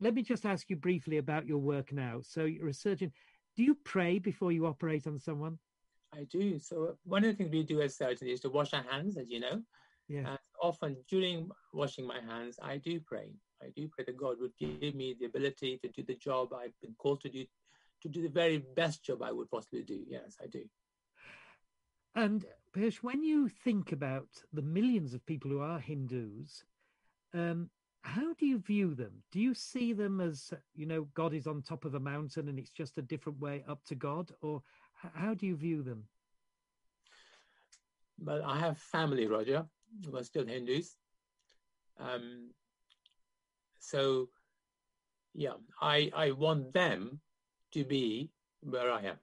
let 0.00 0.14
me 0.14 0.22
just 0.22 0.44
ask 0.44 0.68
you 0.68 0.76
briefly 0.76 1.18
about 1.18 1.46
your 1.46 1.58
work 1.58 1.92
now. 1.92 2.20
So, 2.22 2.44
you're 2.44 2.68
a 2.68 2.74
surgeon. 2.74 3.12
Do 3.56 3.62
you 3.62 3.76
pray 3.84 4.18
before 4.18 4.50
you 4.50 4.66
operate 4.66 5.06
on 5.06 5.20
someone? 5.20 5.58
I 6.14 6.24
do. 6.24 6.58
So 6.58 6.96
one 7.04 7.24
of 7.24 7.30
the 7.30 7.36
things 7.36 7.50
we 7.50 7.62
do 7.62 7.80
as 7.80 7.96
surgeons 7.96 8.30
is 8.30 8.40
to 8.40 8.50
wash 8.50 8.72
our 8.72 8.84
hands, 8.88 9.16
as 9.16 9.30
you 9.30 9.40
know. 9.40 9.62
Yeah. 10.08 10.28
And 10.28 10.38
often 10.62 10.96
during 11.08 11.50
washing 11.72 12.06
my 12.06 12.20
hands, 12.20 12.58
I 12.62 12.76
do 12.78 13.00
pray. 13.00 13.30
I 13.62 13.70
do 13.74 13.88
pray 13.88 14.04
that 14.04 14.16
God 14.16 14.36
would 14.40 14.56
give 14.58 14.94
me 14.94 15.16
the 15.18 15.26
ability 15.26 15.78
to 15.82 15.88
do 15.88 16.02
the 16.02 16.14
job 16.14 16.52
I've 16.52 16.78
been 16.80 16.94
called 16.98 17.20
to 17.22 17.28
do, 17.28 17.44
to 18.02 18.08
do 18.08 18.22
the 18.22 18.28
very 18.28 18.58
best 18.76 19.04
job 19.04 19.22
I 19.22 19.32
would 19.32 19.50
possibly 19.50 19.82
do. 19.82 20.04
Yes, 20.06 20.36
I 20.42 20.46
do. 20.46 20.64
And 22.14 22.44
Piyush, 22.76 22.96
when 22.96 23.22
you 23.24 23.48
think 23.48 23.92
about 23.92 24.28
the 24.52 24.62
millions 24.62 25.14
of 25.14 25.26
people 25.26 25.50
who 25.50 25.60
are 25.60 25.78
Hindus, 25.78 26.64
um, 27.32 27.70
how 28.02 28.34
do 28.34 28.46
you 28.46 28.58
view 28.58 28.94
them? 28.94 29.12
Do 29.32 29.40
you 29.40 29.54
see 29.54 29.92
them 29.94 30.20
as, 30.20 30.52
you 30.74 30.84
know, 30.84 31.08
God 31.14 31.32
is 31.32 31.46
on 31.46 31.62
top 31.62 31.84
of 31.84 31.94
a 31.94 32.00
mountain 32.00 32.48
and 32.48 32.58
it's 32.58 32.70
just 32.70 32.98
a 32.98 33.02
different 33.02 33.40
way 33.40 33.64
up 33.66 33.82
to 33.86 33.94
God? 33.94 34.30
Or 34.42 34.62
how 35.12 35.34
do 35.34 35.46
you 35.46 35.57
view 35.57 35.82
them? 35.82 36.05
But 38.18 38.42
I 38.42 38.59
have 38.59 38.78
family, 38.78 39.26
Roger, 39.26 39.66
who 40.07 40.16
are 40.16 40.24
still 40.24 40.46
Hindus. 40.46 40.96
Um, 41.98 42.50
so, 43.78 44.28
yeah, 45.34 45.55
I, 45.80 46.11
I 46.14 46.30
want 46.30 46.72
them 46.72 47.20
to 47.72 47.84
be 47.84 48.30
where 48.61 48.90
I 48.90 49.02
am. 49.02 49.18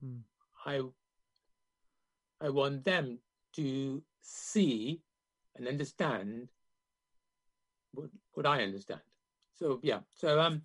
Hmm. 0.00 0.16
I, 0.64 0.80
I 2.40 2.48
want 2.50 2.84
them 2.84 3.18
to 3.56 4.02
see 4.20 5.00
and 5.56 5.68
understand 5.68 6.48
what, 7.92 8.10
what 8.32 8.46
I 8.46 8.62
understand. 8.62 9.00
So, 9.54 9.80
yeah, 9.82 10.00
so 10.14 10.40
um, 10.40 10.62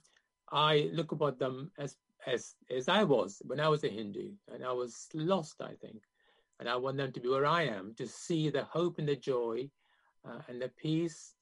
I 0.52 0.89
look 0.93 1.12
upon 1.12 1.38
them 1.38 1.72
as, 1.78 1.95
as, 2.28 2.55
as 2.70 2.88
I 2.88 3.03
was 3.03 3.41
when 3.45 3.59
I 3.59 3.67
was 3.67 3.84
a 3.84 3.89
Hindu, 3.89 4.32
and 4.53 4.63
I 4.63 4.72
was 4.72 5.07
lost, 5.13 5.61
I 5.61 5.74
think 5.82 6.01
and 6.59 6.67
I 6.67 6.76
want 6.76 6.97
them 6.97 7.11
to 7.11 7.20
be 7.20 7.30
where 7.30 7.45
I 7.45 7.63
am 7.63 7.93
to 7.97 8.07
see 8.07 8.49
the 8.49 8.63
hope 8.65 8.99
and 8.99 9.07
the 9.07 9.15
joy 9.15 9.70
uh, 10.28 10.39
and 10.47 10.61
the 10.61 10.70
peace, 10.70 11.34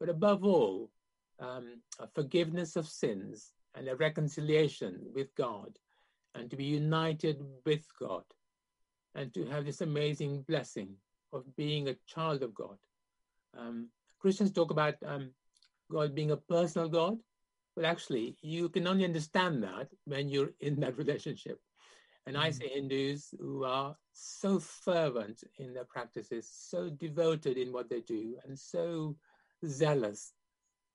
but 0.00 0.08
above 0.08 0.44
all, 0.44 0.90
um, 1.38 1.80
a 1.98 2.06
forgiveness 2.06 2.76
of 2.76 2.88
sins 2.88 3.52
and 3.74 3.88
a 3.88 3.96
reconciliation 3.96 5.00
with 5.14 5.34
God, 5.34 5.78
and 6.34 6.50
to 6.50 6.56
be 6.56 6.64
united 6.64 7.42
with 7.66 7.84
God, 8.00 8.24
and 9.14 9.32
to 9.34 9.44
have 9.46 9.66
this 9.66 9.82
amazing 9.82 10.42
blessing 10.42 10.94
of 11.32 11.44
being 11.56 11.88
a 11.88 11.96
child 12.06 12.42
of 12.42 12.54
God. 12.54 12.78
Um, 13.56 13.88
Christians 14.18 14.52
talk 14.52 14.70
about 14.70 14.94
um, 15.04 15.30
God 15.90 16.14
being 16.14 16.30
a 16.30 16.36
personal 16.36 16.88
God, 16.88 17.18
but 17.74 17.84
actually, 17.84 18.36
you 18.42 18.68
can 18.68 18.86
only 18.86 19.04
understand 19.04 19.62
that 19.62 19.88
when 20.04 20.28
you're 20.28 20.52
in 20.60 20.80
that 20.80 20.96
relationship. 21.02 21.60
And 22.26 22.36
I 22.36 22.50
Mm. 22.50 22.54
see 22.54 22.68
Hindus 22.68 23.34
who 23.38 23.64
are 23.64 23.96
so 24.12 24.60
fervent 24.60 25.42
in 25.58 25.74
their 25.74 25.86
practices, 25.86 26.48
so 26.52 26.90
devoted 26.90 27.56
in 27.56 27.72
what 27.72 27.88
they 27.88 28.00
do, 28.00 28.38
and 28.44 28.58
so 28.58 29.16
zealous. 29.66 30.32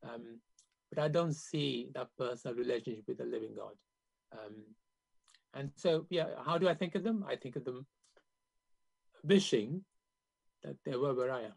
Um, 0.04 0.40
but 0.90 1.00
I 1.00 1.10
don't 1.10 1.34
see 1.34 1.90
that 1.96 2.16
personal 2.18 2.56
relationship 2.56 3.06
with 3.08 3.18
the 3.18 3.26
living 3.26 3.56
God. 3.56 3.76
Um, 4.32 4.64
and 5.54 5.72
so, 5.76 6.06
yeah, 6.10 6.28
how 6.46 6.58
do 6.58 6.70
I 6.70 6.76
think 6.76 6.96
of 6.96 7.04
them? 7.04 7.26
I 7.28 7.36
think 7.36 7.56
of 7.56 7.66
them 7.66 7.86
wishing 9.24 9.84
that 10.64 10.78
they 10.86 10.96
were 10.96 11.14
where 11.14 11.32
I 11.32 11.44
am. 11.44 11.54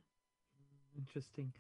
Interesting. 0.99 1.53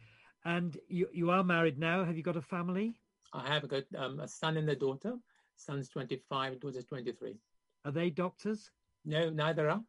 And 0.44 0.76
you, 0.88 1.08
you 1.12 1.30
are 1.30 1.44
married 1.44 1.78
now. 1.78 2.04
Have 2.04 2.16
you 2.16 2.22
got 2.22 2.36
a 2.36 2.42
family? 2.42 2.99
I 3.32 3.46
have 3.46 3.68
got 3.68 3.84
um, 3.96 4.20
a 4.20 4.28
son 4.28 4.56
and 4.56 4.68
a 4.68 4.76
daughter. 4.76 5.14
Son's 5.56 5.88
25, 5.88 6.60
daughter's 6.60 6.84
23. 6.84 7.36
Are 7.84 7.92
they 7.92 8.10
doctors? 8.10 8.70
No, 9.04 9.30
neither 9.30 9.70
are. 9.70 9.82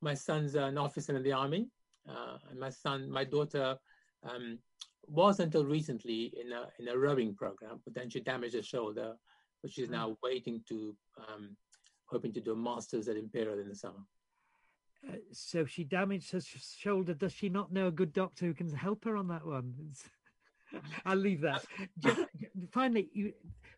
My 0.00 0.14
son's 0.14 0.54
an 0.54 0.78
officer 0.78 1.16
in 1.16 1.22
the 1.22 1.32
army, 1.32 1.68
uh, 2.08 2.38
and 2.50 2.58
my 2.58 2.70
son, 2.70 3.10
my 3.10 3.24
daughter, 3.24 3.76
um, 4.24 4.58
was 5.06 5.40
until 5.40 5.64
recently 5.64 6.32
in 6.40 6.52
a 6.52 6.68
in 6.78 6.88
a 6.88 6.96
rowing 6.96 7.34
program, 7.34 7.80
but 7.84 7.94
then 7.94 8.08
she 8.10 8.20
damaged 8.20 8.54
her 8.54 8.62
shoulder, 8.62 9.14
but 9.62 9.70
she's 9.70 9.90
now 9.90 10.16
waiting 10.22 10.62
to, 10.68 10.94
um, 11.28 11.56
hoping 12.06 12.32
to 12.32 12.40
do 12.40 12.52
a 12.52 12.56
master's 12.56 13.08
at 13.08 13.16
Imperial 13.16 13.58
in 13.58 13.68
the 13.68 13.74
summer. 13.74 14.04
Uh, 15.08 15.16
so 15.32 15.64
she 15.64 15.82
damaged 15.84 16.30
her 16.32 16.40
sh- 16.40 16.62
shoulder. 16.78 17.14
Does 17.14 17.32
she 17.32 17.48
not 17.48 17.72
know 17.72 17.88
a 17.88 17.92
good 17.92 18.12
doctor 18.12 18.46
who 18.46 18.54
can 18.54 18.72
help 18.72 19.04
her 19.04 19.16
on 19.16 19.28
that 19.28 19.44
one? 19.44 19.74
I'll 21.04 21.16
leave 21.16 21.40
that. 21.40 21.64
Ju- 21.98 22.26
Finally, 22.70 23.08
you, 23.12 23.32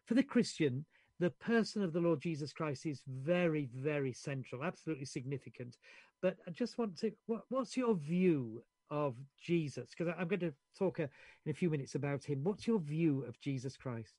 for 0.04 0.14
the 0.14 0.22
Christian, 0.22 0.84
the 1.20 1.30
person 1.30 1.82
of 1.82 1.92
the 1.92 2.00
Lord 2.00 2.20
Jesus 2.20 2.52
Christ 2.52 2.86
is 2.86 3.02
very, 3.06 3.68
very 3.74 4.12
central, 4.12 4.64
absolutely 4.64 5.06
significant. 5.06 5.76
But 6.22 6.36
I 6.46 6.50
just 6.50 6.78
want 6.78 6.98
to, 6.98 7.12
what, 7.26 7.42
what's 7.48 7.76
your 7.76 7.94
view 7.94 8.62
of 8.90 9.14
Jesus? 9.40 9.90
Because 9.90 10.12
I'm 10.18 10.28
going 10.28 10.40
to 10.40 10.54
talk 10.78 11.00
uh 11.00 11.06
in 11.44 11.50
a 11.50 11.54
few 11.54 11.70
minutes 11.70 11.94
about 11.94 12.24
him. 12.24 12.42
What's 12.42 12.66
your 12.66 12.78
view 12.80 13.24
of 13.28 13.40
Jesus 13.40 13.76
Christ? 13.76 14.14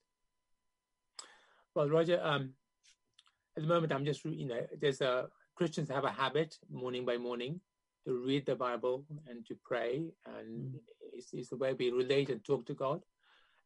Well, 1.74 1.90
Roger, 1.90 2.20
um, 2.24 2.54
at 3.58 3.64
the 3.64 3.70
moment, 3.70 3.92
I'm 3.92 4.06
just, 4.06 4.24
you 4.26 4.48
know, 4.48 4.62
there's 4.80 5.02
a 5.02 5.28
Christians 5.56 5.90
have 5.90 6.04
a 6.04 6.10
habit 6.10 6.58
morning 6.72 7.06
by 7.06 7.18
morning 7.18 7.60
to 8.06 8.14
read 8.26 8.46
the 8.46 8.56
Bible 8.56 9.06
and 9.28 9.46
to 9.48 9.56
pray, 9.64 10.12
and 10.26 10.76
Mm. 10.76 10.80
it's, 11.14 11.34
it's 11.34 11.50
the 11.50 11.58
way 11.58 11.74
we 11.74 11.92
relate 11.92 12.30
and 12.30 12.44
talk 12.44 12.66
to 12.68 12.74
God. 12.74 13.02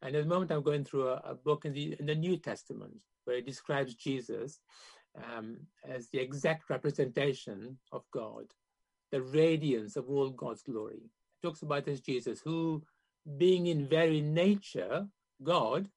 And 0.02 0.16
at 0.16 0.22
the 0.22 0.28
moment, 0.28 0.50
I'm 0.50 0.62
going 0.62 0.84
through 0.84 1.08
a, 1.08 1.16
a 1.24 1.34
book 1.34 1.64
in 1.64 1.72
the 1.72 1.96
in 1.98 2.06
the 2.06 2.14
New 2.14 2.36
Testament 2.36 2.94
where 3.24 3.36
it 3.36 3.46
describes 3.46 3.94
Jesus 3.94 4.60
um, 5.16 5.58
as 5.86 6.08
the 6.08 6.18
exact 6.18 6.70
representation 6.70 7.78
of 7.92 8.02
God, 8.12 8.46
the 9.12 9.22
radiance 9.22 9.96
of 9.96 10.08
all 10.08 10.30
God's 10.30 10.62
glory. 10.62 11.02
It 11.02 11.46
talks 11.46 11.62
about 11.62 11.84
this 11.84 12.00
Jesus 12.00 12.40
who, 12.40 12.82
being 13.36 13.66
in 13.66 13.86
very 13.88 14.20
nature 14.20 15.06
God, 15.42 15.88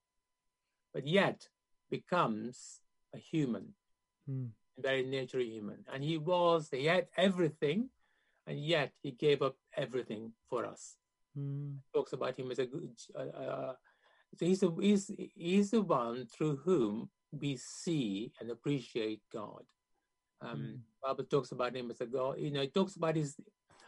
but 0.93 1.08
yet 1.08 1.47
becomes 1.89 2.82
a 3.14 3.18
human, 3.18 3.74
Hmm. 4.26 4.47
very 4.78 5.04
nature 5.04 5.39
human. 5.39 5.86
And 5.93 6.04
he 6.04 6.18
was, 6.18 6.70
he 6.72 6.86
had 6.86 7.08
everything, 7.18 7.89
and 8.47 8.60
yet 8.60 8.91
he 9.01 9.12
gave 9.12 9.41
up 9.41 9.58
everything 9.76 10.34
for 10.49 10.66
us. 10.66 10.97
Hmm. 11.36 11.76
Talks 11.93 12.14
about 12.14 12.38
him 12.38 12.51
as 12.51 12.60
a 12.60 12.66
good, 12.66 12.91
he's, 14.40 14.60
the 14.62 14.74
he's, 14.80 15.12
he's 15.36 15.72
the 15.72 15.82
one 15.82 16.26
through 16.26 16.58
whom 16.58 17.10
we 17.32 17.58
see 17.58 18.32
and 18.40 18.50
appreciate 18.50 19.22
God. 19.32 19.64
Um, 20.42 20.58
Mm. 20.58 20.80
Bible 21.04 21.26
talks 21.26 21.52
about 21.52 21.76
him 21.76 21.92
as 21.92 22.00
a 22.00 22.06
God, 22.06 22.40
you 22.40 22.50
know, 22.52 22.62
it 22.62 22.74
talks 22.74 22.96
about 22.96 23.16
his, 23.18 23.36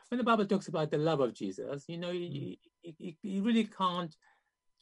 when 0.09 0.17
the 0.17 0.23
Bible 0.23 0.45
talks 0.45 0.67
about 0.67 0.91
the 0.91 0.97
love 0.97 1.21
of 1.21 1.33
Jesus, 1.33 1.85
you 1.87 1.97
know, 1.97 2.11
you, 2.11 2.57
you, 2.83 3.13
you 3.21 3.41
really 3.41 3.63
can't 3.65 4.13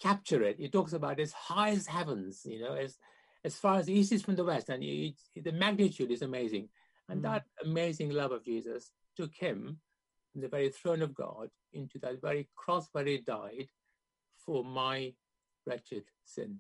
capture 0.01 0.43
it. 0.43 0.57
It 0.59 0.71
talks 0.71 0.93
about 0.93 1.19
as 1.19 1.31
high 1.31 1.69
as 1.69 1.85
heavens, 1.87 2.41
you 2.45 2.59
know, 2.59 2.73
as 2.73 2.97
as 3.45 3.57
far 3.57 3.77
as 3.77 3.87
the 3.87 3.93
east 3.93 4.13
is 4.13 4.23
from 4.23 4.35
the 4.35 4.43
west, 4.43 4.69
and 4.69 4.83
you, 4.83 5.11
the 5.35 5.51
magnitude 5.51 6.11
is 6.11 6.21
amazing. 6.21 6.69
And 7.09 7.19
Mm. 7.19 7.23
that 7.23 7.43
amazing 7.63 8.11
love 8.11 8.31
of 8.31 8.43
Jesus 8.43 8.91
took 9.17 9.33
him 9.35 9.79
from 10.31 10.41
the 10.41 10.47
very 10.47 10.69
throne 10.69 11.01
of 11.01 11.13
God 11.13 11.49
into 11.73 11.99
that 11.99 12.21
very 12.21 12.47
cross 12.55 12.87
where 12.93 13.05
he 13.05 13.17
died 13.17 13.67
for 14.45 14.63
my 14.63 15.13
wretched 15.65 16.03
sin. 16.25 16.59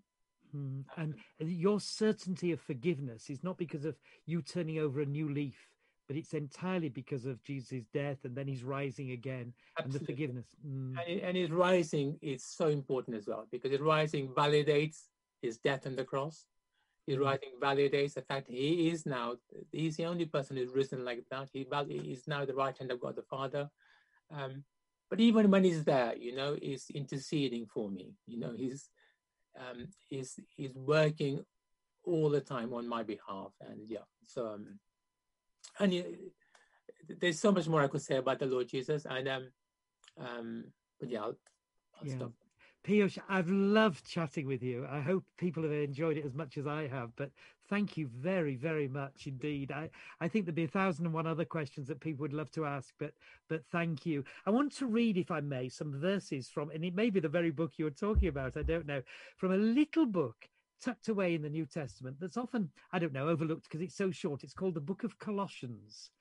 Mm. 0.55 0.83
And 0.97 1.15
your 1.39 1.79
certainty 1.79 2.51
of 2.51 2.61
forgiveness 2.61 3.29
is 3.29 3.43
not 3.43 3.57
because 3.57 3.85
of 3.85 3.95
you 4.25 4.41
turning 4.41 4.79
over 4.79 5.01
a 5.01 5.05
new 5.05 5.29
leaf, 5.29 5.57
but 6.07 6.15
it's 6.15 6.33
entirely 6.33 6.89
because 6.89 7.25
of 7.25 7.43
Jesus' 7.43 7.85
death 7.93 8.17
and 8.23 8.35
then 8.35 8.47
he's 8.47 8.63
rising 8.63 9.11
again 9.11 9.53
Absolutely. 9.77 9.83
and 9.83 9.93
the 9.93 10.05
forgiveness. 10.05 10.45
Mm. 10.65 10.95
And, 11.07 11.21
and 11.21 11.37
his 11.37 11.51
rising 11.51 12.17
is 12.21 12.45
so 12.45 12.67
important 12.67 13.17
as 13.17 13.27
well 13.27 13.47
because 13.51 13.71
his 13.71 13.81
rising 13.81 14.29
validates 14.29 15.03
his 15.41 15.57
death 15.57 15.87
on 15.87 15.95
the 15.95 16.03
cross. 16.03 16.45
His 17.07 17.17
mm. 17.17 17.25
rising 17.25 17.51
validates 17.61 18.13
the 18.13 18.21
fact 18.21 18.47
he 18.47 18.89
is 18.89 19.05
now, 19.05 19.35
he's 19.71 19.97
the 19.97 20.05
only 20.05 20.25
person 20.25 20.57
who's 20.57 20.73
risen 20.73 21.03
like 21.03 21.23
that. 21.31 21.49
He 21.51 21.65
is 22.11 22.27
now 22.27 22.45
the 22.45 22.53
right 22.53 22.77
hand 22.77 22.91
of 22.91 22.99
God 22.99 23.15
the 23.15 23.23
Father. 23.23 23.69
Um, 24.31 24.63
but 25.13 25.19
even 25.19 25.51
when 25.51 25.63
he's 25.63 25.83
there, 25.83 26.15
you 26.17 26.35
know, 26.35 26.57
he's 26.59 26.89
interceding 26.89 27.67
for 27.67 27.87
me. 27.87 28.15
You 28.25 28.39
know, 28.39 28.51
he's 28.57 28.89
um, 29.55 29.85
he's 30.09 30.39
he's 30.49 30.73
working 30.73 31.45
all 32.03 32.31
the 32.31 32.41
time 32.41 32.73
on 32.73 32.87
my 32.87 33.03
behalf, 33.03 33.51
and 33.61 33.81
yeah. 33.87 34.07
So 34.25 34.47
um, 34.47 34.79
and 35.77 35.93
yeah, 35.93 36.01
there's 37.21 37.39
so 37.39 37.51
much 37.51 37.67
more 37.67 37.83
I 37.83 37.89
could 37.89 38.01
say 38.01 38.15
about 38.15 38.39
the 38.39 38.47
Lord 38.47 38.67
Jesus, 38.67 39.05
and 39.07 39.27
um, 39.27 39.51
um, 40.19 40.63
but 40.99 41.11
yeah, 41.11 41.19
I'll, 41.19 41.37
I'll 42.01 42.07
yeah. 42.07 42.15
stop. 42.15 42.31
Piyush, 42.83 43.19
I've 43.29 43.51
loved 43.51 44.09
chatting 44.09 44.47
with 44.47 44.63
you. 44.63 44.87
I 44.89 44.99
hope 44.99 45.23
people 45.37 45.61
have 45.61 45.71
enjoyed 45.71 46.17
it 46.17 46.25
as 46.25 46.33
much 46.33 46.57
as 46.57 46.65
I 46.65 46.87
have. 46.87 47.11
But 47.15 47.29
thank 47.73 47.97
you 47.97 48.07
very, 48.15 48.55
very 48.55 48.87
much 48.87 49.25
indeed. 49.25 49.71
I, 49.71 49.89
I 50.21 50.27
think 50.27 50.45
there'd 50.45 50.53
be 50.53 50.65
a 50.65 50.67
thousand 50.67 51.05
and 51.05 51.13
one 51.13 51.25
other 51.25 51.43
questions 51.43 51.87
that 51.87 51.99
people 51.99 52.21
would 52.21 52.31
love 52.31 52.51
to 52.51 52.65
ask, 52.65 52.93
but 52.99 53.13
but 53.49 53.65
thank 53.71 54.05
you. 54.05 54.23
I 54.45 54.51
want 54.51 54.73
to 54.73 54.85
read, 54.85 55.17
if 55.17 55.31
I 55.31 55.39
may, 55.39 55.69
some 55.69 55.99
verses 55.99 56.49
from, 56.49 56.69
and 56.69 56.85
it 56.85 56.93
may 56.93 57.09
be 57.09 57.19
the 57.19 57.27
very 57.27 57.49
book 57.49 57.71
you 57.77 57.85
were 57.85 57.91
talking 57.91 58.27
about. 58.27 58.57
I 58.57 58.61
don't 58.61 58.85
know, 58.85 59.01
from 59.37 59.53
a 59.53 59.57
little 59.57 60.05
book 60.05 60.35
tucked 60.83 61.07
away 61.07 61.33
in 61.33 61.41
the 61.41 61.49
New 61.49 61.65
Testament 61.65 62.17
that's 62.19 62.37
often, 62.37 62.69
I 62.91 62.99
don't 62.99 63.11
know, 63.11 63.27
overlooked 63.27 63.63
because 63.63 63.81
it's 63.81 63.97
so 63.97 64.11
short. 64.11 64.43
It's 64.43 64.53
called 64.53 64.75
the 64.75 64.79
Book 64.79 65.03
of 65.03 65.17
Colossians, 65.17 66.11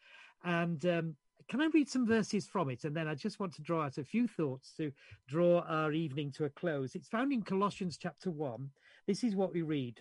and 0.45 0.87
um, 0.87 1.17
can 1.49 1.61
I 1.61 1.67
read 1.75 1.91
some 1.91 2.07
verses 2.07 2.47
from 2.47 2.71
it? 2.71 2.85
And 2.85 2.97
then 2.97 3.09
I 3.09 3.15
just 3.15 3.41
want 3.41 3.53
to 3.57 3.63
draw 3.63 3.83
out 3.83 3.99
a 3.99 4.05
few 4.05 4.27
thoughts 4.27 4.73
to 4.79 4.91
draw 5.29 5.61
our 5.69 5.93
evening 5.93 6.33
to 6.33 6.47
a 6.47 6.49
close. 6.49 6.95
It's 6.95 7.09
found 7.09 7.31
in 7.31 7.43
Colossians 7.43 7.99
chapter 7.99 8.31
1. 8.31 8.71
This 9.07 9.23
is 9.23 9.37
what 9.37 9.53
we 9.53 9.61
read 9.61 10.01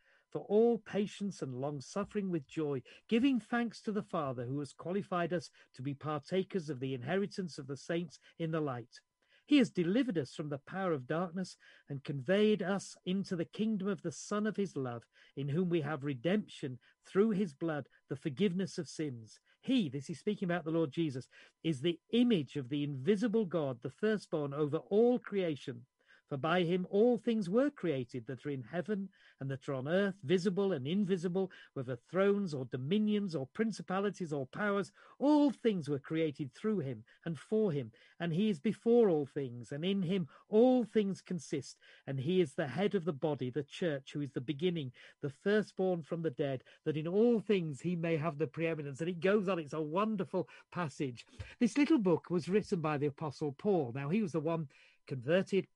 for 0.31 0.39
all 0.47 0.77
patience 0.79 1.41
and 1.41 1.53
long 1.53 1.81
suffering 1.81 2.31
with 2.31 2.47
joy, 2.47 2.81
giving 3.09 3.39
thanks 3.39 3.81
to 3.81 3.91
the 3.91 4.01
Father 4.01 4.45
who 4.45 4.59
has 4.59 4.73
qualified 4.73 5.33
us 5.33 5.49
to 5.75 5.81
be 5.81 5.93
partakers 5.93 6.69
of 6.69 6.79
the 6.79 6.93
inheritance 6.93 7.57
of 7.57 7.67
the 7.67 7.77
saints 7.77 8.19
in 8.39 8.51
the 8.51 8.61
light. 8.61 8.99
He 9.45 9.57
has 9.57 9.69
delivered 9.69 10.17
us 10.17 10.33
from 10.33 10.47
the 10.47 10.59
power 10.59 10.93
of 10.93 11.07
darkness 11.07 11.57
and 11.89 12.03
conveyed 12.03 12.63
us 12.63 12.95
into 13.05 13.35
the 13.35 13.43
kingdom 13.43 13.89
of 13.89 14.01
the 14.01 14.11
Son 14.11 14.47
of 14.47 14.55
his 14.55 14.77
love, 14.77 15.03
in 15.35 15.49
whom 15.49 15.67
we 15.67 15.81
have 15.81 16.05
redemption 16.05 16.79
through 17.05 17.31
his 17.31 17.53
blood, 17.53 17.89
the 18.07 18.15
forgiveness 18.15 18.77
of 18.77 18.87
sins. 18.87 19.39
He, 19.59 19.89
this 19.89 20.09
is 20.09 20.19
speaking 20.19 20.47
about 20.47 20.63
the 20.63 20.71
Lord 20.71 20.91
Jesus, 20.91 21.27
is 21.63 21.81
the 21.81 21.99
image 22.13 22.55
of 22.55 22.69
the 22.69 22.83
invisible 22.83 23.45
God, 23.45 23.81
the 23.81 23.89
firstborn 23.89 24.53
over 24.53 24.77
all 24.77 25.19
creation. 25.19 25.85
For 26.31 26.37
by 26.37 26.63
him 26.63 26.87
all 26.89 27.17
things 27.17 27.49
were 27.49 27.69
created 27.69 28.25
that 28.27 28.45
are 28.45 28.51
in 28.51 28.63
heaven 28.63 29.09
and 29.41 29.51
that 29.51 29.67
are 29.67 29.73
on 29.73 29.89
earth, 29.89 30.15
visible 30.23 30.71
and 30.71 30.87
invisible, 30.87 31.51
whether 31.73 31.97
thrones 32.09 32.53
or 32.53 32.63
dominions 32.63 33.35
or 33.35 33.47
principalities 33.47 34.31
or 34.31 34.45
powers. 34.45 34.93
All 35.19 35.51
things 35.51 35.89
were 35.89 35.99
created 35.99 36.53
through 36.53 36.79
him 36.79 37.03
and 37.25 37.37
for 37.37 37.73
him. 37.73 37.91
And 38.21 38.31
he 38.31 38.49
is 38.49 38.61
before 38.61 39.09
all 39.09 39.25
things, 39.25 39.73
and 39.73 39.83
in 39.83 40.01
him 40.01 40.29
all 40.47 40.85
things 40.85 41.19
consist. 41.19 41.75
And 42.07 42.17
he 42.17 42.39
is 42.39 42.53
the 42.53 42.65
head 42.65 42.95
of 42.95 43.03
the 43.03 43.11
body, 43.11 43.49
the 43.49 43.63
church, 43.63 44.13
who 44.13 44.21
is 44.21 44.31
the 44.31 44.39
beginning, 44.39 44.93
the 45.21 45.33
firstborn 45.43 46.01
from 46.01 46.21
the 46.21 46.29
dead, 46.29 46.63
that 46.85 46.95
in 46.95 47.09
all 47.09 47.41
things 47.41 47.81
he 47.81 47.97
may 47.97 48.15
have 48.15 48.37
the 48.37 48.47
preeminence. 48.47 49.01
And 49.01 49.09
it 49.09 49.19
goes 49.19 49.49
on, 49.49 49.59
it's 49.59 49.73
a 49.73 49.81
wonderful 49.81 50.47
passage. 50.71 51.25
This 51.59 51.77
little 51.77 51.99
book 51.99 52.29
was 52.29 52.47
written 52.47 52.79
by 52.79 52.97
the 52.97 53.07
Apostle 53.07 53.51
Paul. 53.51 53.91
Now, 53.93 54.07
he 54.07 54.21
was 54.21 54.31
the 54.31 54.39
one 54.39 54.69
converted 55.07 55.67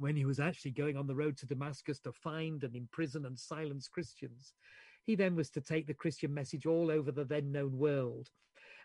when 0.00 0.16
he 0.16 0.24
was 0.24 0.40
actually 0.40 0.70
going 0.70 0.96
on 0.96 1.06
the 1.06 1.14
road 1.14 1.36
to 1.36 1.46
Damascus 1.46 2.00
to 2.00 2.12
find 2.12 2.64
and 2.64 2.74
imprison 2.74 3.26
and 3.26 3.38
silence 3.38 3.86
Christians. 3.86 4.54
He 5.04 5.14
then 5.14 5.36
was 5.36 5.50
to 5.50 5.60
take 5.60 5.86
the 5.86 5.94
Christian 5.94 6.32
message 6.32 6.66
all 6.66 6.90
over 6.90 7.12
the 7.12 7.24
then 7.24 7.52
known 7.52 7.78
world. 7.78 8.30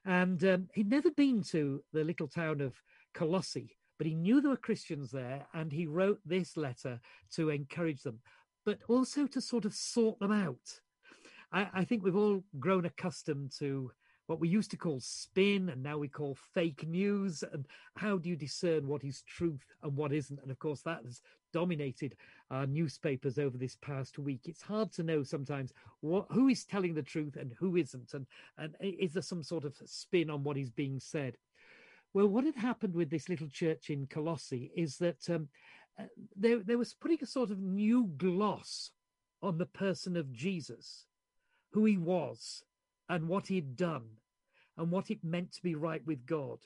And 0.05 0.43
um, 0.43 0.67
he'd 0.73 0.89
never 0.89 1.09
been 1.11 1.41
to 1.51 1.83
the 1.93 2.03
little 2.03 2.27
town 2.27 2.61
of 2.61 2.75
Colossae, 3.13 3.77
but 3.97 4.07
he 4.07 4.13
knew 4.13 4.41
there 4.41 4.51
were 4.51 4.57
Christians 4.57 5.09
there, 5.09 5.47
and 5.53 5.71
he 5.71 5.87
wrote 5.87 6.19
this 6.25 6.57
letter 6.57 6.99
to 7.35 7.49
encourage 7.49 8.03
them, 8.03 8.19
but 8.65 8.79
also 8.87 9.25
to 9.27 9.41
sort 9.41 9.65
of 9.65 9.73
sort 9.73 10.19
them 10.19 10.31
out. 10.31 10.81
I, 11.51 11.69
I 11.73 11.85
think 11.85 12.03
we've 12.03 12.15
all 12.15 12.43
grown 12.59 12.85
accustomed 12.85 13.53
to 13.59 13.91
what 14.27 14.39
we 14.39 14.47
used 14.47 14.71
to 14.71 14.77
call 14.77 14.99
spin 14.99 15.69
and 15.69 15.83
now 15.83 15.97
we 15.97 16.07
call 16.07 16.35
fake 16.53 16.87
news 16.87 17.43
and 17.53 17.67
how 17.95 18.17
do 18.17 18.29
you 18.29 18.35
discern 18.35 18.87
what 18.87 19.03
is 19.03 19.21
truth 19.21 19.65
and 19.83 19.95
what 19.95 20.11
isn't? 20.11 20.41
And 20.41 20.49
of 20.49 20.59
course 20.59 20.81
that 20.81 21.03
has 21.05 21.21
dominated 21.53 22.15
our 22.51 22.65
newspapers 22.65 23.37
over 23.37 23.57
this 23.57 23.77
past 23.81 24.17
week. 24.17 24.41
It's 24.45 24.61
hard 24.61 24.91
to 24.93 25.03
know 25.03 25.23
sometimes 25.23 25.73
what 26.01 26.25
who 26.29 26.49
is 26.49 26.65
telling 26.65 26.93
the 26.93 27.03
truth 27.03 27.35
and 27.35 27.53
who 27.59 27.75
isn't 27.75 28.13
and 28.13 28.25
and 28.57 28.75
is 28.81 29.13
there 29.13 29.21
some 29.21 29.43
sort 29.43 29.63
of 29.63 29.75
spin 29.85 30.29
on 30.29 30.43
what 30.43 30.57
is 30.57 30.69
being 30.69 30.99
said? 30.99 31.37
Well 32.13 32.27
what 32.27 32.45
had 32.45 32.55
happened 32.55 32.95
with 32.95 33.09
this 33.09 33.29
little 33.29 33.49
church 33.49 33.89
in 33.89 34.07
colossae 34.07 34.71
is 34.75 34.97
that 34.97 35.29
um, 35.29 35.49
uh, 35.99 36.05
they, 36.35 36.55
they 36.55 36.75
was 36.75 36.93
putting 36.93 37.19
a 37.21 37.27
sort 37.27 37.51
of 37.51 37.59
new 37.59 38.11
gloss 38.17 38.91
on 39.41 39.57
the 39.57 39.65
person 39.65 40.17
of 40.17 40.31
jesus 40.31 41.05
who 41.71 41.85
he 41.85 41.97
was 41.97 42.63
and 43.09 43.27
what 43.27 43.47
he'd 43.47 43.75
done 43.75 44.05
and 44.77 44.91
what 44.91 45.09
it 45.09 45.23
meant 45.23 45.51
to 45.53 45.63
be 45.63 45.75
right 45.75 46.05
with 46.05 46.25
God. 46.25 46.59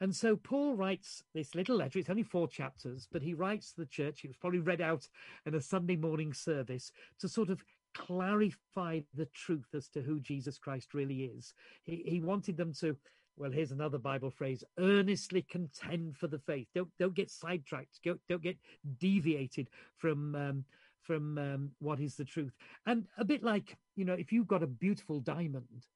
And 0.00 0.14
so 0.14 0.36
Paul 0.36 0.74
writes 0.74 1.22
this 1.34 1.54
little 1.54 1.76
letter. 1.76 1.98
It's 1.98 2.10
only 2.10 2.22
four 2.22 2.48
chapters, 2.48 3.08
but 3.10 3.22
he 3.22 3.34
writes 3.34 3.72
to 3.72 3.80
the 3.80 3.86
church. 3.86 4.24
It 4.24 4.28
was 4.28 4.36
probably 4.36 4.58
read 4.58 4.80
out 4.82 5.08
in 5.46 5.54
a 5.54 5.60
Sunday 5.60 5.96
morning 5.96 6.34
service 6.34 6.92
to 7.20 7.28
sort 7.28 7.48
of 7.48 7.64
clarify 7.94 9.00
the 9.14 9.26
truth 9.26 9.68
as 9.74 9.88
to 9.88 10.02
who 10.02 10.20
Jesus 10.20 10.58
Christ 10.58 10.92
really 10.92 11.24
is. 11.24 11.54
He, 11.84 12.02
he 12.04 12.20
wanted 12.20 12.58
them 12.58 12.74
to, 12.80 12.94
well, 13.38 13.50
here's 13.50 13.72
another 13.72 13.98
Bible 13.98 14.30
phrase: 14.30 14.62
earnestly 14.78 15.42
contend 15.42 16.18
for 16.18 16.26
the 16.26 16.38
faith. 16.38 16.68
Don't 16.74 16.90
don't 16.98 17.14
get 17.14 17.30
sidetracked. 17.30 18.00
Don't, 18.04 18.20
don't 18.28 18.42
get 18.42 18.58
deviated 18.98 19.70
from 19.96 20.34
um, 20.34 20.64
from 21.06 21.38
um, 21.38 21.70
what 21.78 22.00
is 22.00 22.16
the 22.16 22.24
truth. 22.24 22.52
And 22.86 23.06
a 23.16 23.24
bit 23.24 23.42
like, 23.42 23.76
you 23.94 24.04
know, 24.04 24.14
if 24.14 24.32
you've 24.32 24.48
got 24.48 24.62
a 24.62 24.66
beautiful 24.66 25.20
diamond, 25.20 25.86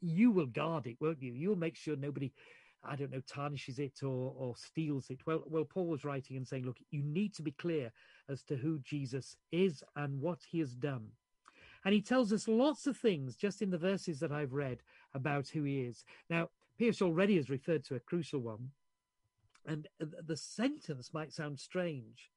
you 0.00 0.30
will 0.30 0.46
guard 0.46 0.86
it, 0.86 0.96
won't 1.00 1.22
you? 1.22 1.32
You'll 1.32 1.56
make 1.56 1.76
sure 1.76 1.96
nobody, 1.96 2.32
I 2.84 2.96
don't 2.96 3.10
know, 3.10 3.22
tarnishes 3.26 3.78
it 3.78 4.02
or, 4.02 4.32
or 4.36 4.54
steals 4.56 5.10
it. 5.10 5.20
Well, 5.26 5.42
well, 5.46 5.64
Paul 5.64 5.86
was 5.86 6.04
writing 6.04 6.36
and 6.36 6.46
saying, 6.46 6.64
look, 6.64 6.78
you 6.90 7.02
need 7.02 7.34
to 7.34 7.42
be 7.42 7.52
clear 7.52 7.90
as 8.28 8.42
to 8.44 8.56
who 8.56 8.78
Jesus 8.80 9.36
is 9.50 9.82
and 9.96 10.20
what 10.20 10.40
he 10.50 10.58
has 10.60 10.74
done. 10.74 11.08
And 11.84 11.94
he 11.94 12.02
tells 12.02 12.32
us 12.32 12.48
lots 12.48 12.86
of 12.86 12.96
things 12.96 13.36
just 13.36 13.62
in 13.62 13.70
the 13.70 13.78
verses 13.78 14.20
that 14.20 14.32
I've 14.32 14.52
read 14.52 14.78
about 15.14 15.48
who 15.48 15.62
he 15.62 15.80
is. 15.80 16.04
Now, 16.28 16.50
Piyush 16.78 17.02
already 17.02 17.36
has 17.36 17.50
referred 17.50 17.84
to 17.84 17.94
a 17.94 18.00
crucial 18.00 18.40
one. 18.40 18.70
And 19.66 19.86
the 20.00 20.36
sentence 20.36 21.12
might 21.12 21.30
sound 21.30 21.60
strange, 21.60 22.30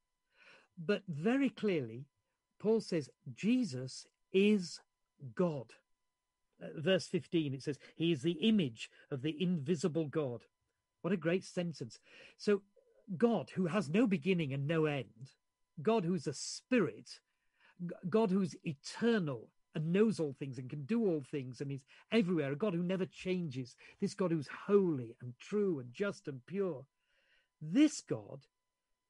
but 0.78 1.02
very 1.08 1.50
clearly, 1.50 2.06
Paul 2.62 2.80
says 2.80 3.10
Jesus 3.34 4.06
is 4.32 4.80
God. 5.36 5.74
Uh, 6.64 6.68
verse 6.78 7.08
15, 7.08 7.56
it 7.56 7.64
says, 7.64 7.80
He 7.96 8.12
is 8.12 8.22
the 8.22 8.34
image 8.34 8.92
of 9.10 9.24
the 9.24 9.36
invisible 9.42 10.06
God. 10.06 10.42
What 11.02 11.12
a 11.12 11.18
great 11.18 11.44
sentence. 11.44 12.00
So, 12.38 12.62
God, 13.18 13.50
who 13.56 13.66
has 13.66 13.90
no 13.90 14.06
beginning 14.06 14.54
and 14.54 14.68
no 14.68 14.86
end, 14.86 15.32
God 15.82 16.06
who's 16.06 16.28
a 16.28 16.34
spirit, 16.34 17.20
God 18.08 18.30
who's 18.30 18.56
eternal 18.64 19.48
and 19.74 19.92
knows 19.92 20.20
all 20.20 20.36
things 20.38 20.60
and 20.60 20.70
can 20.70 20.84
do 20.84 21.04
all 21.04 21.24
things 21.32 21.62
and 21.62 21.72
is 21.72 21.86
everywhere, 22.12 22.52
a 22.52 22.56
God 22.56 22.76
who 22.76 22.84
never 22.84 23.08
changes, 23.08 23.76
this 24.00 24.14
God 24.14 24.30
who's 24.30 24.50
holy 24.68 25.16
and 25.20 25.34
true 25.40 25.80
and 25.80 25.92
just 25.92 26.28
and 26.28 26.46
pure. 26.46 26.86
This 27.60 28.02
God 28.02 28.42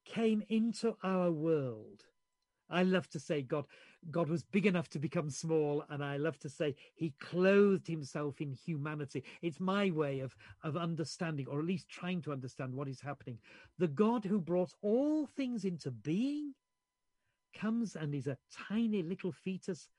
came 0.05 0.41
into 0.47 0.95
our 1.03 1.31
world 1.31 2.05
I 2.71 2.83
love 2.83 3.09
to 3.09 3.19
say 3.19 3.41
God, 3.41 3.65
God 4.09 4.29
was 4.29 4.43
big 4.43 4.65
enough 4.65 4.89
to 4.89 4.99
become 4.99 5.29
small, 5.29 5.83
and 5.89 6.03
I 6.03 6.17
love 6.17 6.39
to 6.39 6.49
say 6.49 6.75
He 6.95 7.13
clothed 7.19 7.87
Himself 7.87 8.41
in 8.41 8.51
humanity. 8.53 9.23
It's 9.41 9.59
my 9.59 9.91
way 9.91 10.21
of 10.21 10.35
of 10.63 10.77
understanding, 10.77 11.47
or 11.47 11.59
at 11.59 11.65
least 11.65 11.89
trying 11.89 12.21
to 12.23 12.31
understand 12.31 12.73
what 12.73 12.87
is 12.87 13.01
happening. 13.01 13.37
The 13.77 13.87
God 13.87 14.25
who 14.25 14.39
brought 14.39 14.73
all 14.81 15.25
things 15.25 15.65
into 15.65 15.91
being 15.91 16.53
comes 17.53 17.95
and 17.95 18.15
is 18.15 18.27
a 18.27 18.37
tiny 18.69 19.03
little 19.03 19.31
fetus 19.31 19.89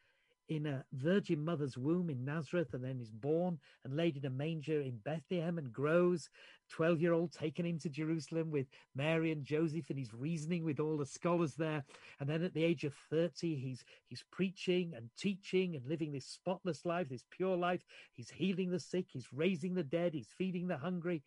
in 0.57 0.67
a 0.67 0.85
virgin 0.93 1.45
mother's 1.45 1.77
womb 1.77 2.11
in 2.11 2.25
Nazareth 2.25 2.75
and 2.75 2.85
then 2.85 3.01
is 3.01 3.11
born 3.11 3.59
and 3.85 3.97
laid 3.97 4.17
in 4.17 4.27
a 4.27 4.31
manger 4.31 4.81
in 4.81 4.99
Bethlehem 5.05 5.59
and 5.59 5.73
grows. 5.73 6.29
12 6.71 7.01
year 7.01 7.13
old 7.13 7.33
taken 7.33 7.67
into 7.67 7.89
Jerusalem 7.89 8.51
with 8.51 8.67
Mary 8.95 9.31
and 9.33 9.45
Joseph 9.45 9.91
and 9.91 9.99
he's 9.99 10.15
reasoning 10.15 10.65
with 10.65 10.81
all 10.81 10.97
the 10.97 11.07
scholars 11.07 11.55
there. 11.55 11.85
And 12.21 12.29
then 12.29 12.43
at 12.43 12.55
the 12.55 12.65
age 12.65 12.85
of 12.85 12.95
30, 13.11 13.57
he's, 13.57 13.85
he's 14.07 14.25
preaching 14.31 14.95
and 14.97 15.11
teaching 15.19 15.77
and 15.77 15.87
living 15.87 16.13
this 16.13 16.27
spotless 16.27 16.85
life, 16.85 17.09
this 17.09 17.25
pure 17.31 17.57
life. 17.57 17.85
He's 18.13 18.31
healing 18.31 18.71
the 18.71 18.81
sick, 18.81 19.07
he's 19.09 19.33
raising 19.33 19.75
the 19.75 19.85
dead, 19.85 20.15
he's 20.15 20.33
feeding 20.39 20.69
the 20.69 20.79
hungry. 20.79 21.23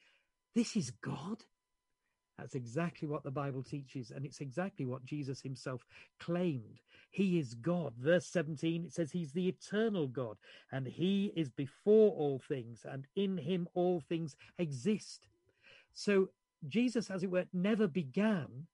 This 0.55 0.76
is 0.76 0.91
God. 1.01 1.43
That's 2.38 2.55
exactly 2.55 3.07
what 3.07 3.23
the 3.23 3.31
Bible 3.31 3.63
teaches, 3.63 4.11
and 4.11 4.25
it's 4.25 4.41
exactly 4.41 4.86
what 4.86 5.05
Jesus 5.05 5.41
himself 5.41 5.86
claimed. 6.19 6.81
He 7.09 7.39
is 7.39 7.53
God. 7.53 7.93
Verse 7.97 8.25
17, 8.25 8.86
it 8.86 8.93
says 8.93 9.11
he's 9.11 9.31
the 9.31 9.47
eternal 9.47 10.07
God, 10.07 10.38
and 10.71 10.86
he 10.86 11.31
is 11.36 11.49
before 11.49 12.11
all 12.11 12.39
things, 12.39 12.86
and 12.89 13.07
in 13.15 13.38
him 13.38 13.67
all 13.73 14.01
things 14.01 14.36
exist. 14.57 15.27
So 15.93 16.29
Jesus, 16.67 17.09
as 17.09 17.23
it 17.23 17.31
were, 17.31 17.45
never 17.53 17.88
began, 17.88 18.67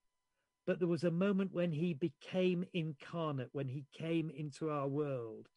but 0.66 0.80
there 0.80 0.88
was 0.88 1.04
a 1.04 1.12
moment 1.12 1.54
when 1.54 1.72
he 1.72 1.94
became 1.94 2.66
incarnate, 2.74 3.50
when 3.52 3.68
he 3.68 3.86
came 3.94 4.32
into 4.36 4.72
our 4.72 4.88
world. 4.88 5.50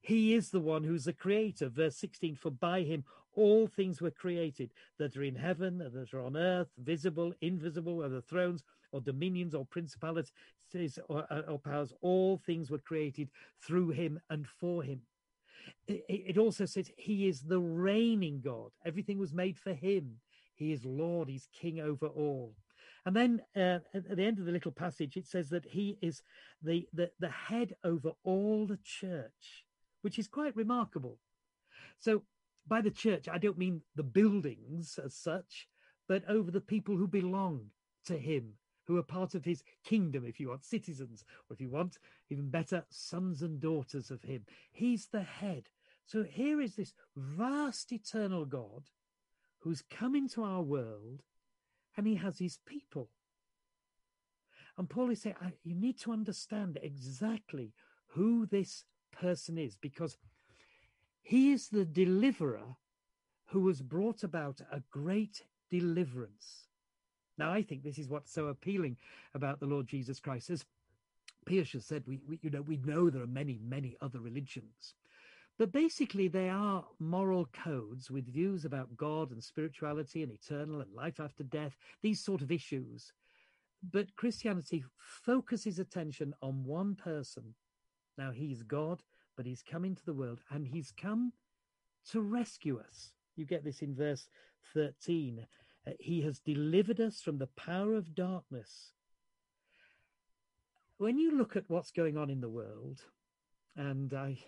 He 0.00 0.34
is 0.34 0.50
the 0.50 0.60
one 0.60 0.84
who's 0.84 1.04
the 1.04 1.12
creator. 1.12 1.68
Verse 1.68 1.96
16, 1.96 2.36
for 2.36 2.50
by 2.50 2.82
him 2.82 3.04
all 3.36 3.66
things 3.66 4.00
were 4.00 4.10
created 4.10 4.72
that 4.98 5.16
are 5.16 5.22
in 5.22 5.34
heaven, 5.34 5.78
that 5.78 6.12
are 6.14 6.20
on 6.20 6.36
earth, 6.36 6.68
visible, 6.78 7.32
invisible, 7.40 7.96
whether 7.96 8.20
thrones 8.20 8.64
or 8.92 9.00
dominions 9.00 9.54
or 9.54 9.64
principalities 9.64 10.32
or, 11.08 11.26
uh, 11.30 11.42
or 11.48 11.58
powers. 11.58 11.92
All 12.00 12.38
things 12.38 12.70
were 12.70 12.78
created 12.78 13.30
through 13.62 13.90
him 13.90 14.20
and 14.30 14.46
for 14.46 14.82
him. 14.82 15.02
It, 15.86 16.04
it 16.08 16.38
also 16.38 16.64
says 16.64 16.90
he 16.96 17.28
is 17.28 17.42
the 17.42 17.60
reigning 17.60 18.40
God. 18.40 18.70
Everything 18.84 19.18
was 19.18 19.32
made 19.32 19.58
for 19.58 19.72
him. 19.74 20.16
He 20.54 20.72
is 20.72 20.84
Lord, 20.84 21.28
he's 21.28 21.48
king 21.52 21.80
over 21.80 22.06
all. 22.06 22.54
And 23.04 23.14
then 23.14 23.42
uh, 23.54 23.78
at 23.94 24.16
the 24.16 24.24
end 24.24 24.38
of 24.38 24.46
the 24.46 24.52
little 24.52 24.72
passage, 24.72 25.16
it 25.16 25.26
says 25.26 25.48
that 25.50 25.64
he 25.64 25.96
is 26.02 26.22
the, 26.62 26.88
the, 26.92 27.10
the 27.20 27.28
head 27.28 27.74
over 27.84 28.12
all 28.24 28.66
the 28.66 28.78
church 28.82 29.66
which 30.06 30.20
is 30.20 30.28
quite 30.28 30.54
remarkable. 30.54 31.18
So, 31.98 32.22
by 32.66 32.80
the 32.80 32.90
church, 32.90 33.28
I 33.28 33.38
don't 33.38 33.58
mean 33.58 33.82
the 33.94 34.02
buildings 34.02 34.98
as 35.02 35.14
such, 35.14 35.68
but 36.08 36.28
over 36.28 36.50
the 36.50 36.60
people 36.60 36.96
who 36.96 37.06
belong 37.06 37.66
to 38.06 38.18
him, 38.18 38.54
who 38.86 38.96
are 38.98 39.02
part 39.02 39.34
of 39.34 39.44
his 39.44 39.62
kingdom, 39.84 40.24
if 40.24 40.38
you 40.38 40.48
want, 40.48 40.64
citizens, 40.64 41.24
or 41.48 41.54
if 41.54 41.60
you 41.60 41.68
want, 41.68 41.98
even 42.30 42.50
better, 42.50 42.84
sons 42.88 43.42
and 43.42 43.60
daughters 43.60 44.10
of 44.10 44.22
him. 44.22 44.44
He's 44.72 45.06
the 45.06 45.22
head. 45.22 45.68
So 46.06 46.22
here 46.22 46.60
is 46.60 46.76
this 46.76 46.94
vast 47.16 47.92
eternal 47.92 48.44
God 48.44 48.84
who's 49.58 49.82
come 49.90 50.14
into 50.14 50.44
our 50.44 50.62
world 50.62 51.22
and 51.96 52.06
he 52.06 52.14
has 52.16 52.38
his 52.38 52.58
people. 52.64 53.10
And 54.78 54.88
Paul 54.88 55.10
is 55.10 55.22
saying, 55.22 55.36
you 55.64 55.74
need 55.74 55.98
to 56.00 56.12
understand 56.12 56.78
exactly 56.82 57.72
who 58.08 58.46
this 58.46 58.84
person 59.10 59.58
is 59.58 59.76
because 59.76 60.16
he 61.26 61.50
is 61.50 61.68
the 61.68 61.84
deliverer 61.84 62.76
who 63.46 63.66
has 63.66 63.82
brought 63.82 64.22
about 64.22 64.60
a 64.70 64.80
great 64.92 65.42
deliverance. 65.70 66.68
Now, 67.36 67.50
I 67.50 67.62
think 67.62 67.82
this 67.82 67.98
is 67.98 68.08
what's 68.08 68.32
so 68.32 68.46
appealing 68.46 68.96
about 69.34 69.58
the 69.58 69.66
Lord 69.66 69.88
Jesus 69.88 70.20
Christ. 70.20 70.50
As 70.50 70.64
Piyush 71.44 71.72
has 71.72 71.84
said, 71.84 72.04
we, 72.06 72.20
we, 72.28 72.38
you 72.42 72.50
know, 72.50 72.62
we 72.62 72.76
know 72.76 73.10
there 73.10 73.24
are 73.24 73.26
many, 73.26 73.58
many 73.60 73.96
other 74.00 74.20
religions, 74.20 74.94
but 75.58 75.72
basically 75.72 76.28
they 76.28 76.48
are 76.48 76.84
moral 77.00 77.48
codes 77.52 78.08
with 78.08 78.32
views 78.32 78.64
about 78.64 78.96
God 78.96 79.32
and 79.32 79.42
spirituality 79.42 80.22
and 80.22 80.30
eternal 80.30 80.80
and 80.80 80.94
life 80.94 81.18
after 81.18 81.42
death, 81.42 81.76
these 82.02 82.22
sort 82.22 82.40
of 82.40 82.52
issues. 82.52 83.12
But 83.92 84.14
Christianity 84.14 84.84
focuses 84.96 85.80
attention 85.80 86.34
on 86.40 86.62
one 86.62 86.94
person 86.94 87.56
now 88.18 88.30
he's 88.30 88.62
God, 88.62 89.02
but 89.36 89.46
he's 89.46 89.62
come 89.62 89.84
into 89.84 90.04
the 90.04 90.14
world 90.14 90.40
and 90.50 90.66
he's 90.66 90.92
come 91.00 91.32
to 92.10 92.20
rescue 92.20 92.78
us. 92.78 93.12
You 93.36 93.44
get 93.44 93.64
this 93.64 93.82
in 93.82 93.94
verse 93.94 94.28
13. 94.74 95.46
Uh, 95.86 95.90
he 96.00 96.22
has 96.22 96.40
delivered 96.40 97.00
us 97.00 97.20
from 97.20 97.38
the 97.38 97.48
power 97.48 97.94
of 97.94 98.14
darkness. 98.14 98.92
When 100.98 101.18
you 101.18 101.36
look 101.36 101.56
at 101.56 101.68
what's 101.68 101.90
going 101.90 102.16
on 102.16 102.30
in 102.30 102.40
the 102.40 102.48
world, 102.48 103.02
and 103.76 104.14
I, 104.14 104.38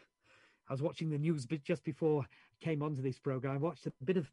I 0.69 0.73
was 0.73 0.83
watching 0.83 1.11
the 1.11 1.19
news 1.19 1.47
just 1.63 1.85
before 1.85 2.23
I 2.23 2.65
came 2.65 2.83
onto 2.83 3.03
this 3.03 3.19
program. 3.19 3.55
I 3.55 3.59
watched 3.59 3.87
a 3.87 3.93
bit 4.03 4.17
of 4.17 4.31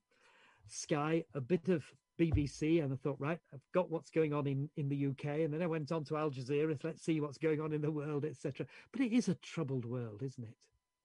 Sky, 0.68 1.24
a 1.34 1.42
bit 1.42 1.68
of 1.68 1.84
BBC 2.20 2.84
and 2.84 2.94
I 2.94 2.96
thought, 2.98 3.20
right, 3.20 3.40
I've 3.54 3.72
got 3.74 3.90
what's 3.90 4.10
going 4.10 4.34
on 4.34 4.48
in, 4.48 4.70
in 4.78 4.90
the 4.90 5.08
UK. 5.08 5.42
And 5.42 5.54
then 5.54 5.62
I 5.62 5.68
went 5.68 5.92
on 5.92 6.04
to 6.06 6.18
Al 6.18 6.32
Jazeera, 6.32 6.78
let's 6.84 7.04
see 7.04 7.20
what's 7.20 7.38
going 7.38 7.62
on 7.62 7.74
in 7.74 7.82
the 7.82 7.92
world, 7.92 8.26
etc. 8.26 8.66
But 8.92 9.02
it 9.02 9.14
is 9.14 9.28
a 9.28 9.36
troubled 9.36 9.86
world, 9.86 10.22
isn't 10.24 10.44
it? 10.44 10.58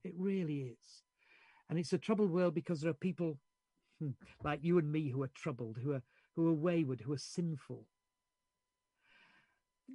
It 0.08 0.14
really 0.16 0.74
is. 0.78 1.02
And 1.68 1.78
it's 1.78 1.92
a 1.92 1.98
troubled 1.98 2.30
world 2.30 2.54
because 2.54 2.80
there 2.80 2.90
are 2.90 2.94
people 2.94 3.38
hmm, 4.00 4.11
like 4.42 4.61
you 4.62 4.78
and 4.78 4.90
me 4.90 5.08
who 5.08 5.22
are 5.22 5.30
troubled, 5.34 5.78
who 5.82 5.92
are 5.92 6.02
who 6.36 6.48
are 6.48 6.54
wayward, 6.54 7.00
who 7.00 7.12
are 7.12 7.18
sinful. 7.18 7.84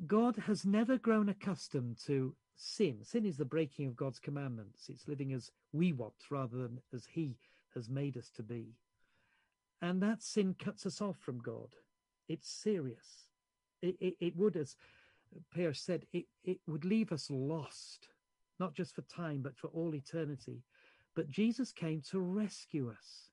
God 0.05 0.35
has 0.37 0.65
never 0.65 0.97
grown 0.97 1.29
accustomed 1.29 1.97
to 2.05 2.35
sin. 2.55 2.99
Sin 3.03 3.25
is 3.25 3.37
the 3.37 3.45
breaking 3.45 3.87
of 3.87 3.95
God's 3.95 4.19
commandments. 4.19 4.89
It's 4.89 5.07
living 5.07 5.33
as 5.33 5.49
we 5.71 5.93
want 5.93 6.13
rather 6.29 6.57
than 6.57 6.79
as 6.93 7.05
He 7.05 7.37
has 7.73 7.89
made 7.89 8.17
us 8.17 8.29
to 8.35 8.43
be. 8.43 8.73
And 9.81 10.01
that 10.01 10.23
sin 10.23 10.55
cuts 10.57 10.85
us 10.85 11.01
off 11.01 11.17
from 11.19 11.39
God. 11.39 11.69
It's 12.27 12.49
serious. 12.49 13.29
It, 13.81 13.95
it, 13.99 14.15
it 14.19 14.35
would, 14.35 14.55
as 14.55 14.75
Piyush 15.55 15.77
said, 15.77 16.05
it, 16.13 16.25
it 16.43 16.59
would 16.67 16.85
leave 16.85 17.11
us 17.11 17.29
lost, 17.29 18.07
not 18.59 18.73
just 18.73 18.95
for 18.95 19.01
time, 19.03 19.41
but 19.41 19.57
for 19.57 19.67
all 19.67 19.93
eternity. 19.93 20.63
But 21.15 21.29
Jesus 21.29 21.71
came 21.71 22.01
to 22.09 22.19
rescue 22.19 22.89
us. 22.89 23.29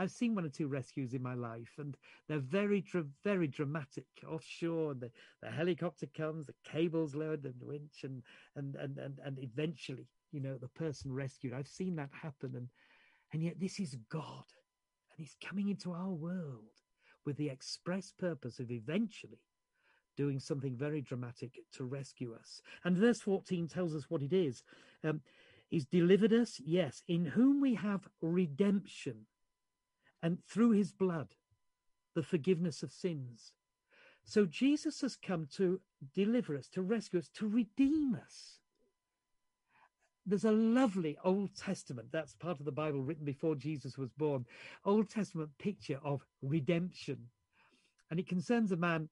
I've 0.00 0.12
seen 0.12 0.36
one 0.36 0.44
or 0.44 0.48
two 0.48 0.68
rescues 0.68 1.12
in 1.12 1.22
my 1.22 1.34
life, 1.34 1.72
and 1.78 1.96
they're 2.28 2.38
very, 2.38 2.84
very 3.24 3.48
dramatic. 3.48 4.06
Offshore, 4.26 4.94
the, 4.94 5.10
the 5.42 5.50
helicopter 5.50 6.06
comes, 6.16 6.46
the 6.46 6.54
cables 6.64 7.16
lowered, 7.16 7.42
the 7.42 7.52
winch, 7.60 8.04
and, 8.04 8.22
and 8.54 8.76
and 8.76 8.96
and 8.98 9.18
and 9.24 9.38
eventually, 9.40 10.06
you 10.30 10.40
know, 10.40 10.56
the 10.56 10.68
person 10.68 11.12
rescued. 11.12 11.52
I've 11.52 11.66
seen 11.66 11.96
that 11.96 12.10
happen, 12.12 12.52
and 12.54 12.68
and 13.32 13.42
yet 13.42 13.58
this 13.58 13.80
is 13.80 13.96
God. 14.08 14.44
And 15.18 15.26
he's 15.26 15.36
coming 15.44 15.68
into 15.68 15.92
our 15.92 16.10
world 16.10 16.62
with 17.26 17.36
the 17.36 17.48
express 17.48 18.12
purpose 18.16 18.60
of 18.60 18.70
eventually 18.70 19.40
doing 20.16 20.38
something 20.38 20.76
very 20.76 21.00
dramatic 21.00 21.58
to 21.72 21.84
rescue 21.84 22.34
us. 22.38 22.62
And 22.84 22.96
verse 22.96 23.20
14 23.20 23.66
tells 23.66 23.94
us 23.94 24.08
what 24.08 24.22
it 24.22 24.32
is. 24.32 24.62
Um, 25.02 25.20
he's 25.70 25.86
delivered 25.86 26.32
us, 26.32 26.60
yes, 26.64 27.02
in 27.08 27.26
whom 27.26 27.60
we 27.60 27.74
have 27.74 28.08
redemption, 28.22 29.26
and 30.22 30.38
through 30.48 30.70
his 30.70 30.92
blood, 30.92 31.34
the 32.14 32.22
forgiveness 32.22 32.82
of 32.84 32.92
sins. 32.92 33.52
So 34.24 34.46
Jesus 34.46 35.00
has 35.00 35.16
come 35.16 35.48
to 35.56 35.80
deliver 36.14 36.56
us, 36.56 36.68
to 36.68 36.82
rescue 36.82 37.18
us, 37.18 37.28
to 37.34 37.48
redeem 37.48 38.14
us 38.14 38.58
there's 40.28 40.44
a 40.44 40.52
lovely 40.52 41.16
Old 41.24 41.54
Testament, 41.56 42.08
that's 42.12 42.34
part 42.34 42.58
of 42.58 42.66
the 42.66 42.72
Bible 42.72 43.02
written 43.02 43.24
before 43.24 43.54
Jesus 43.54 43.96
was 43.96 44.10
born, 44.10 44.44
Old 44.84 45.08
Testament 45.08 45.50
picture 45.58 45.98
of 46.04 46.24
redemption. 46.42 47.18
And 48.10 48.20
it 48.20 48.28
concerns 48.28 48.72
a 48.72 48.76
man. 48.76 49.08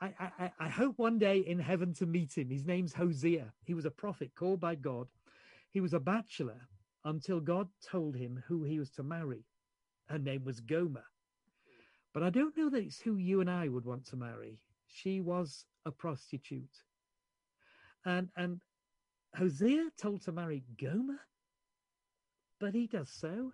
I, 0.00 0.12
I, 0.38 0.52
I 0.60 0.68
hope 0.68 0.98
one 0.98 1.18
day 1.18 1.38
in 1.38 1.58
heaven 1.58 1.92
to 1.94 2.06
meet 2.06 2.36
him. 2.36 2.50
His 2.50 2.64
name's 2.64 2.94
Hosea. 2.94 3.52
He 3.64 3.74
was 3.74 3.84
a 3.84 3.90
prophet 3.90 4.30
called 4.36 4.60
by 4.60 4.74
God. 4.74 5.08
He 5.70 5.80
was 5.80 5.92
a 5.92 6.00
bachelor 6.00 6.68
until 7.04 7.40
God 7.40 7.68
told 7.90 8.14
him 8.16 8.42
who 8.46 8.64
he 8.64 8.78
was 8.78 8.90
to 8.90 9.02
marry. 9.02 9.44
Her 10.06 10.18
name 10.18 10.44
was 10.44 10.60
Gomer. 10.60 11.04
But 12.14 12.22
I 12.22 12.30
don't 12.30 12.56
know 12.56 12.70
that 12.70 12.82
it's 12.82 13.00
who 13.00 13.16
you 13.16 13.40
and 13.40 13.50
I 13.50 13.68
would 13.68 13.84
want 13.84 14.06
to 14.06 14.16
marry. 14.16 14.60
She 14.86 15.20
was 15.20 15.64
a 15.84 15.90
prostitute. 15.90 16.84
And 18.04 18.28
and 18.36 18.60
Hosea 19.36 19.90
told 20.00 20.22
to 20.22 20.32
marry 20.32 20.64
Gomer, 20.80 21.20
but 22.60 22.74
he 22.74 22.86
does 22.86 23.10
so, 23.10 23.52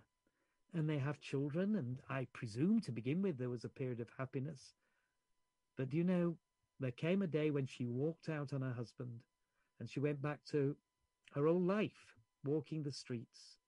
and 0.73 0.89
they 0.89 0.99
have 0.99 1.21
children, 1.21 1.77
and 1.77 1.99
I 2.09 2.27
presume 2.33 2.81
to 2.83 2.93
begin 2.93 3.23
with 3.23 3.39
there 3.39 3.51
was 3.51 3.65
a 3.65 3.69
period 3.69 4.01
of 4.01 4.09
happiness. 4.17 4.75
But 5.77 5.93
you 5.93 6.05
know, 6.05 6.37
there 6.81 6.91
came 6.91 7.23
a 7.23 7.27
day 7.27 7.51
when 7.51 7.67
she 7.67 7.87
walked 7.87 8.29
out 8.29 8.53
on 8.53 8.63
her 8.63 8.73
husband, 8.73 9.21
And 9.81 9.91
she 9.91 10.01
went 10.01 10.23
back 10.23 10.41
to 10.53 10.77
her 11.35 11.47
old 11.47 11.67
life, 11.67 12.15
walking 12.45 12.83
the 12.83 12.93
streets. 12.93 13.59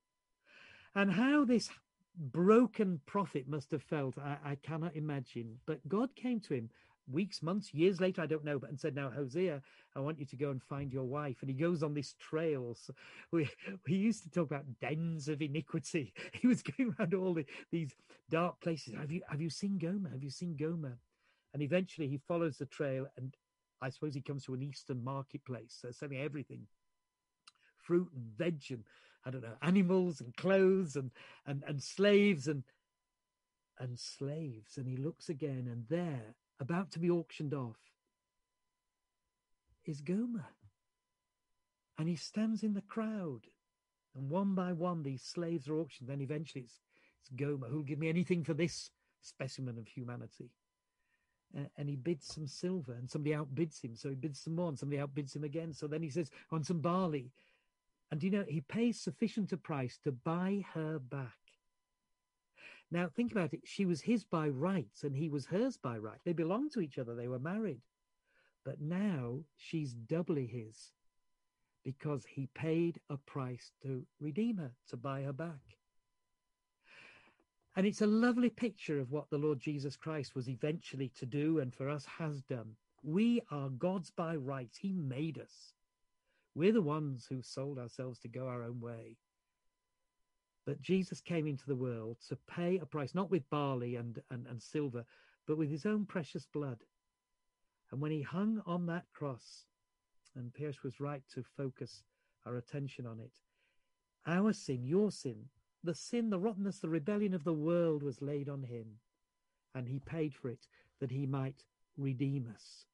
And 0.95 1.13
how 1.13 1.45
this 1.45 1.71
broken 2.17 3.01
prophet 3.07 3.49
must 3.49 3.71
have 3.73 3.83
felt, 3.83 4.17
I, 4.19 4.39
I 4.45 4.55
cannot 4.57 4.97
imagine. 4.97 5.59
But 5.67 5.87
God 5.89 6.15
came 6.17 6.41
to 6.41 6.55
him 6.55 6.71
weeks, 7.11 7.43
months, 7.43 7.73
years 7.73 8.01
later, 8.01 8.23
I 8.23 8.27
don't 8.27 8.45
know, 8.45 8.59
but 8.59 8.71
and 8.71 8.79
said, 8.79 8.95
Now, 8.95 9.11
Hosea, 9.11 9.63
I 9.95 10.01
want 10.01 10.19
you 10.19 10.27
to 10.27 10.37
go 10.37 10.51
and 10.51 10.63
find 10.63 10.93
your 10.93 11.05
wife. 11.05 11.39
And 11.41 11.51
he 11.51 11.57
goes 11.57 11.83
on 11.83 11.95
this 11.95 12.15
trail. 12.15 12.75
So 12.75 12.93
we, 13.33 13.49
we 13.87 13.95
used 13.95 14.23
to 14.25 14.31
talk 14.31 14.51
about 14.51 14.65
dens 14.81 15.29
of 15.29 15.43
iniquity. 15.43 16.13
He 16.33 16.47
was 16.47 16.63
going 16.63 16.95
around 16.99 17.15
all 17.15 17.35
the, 17.35 17.47
these 17.73 17.95
dark 18.31 18.61
places. 18.61 18.95
Have 18.95 19.11
you 19.11 19.23
have 19.29 19.41
you 19.41 19.51
seen 19.51 19.79
Gomer? 19.79 20.11
Have 20.11 20.23
you 20.23 20.31
seen 20.31 20.57
Gomer? 20.57 20.99
And 21.55 21.63
eventually 21.63 22.09
he 22.09 22.19
follows 22.19 22.59
the 22.59 22.67
trail 22.67 23.07
and 23.17 23.35
I 23.81 23.89
suppose 23.91 24.15
he 24.15 24.21
comes 24.21 24.45
to 24.45 24.55
an 24.55 24.63
eastern 24.63 25.03
marketplace, 25.05 25.79
so 25.81 25.91
selling 25.91 26.19
everything. 26.19 26.67
Fruit 27.79 28.09
and 28.15 28.25
veg 28.37 28.63
and 28.71 28.85
I 29.25 29.31
don't 29.31 29.43
know, 29.43 29.57
animals 29.63 30.21
and 30.21 30.37
clothes 30.37 30.97
and 30.97 31.11
and, 31.47 31.63
and 31.67 31.83
slaves 31.83 32.49
and 32.49 32.63
and 33.79 33.99
slaves. 33.99 34.77
And 34.77 34.87
he 34.87 34.97
looks 34.97 35.29
again, 35.29 35.69
and 35.71 35.85
there 35.89 36.35
about 36.61 36.91
to 36.93 36.99
be 36.99 37.11
auctioned 37.11 37.55
off 37.55 37.77
is 39.85 40.01
Gomer. 40.01 40.47
And 41.99 42.09
he 42.09 42.17
stands 42.17 42.63
in 42.63 42.75
the 42.75 42.83
crowd, 42.83 43.47
and 44.15 44.29
one 44.29 44.55
by 44.55 44.73
one, 44.73 45.03
these 45.03 45.23
slaves 45.23 45.69
are 45.69 45.79
auctioned. 45.79 46.11
Then 46.11 46.21
eventually, 46.21 46.65
it's, 46.65 46.81
it's 47.21 47.31
Gomer 47.31 47.69
who'll 47.69 47.83
give 47.83 47.99
me 47.99 48.09
anything 48.09 48.45
for 48.45 48.55
this 48.55 48.91
specimen 49.23 49.79
of 49.79 49.89
humanity. 49.89 50.51
Uh, 51.57 51.65
and 51.79 51.89
he 51.89 51.97
bids 51.97 52.27
some 52.27 52.47
silver, 52.47 52.93
and 52.93 53.09
somebody 53.09 53.35
outbids 53.35 53.83
him. 53.83 53.95
So 53.97 54.11
he 54.11 54.15
bids 54.15 54.41
some 54.41 54.57
more, 54.57 54.69
and 54.69 54.79
somebody 54.79 55.01
outbids 55.01 55.35
him 55.35 55.45
again. 55.45 55.73
So 55.73 55.87
then 55.87 56.03
he 56.03 56.11
says, 56.11 56.31
on 56.51 56.65
some 56.65 56.81
barley. 56.81 57.31
And 58.11 58.23
you 58.23 58.31
know, 58.31 58.45
he 58.47 58.61
pays 58.61 59.01
sufficient 59.01 59.53
a 59.53 59.57
price 59.57 59.99
to 60.05 60.13
buy 60.13 60.65
her 60.75 60.99
back. 60.99 61.39
Now, 62.91 63.09
think 63.09 63.33
about 63.33 63.53
it. 63.53 63.61
She 63.65 63.85
was 63.85 64.01
his 64.01 64.25
by 64.25 64.49
rights 64.49 65.03
and 65.03 65.17
he 65.17 65.29
was 65.29 65.47
hers 65.47 65.77
by 65.77 65.99
right. 65.99 66.21
They 66.25 66.33
belonged 66.33 66.73
to 66.73 66.81
each 66.81 66.99
other, 66.99 67.15
they 67.15 67.29
were 67.29 67.39
married. 67.39 67.81
But 68.65 68.81
now 68.81 69.41
she's 69.57 69.93
doubly 69.93 70.47
his 70.47 70.93
because 71.85 72.25
he 72.25 72.49
paid 72.55 72.99
a 73.11 73.17
price 73.17 73.71
to 73.83 74.05
redeem 74.21 74.57
her, 74.57 74.73
to 74.89 74.97
buy 74.97 75.23
her 75.23 75.33
back. 75.33 75.79
And 77.77 77.87
it's 77.87 78.01
a 78.01 78.07
lovely 78.07 78.51
picture 78.51 78.99
of 78.99 79.13
what 79.13 79.31
the 79.31 79.39
Lord 79.39 79.61
Jesus 79.61 79.97
Christ 79.97 80.35
was 80.35 80.49
eventually 80.49 81.13
to 81.19 81.27
do 81.27 81.59
and 81.59 81.75
for 81.75 81.89
us 81.89 82.07
has 82.19 82.41
done. 82.43 82.75
We 83.03 83.43
are 83.51 83.69
God's 83.69 84.11
by 84.11 84.35
rights. 84.37 84.79
He 84.79 84.93
made 84.93 85.39
us. 85.39 85.75
We're 86.55 86.73
the 86.73 86.83
ones 86.83 87.27
who 87.29 87.43
sold 87.43 87.79
ourselves 87.79 88.19
to 88.21 88.29
go 88.29 88.49
our 88.49 88.63
own 88.63 88.81
way. 88.81 89.19
But 90.67 90.83
Jesus 90.83 91.21
came 91.21 91.47
into 91.47 91.67
the 91.67 91.77
world 91.77 92.17
to 92.29 92.37
pay 92.37 92.79
a 92.79 92.87
price, 92.87 93.15
not 93.15 93.31
with 93.31 93.49
barley 93.49 93.95
and, 93.95 94.21
and, 94.31 94.47
and 94.49 94.61
silver, 94.61 95.05
but 95.47 95.57
with 95.57 95.71
his 95.71 95.87
own 95.87 96.05
precious 96.05 96.47
blood. 96.53 96.79
And 97.93 98.01
when 98.01 98.11
he 98.11 98.23
hung 98.23 98.61
on 98.67 98.87
that 98.87 99.05
cross, 99.15 99.67
and 100.35 100.53
Piyush 100.53 100.83
was 100.83 101.01
right 101.01 101.23
to 101.35 101.45
focus 101.57 102.03
our 102.45 102.57
attention 102.57 103.07
on 103.07 103.21
it, 103.21 103.33
our 104.27 104.53
sin, 104.53 104.85
your 104.85 105.13
sin, 105.13 105.45
the 105.85 105.95
sin, 105.95 106.31
the 106.31 106.39
rottenness, 106.39 106.81
the 106.81 106.89
rebellion 106.89 107.33
of 107.33 107.45
the 107.45 107.53
world 107.53 108.03
was 108.03 108.21
laid 108.21 108.49
on 108.49 108.65
him, 108.65 108.99
and 109.73 109.87
he 109.87 110.01
paid 110.01 110.35
for 110.35 110.49
it 110.49 110.67
that 110.99 111.13
he 111.13 111.27
might 111.27 111.65
redeem 111.97 112.53
us. 112.53 112.87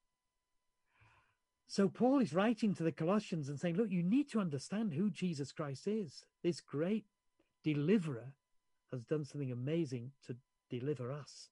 So 1.65 1.89
Paul 1.89 2.19
is 2.19 2.33
writing 2.33 2.75
to 2.75 2.83
the 2.83 2.91
Colossians 2.91 3.49
and 3.49 3.59
saying, 3.59 3.77
look, 3.77 3.89
you 3.89 4.03
need 4.03 4.29
to 4.29 4.39
understand 4.39 4.93
who 4.93 5.09
Jesus 5.09 5.51
Christ 5.51 5.87
is, 5.87 6.23
this 6.43 6.61
great 6.61 7.05
deliverer 7.63 8.33
has 8.91 9.03
done 9.03 9.25
something 9.25 9.51
amazing 9.51 10.11
to 10.27 10.35
deliver 10.69 11.11
us. 11.11 11.49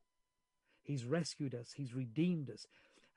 He's 0.83 1.05
rescued 1.05 1.55
us, 1.55 1.73
he's 1.75 1.93
redeemed 1.93 2.49
us. 2.49 2.67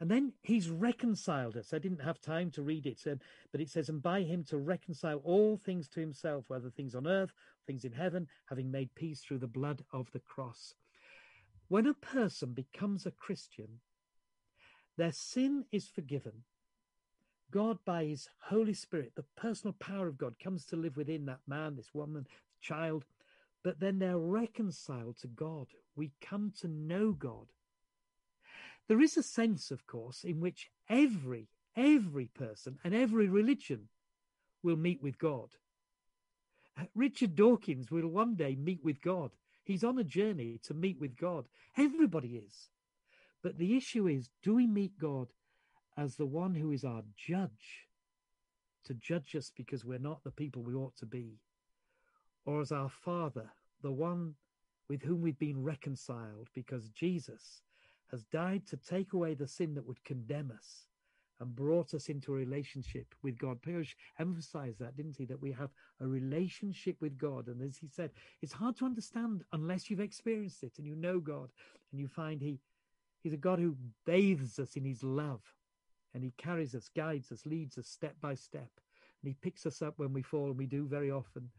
And 0.01 0.11
then 0.11 0.33
he's 0.43 0.69
reconciled 0.69 1.57
us. 1.57 1.73
I 1.73 1.79
didn't 1.79 2.03
have 2.03 2.21
time 2.21 2.51
to 2.53 2.63
read 2.63 2.85
it, 2.85 3.01
um, 3.07 3.21
but 3.53 3.61
it 3.61 3.71
says, 3.71 3.89
and 3.89 4.03
by 4.03 4.23
him 4.23 4.45
to 4.49 4.59
reconcile 4.59 5.21
all 5.25 5.57
things 5.57 5.89
to 5.91 6.01
himself, 6.01 6.47
whether 6.49 6.69
things 6.69 6.95
on 6.95 7.07
earth, 7.07 7.33
things 7.67 7.85
in 7.85 7.93
heaven, 7.93 8.27
having 8.47 8.71
made 8.71 8.95
peace 8.97 9.21
through 9.21 9.39
the 9.39 9.47
blood 9.47 9.85
of 9.93 10.11
the 10.13 10.19
cross. 10.19 10.75
When 11.69 11.87
a 11.87 11.95
person 11.95 12.53
becomes 12.53 13.07
a 13.07 13.13
Christian, 13.13 13.81
their 14.97 15.13
sin 15.13 15.65
is 15.73 15.89
forgiven. 15.89 16.45
God, 17.51 17.79
by 17.85 18.05
his 18.05 18.29
Holy 18.49 18.75
Spirit, 18.75 19.13
the 19.15 19.25
personal 19.37 19.75
power 19.79 20.09
of 20.09 20.19
God, 20.19 20.35
comes 20.43 20.67
to 20.67 20.77
live 20.77 20.97
within 20.97 21.25
that 21.27 21.41
man, 21.47 21.77
this 21.77 21.95
woman, 21.95 22.27
child, 22.65 23.05
but 23.63 23.81
then 23.81 23.99
they're 23.99 24.19
reconciled 24.19 25.19
to 25.19 25.29
God. 25.29 25.67
We 25.95 26.13
come 26.21 26.53
to 26.61 26.69
know 26.69 27.13
God. 27.13 27.47
There 28.89 29.01
is 29.01 29.17
a 29.17 29.23
sense, 29.23 29.71
of 29.71 29.87
course, 29.87 30.25
in 30.25 30.41
which 30.41 30.71
every, 30.89 31.49
every 31.77 32.27
person 32.27 32.79
and 32.85 32.95
every 32.95 33.29
religion 33.29 33.89
will 34.63 34.77
meet 34.77 35.03
with 35.03 35.19
God. 35.19 35.49
Uh, 36.79 36.85
Richard 36.95 37.37
Dawkins 37.37 37.91
will 37.91 38.09
one 38.09 38.35
day 38.35 38.57
meet 38.57 38.85
with 38.85 39.01
God. 39.01 39.31
He's 39.65 39.85
on 39.85 39.99
a 39.99 40.05
journey 40.05 40.59
to 40.65 40.75
meet 40.75 41.01
with 41.01 41.17
God. 41.17 41.47
Everybody 41.77 42.43
is. 42.47 42.69
But 43.43 43.59
the 43.59 43.77
issue 43.77 44.09
is 44.09 44.31
do 44.43 44.55
we 44.55 44.67
meet 44.67 44.99
God 44.99 45.29
as 45.97 46.17
the 46.17 46.27
one 46.27 46.55
who 46.55 46.73
is 46.73 46.85
our 46.85 47.03
judge, 47.17 47.87
to 48.85 48.95
judge 48.95 49.35
us 49.37 49.51
because 49.57 49.85
we're 49.85 49.99
not 49.99 50.25
the 50.25 50.31
people 50.31 50.63
we 50.63 50.75
ought 50.75 50.97
to 50.97 51.07
be? 51.07 51.39
Or 52.47 52.61
as 52.61 52.73
our 52.73 52.89
Father, 52.89 53.51
the 53.83 53.93
one 53.93 54.35
with 54.89 55.03
whom 55.03 55.23
we've 55.23 55.39
been 55.39 55.63
reconciled 55.63 56.49
because 56.55 56.89
Jesus 56.91 57.63
has 58.11 58.25
died 58.25 58.67
to 58.67 58.77
take 58.77 59.13
away 59.13 59.35
the 59.35 59.49
sin 59.49 59.75
that 59.75 59.87
would 59.87 60.03
condemn 60.05 60.53
us 60.55 60.87
and 61.41 61.57
brought 61.57 61.95
us 61.95 62.09
into 62.09 62.33
a 62.33 62.37
relationship 62.37 63.15
with 63.23 63.37
God. 63.39 63.61
Piyush 63.63 63.95
emphasized 64.19 64.79
that, 64.79 64.97
didn't 64.97 65.17
he? 65.17 65.25
That 65.25 65.41
we 65.41 65.51
have 65.53 65.71
a 66.01 66.07
relationship 66.07 66.97
with 67.01 67.19
God. 67.19 67.49
And 67.49 67.61
as 67.61 67.77
he 67.77 67.89
said, 67.89 68.11
it's 68.41 68.53
hard 68.53 68.77
to 68.77 68.85
understand 68.85 69.43
unless 69.53 69.91
you've 69.91 70.01
experienced 70.01 70.63
it 70.63 70.79
and 70.79 70.87
you 70.87 70.95
know 70.95 71.19
God 71.19 71.51
and 71.91 72.01
you 72.01 72.07
find 72.07 72.41
he 72.41 72.61
he's 73.21 73.33
a 73.33 73.39
God 73.39 73.59
who 73.59 73.77
bathes 74.07 74.59
us 74.59 74.77
in 74.77 74.85
his 74.85 75.03
love 75.03 75.41
and 76.15 76.23
he 76.23 76.33
carries 76.37 76.75
us, 76.75 76.89
guides 76.95 77.33
us, 77.33 77.45
leads 77.45 77.77
us 77.79 77.89
step 77.89 78.15
by 78.21 78.35
step. 78.35 78.71
And 79.23 79.29
he 79.29 79.35
picks 79.43 79.67
us 79.67 79.83
up 79.83 79.95
when 79.97 80.13
we 80.13 80.23
fall, 80.23 80.47
and 80.47 80.59
we 80.59 80.67
do 80.67 80.87
very 80.87 81.11
often 81.11 81.51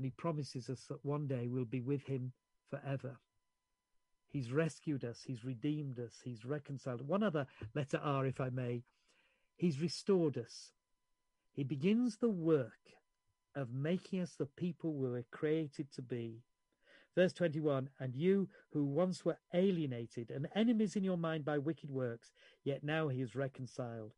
and 0.00 0.06
he 0.06 0.12
promises 0.12 0.70
us 0.70 0.86
that 0.88 1.04
one 1.04 1.26
day 1.26 1.46
we'll 1.46 1.66
be 1.66 1.82
with 1.82 2.06
him 2.06 2.32
forever. 2.70 3.18
He's 4.30 4.50
rescued 4.50 5.04
us, 5.04 5.20
he's 5.26 5.44
redeemed 5.44 6.00
us, 6.00 6.14
he's 6.24 6.46
reconciled. 6.46 7.06
One 7.06 7.22
other 7.22 7.46
letter 7.74 8.00
R, 8.02 8.24
if 8.24 8.40
I 8.40 8.48
may. 8.48 8.82
He's 9.56 9.78
restored 9.78 10.38
us. 10.38 10.72
He 11.52 11.64
begins 11.64 12.16
the 12.16 12.30
work 12.30 12.94
of 13.54 13.74
making 13.74 14.22
us 14.22 14.36
the 14.38 14.46
people 14.46 14.94
we 14.94 15.10
were 15.10 15.26
created 15.30 15.92
to 15.96 16.00
be. 16.00 16.40
Verse 17.14 17.34
21 17.34 17.90
And 18.00 18.16
you 18.16 18.48
who 18.72 18.86
once 18.86 19.22
were 19.22 19.36
alienated 19.52 20.30
and 20.30 20.48
enemies 20.54 20.96
in 20.96 21.04
your 21.04 21.18
mind 21.18 21.44
by 21.44 21.58
wicked 21.58 21.90
works, 21.90 22.32
yet 22.64 22.82
now 22.82 23.08
he 23.08 23.20
is 23.20 23.36
reconciled 23.36 24.14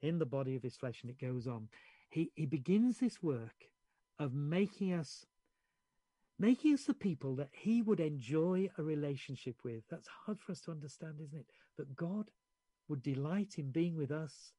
in 0.00 0.18
the 0.18 0.24
body 0.24 0.56
of 0.56 0.62
his 0.62 0.76
flesh. 0.76 1.02
And 1.02 1.10
it 1.10 1.20
goes 1.20 1.46
on. 1.46 1.68
He, 2.08 2.32
he 2.34 2.46
begins 2.46 2.96
this 2.96 3.22
work 3.22 3.68
of 4.18 4.34
making 4.34 4.92
us 4.92 5.24
making 6.38 6.74
us 6.74 6.84
the 6.84 6.94
people 6.94 7.34
that 7.36 7.48
he 7.52 7.82
would 7.82 7.98
enjoy 7.98 8.70
a 8.78 8.82
relationship 8.82 9.56
with. 9.64 9.82
That's 9.90 10.08
hard 10.24 10.38
for 10.38 10.52
us 10.52 10.60
to 10.62 10.70
understand, 10.70 11.14
isn't 11.20 11.40
it? 11.40 11.46
That 11.76 11.96
God 11.96 12.30
would 12.88 13.02
delight 13.02 13.54
in 13.58 13.70
being 13.70 13.96
with 13.96 14.12
us 14.12 14.52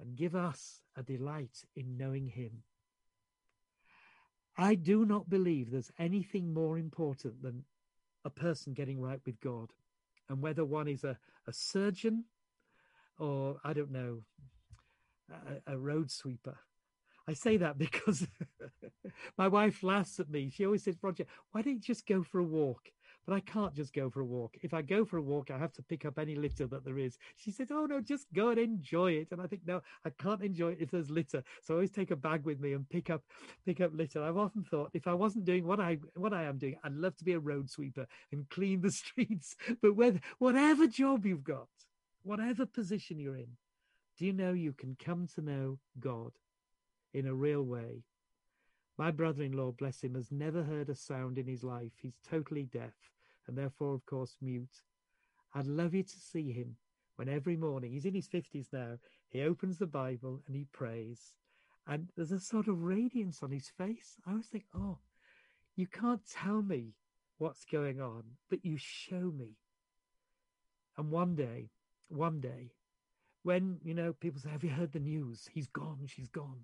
and 0.00 0.16
give 0.16 0.34
us 0.34 0.80
a 0.96 1.02
delight 1.02 1.64
in 1.76 1.98
knowing 1.98 2.28
him. 2.28 2.62
I 4.56 4.74
do 4.74 5.04
not 5.04 5.28
believe 5.28 5.70
there's 5.70 5.92
anything 5.98 6.52
more 6.52 6.78
important 6.78 7.42
than 7.42 7.64
a 8.24 8.30
person 8.30 8.72
getting 8.72 9.00
right 9.00 9.20
with 9.24 9.40
God. 9.40 9.70
And 10.28 10.40
whether 10.40 10.64
one 10.64 10.88
is 10.88 11.04
a, 11.04 11.18
a 11.46 11.52
surgeon 11.52 12.24
or, 13.18 13.58
I 13.64 13.72
don't 13.72 13.92
know, 13.92 14.22
a, 15.30 15.74
a 15.74 15.78
road 15.78 16.10
sweeper 16.10 16.56
I 17.28 17.34
say 17.34 17.56
that 17.58 17.78
because 17.78 18.26
my 19.38 19.48
wife 19.48 19.82
laughs 19.82 20.20
at 20.20 20.30
me. 20.30 20.50
She 20.50 20.64
always 20.66 20.84
says, 20.84 20.96
Roger, 21.02 21.26
why 21.52 21.62
don't 21.62 21.74
you 21.74 21.80
just 21.80 22.06
go 22.06 22.22
for 22.22 22.38
a 22.40 22.44
walk? 22.44 22.90
But 23.24 23.34
I 23.34 23.40
can't 23.40 23.74
just 23.74 23.92
go 23.94 24.10
for 24.10 24.20
a 24.20 24.24
walk. 24.24 24.56
If 24.62 24.74
I 24.74 24.82
go 24.82 25.04
for 25.04 25.16
a 25.18 25.22
walk, 25.22 25.50
I 25.52 25.58
have 25.58 25.72
to 25.74 25.82
pick 25.82 26.04
up 26.04 26.18
any 26.18 26.34
litter 26.34 26.66
that 26.66 26.84
there 26.84 26.98
is. 26.98 27.18
She 27.36 27.52
says, 27.52 27.68
Oh, 27.70 27.86
no, 27.86 28.00
just 28.00 28.26
go 28.34 28.48
and 28.50 28.58
enjoy 28.58 29.12
it. 29.12 29.28
And 29.30 29.40
I 29.40 29.46
think, 29.46 29.62
No, 29.64 29.80
I 30.04 30.10
can't 30.10 30.42
enjoy 30.42 30.72
it 30.72 30.78
if 30.80 30.90
there's 30.90 31.10
litter. 31.10 31.44
So 31.62 31.74
I 31.74 31.76
always 31.76 31.92
take 31.92 32.10
a 32.10 32.16
bag 32.16 32.44
with 32.44 32.60
me 32.60 32.72
and 32.72 32.88
pick 32.88 33.10
up 33.10 33.22
pick 33.64 33.80
up 33.80 33.92
litter. 33.94 34.22
I've 34.24 34.36
often 34.38 34.64
thought 34.64 34.90
if 34.94 35.06
I 35.06 35.14
wasn't 35.14 35.44
doing 35.44 35.64
what 35.66 35.78
I 35.80 35.98
what 36.16 36.32
I 36.34 36.44
am 36.44 36.58
doing, 36.58 36.76
I'd 36.82 36.94
love 36.94 37.16
to 37.18 37.24
be 37.24 37.34
a 37.34 37.38
road 37.38 37.70
sweeper 37.70 38.06
and 38.32 38.48
clean 38.50 38.80
the 38.80 38.90
streets. 39.02 39.56
But 39.80 39.94
whether, 39.96 40.20
whatever 40.38 40.88
job 40.88 41.24
you've 41.24 41.44
got, 41.44 41.68
whatever 42.24 42.66
position 42.66 43.20
you're 43.20 43.36
in, 43.36 43.56
Do 44.18 44.26
you 44.26 44.32
know 44.32 44.52
you 44.52 44.72
can 44.72 44.96
come 45.02 45.28
to 45.36 45.42
know 45.42 45.78
God 46.00 46.32
in 47.12 47.26
a 47.26 47.34
real 47.34 47.62
way? 47.62 48.04
My 48.98 49.10
brother 49.10 49.42
in 49.42 49.52
law, 49.52 49.72
bless 49.72 50.02
him, 50.02 50.14
has 50.14 50.30
never 50.30 50.62
heard 50.62 50.88
a 50.88 50.94
sound 50.94 51.38
in 51.38 51.46
his 51.46 51.64
life. 51.64 51.92
He's 52.00 52.18
totally 52.28 52.64
deaf 52.64 52.92
and 53.46 53.56
therefore, 53.56 53.94
of 53.94 54.06
course, 54.06 54.36
mute. 54.40 54.82
I'd 55.54 55.66
love 55.66 55.94
you 55.94 56.02
to 56.02 56.18
see 56.18 56.52
him 56.52 56.76
when 57.16 57.28
every 57.28 57.56
morning, 57.56 57.92
he's 57.92 58.06
in 58.06 58.14
his 58.14 58.28
50s 58.28 58.72
now, 58.72 58.98
he 59.28 59.42
opens 59.42 59.78
the 59.78 59.86
Bible 59.86 60.42
and 60.46 60.56
he 60.56 60.66
prays. 60.72 61.34
And 61.86 62.08
there's 62.16 62.32
a 62.32 62.40
sort 62.40 62.68
of 62.68 62.82
radiance 62.82 63.42
on 63.42 63.50
his 63.50 63.68
face. 63.68 64.16
I 64.26 64.30
always 64.30 64.46
think, 64.46 64.64
oh, 64.74 64.98
you 65.76 65.86
can't 65.86 66.22
tell 66.28 66.62
me 66.62 66.94
what's 67.38 67.64
going 67.64 68.00
on, 68.00 68.22
but 68.48 68.64
you 68.64 68.76
show 68.78 69.32
me. 69.36 69.56
And 70.96 71.10
one 71.10 71.34
day, 71.34 71.70
one 72.08 72.40
day, 72.40 72.72
when, 73.42 73.78
you 73.82 73.94
know, 73.94 74.12
people 74.12 74.40
say, 74.40 74.50
Have 74.50 74.62
you 74.62 74.70
heard 74.70 74.92
the 74.92 75.00
news? 75.00 75.48
He's 75.52 75.66
gone, 75.68 75.98
she's 76.06 76.28
gone. 76.28 76.60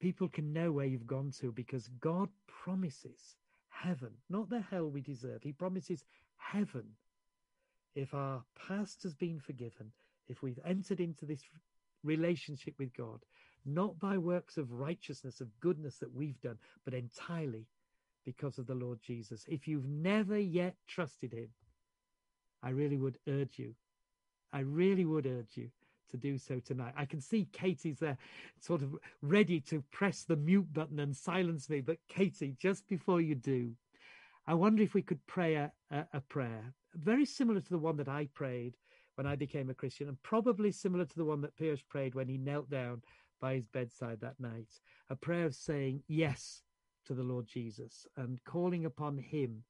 People 0.00 0.28
can 0.28 0.52
know 0.52 0.72
where 0.72 0.86
you've 0.86 1.06
gone 1.06 1.30
to 1.40 1.52
because 1.52 1.88
God 2.00 2.28
promises 2.46 3.36
heaven, 3.68 4.10
not 4.28 4.48
the 4.48 4.60
hell 4.60 4.88
we 4.88 5.00
deserve. 5.00 5.42
He 5.42 5.52
promises 5.52 6.04
heaven 6.36 6.84
if 7.94 8.14
our 8.14 8.42
past 8.66 9.02
has 9.02 9.14
been 9.14 9.40
forgiven, 9.40 9.92
if 10.28 10.42
we've 10.42 10.58
entered 10.64 11.00
into 11.00 11.26
this 11.26 11.42
relationship 12.02 12.74
with 12.78 12.94
God, 12.96 13.20
not 13.66 13.98
by 13.98 14.16
works 14.16 14.56
of 14.56 14.72
righteousness, 14.72 15.40
of 15.40 15.48
goodness 15.60 15.98
that 15.98 16.14
we've 16.14 16.40
done, 16.40 16.58
but 16.84 16.94
entirely 16.94 17.66
because 18.24 18.58
of 18.58 18.66
the 18.66 18.74
Lord 18.74 19.00
Jesus. 19.02 19.44
If 19.48 19.66
you've 19.66 19.88
never 19.88 20.38
yet 20.38 20.76
trusted 20.86 21.32
him, 21.32 21.48
I 22.62 22.70
really 22.70 22.96
would 22.96 23.18
urge 23.28 23.58
you, 23.58 23.74
I 24.52 24.60
really 24.60 25.04
would 25.04 25.26
urge 25.26 25.56
you 25.56 25.70
to 26.10 26.16
do 26.16 26.38
so 26.38 26.60
tonight. 26.60 26.94
I 26.96 27.04
can 27.04 27.20
see 27.20 27.48
Katie's 27.52 27.98
there, 27.98 28.18
sort 28.60 28.82
of 28.82 28.94
ready 29.22 29.60
to 29.62 29.82
press 29.90 30.24
the 30.24 30.36
mute 30.36 30.72
button 30.72 31.00
and 31.00 31.16
silence 31.16 31.68
me. 31.68 31.80
But 31.80 31.98
Katie, 32.08 32.56
just 32.58 32.86
before 32.88 33.20
you 33.20 33.34
do, 33.34 33.72
I 34.46 34.54
wonder 34.54 34.82
if 34.82 34.94
we 34.94 35.02
could 35.02 35.24
pray 35.26 35.54
a, 35.54 35.72
a, 35.90 36.20
prayer 36.20 36.74
very 36.94 37.24
similar 37.24 37.60
to 37.60 37.70
the 37.70 37.78
one 37.78 37.96
that 37.98 38.08
I 38.08 38.28
prayed 38.34 38.76
when 39.14 39.26
I 39.26 39.36
became 39.36 39.70
a 39.70 39.74
Christian, 39.74 40.08
and 40.08 40.20
probably 40.22 40.72
similar 40.72 41.04
to 41.04 41.16
the 41.16 41.24
one 41.24 41.40
that 41.42 41.56
Piyush 41.56 41.86
prayed 41.88 42.14
when 42.14 42.28
he 42.28 42.38
knelt 42.38 42.70
down 42.70 43.02
by 43.40 43.54
his 43.54 43.66
bedside 43.66 44.20
that 44.20 44.40
night. 44.40 44.80
A 45.10 45.16
prayer 45.16 45.44
of 45.44 45.54
saying 45.54 46.02
yes 46.08 46.62
to 47.06 47.14
the 47.14 47.22
Lord 47.22 47.46
Jesus 47.46 48.06
and 48.16 48.42
calling 48.44 48.86
upon 48.86 49.18
him 49.18 49.62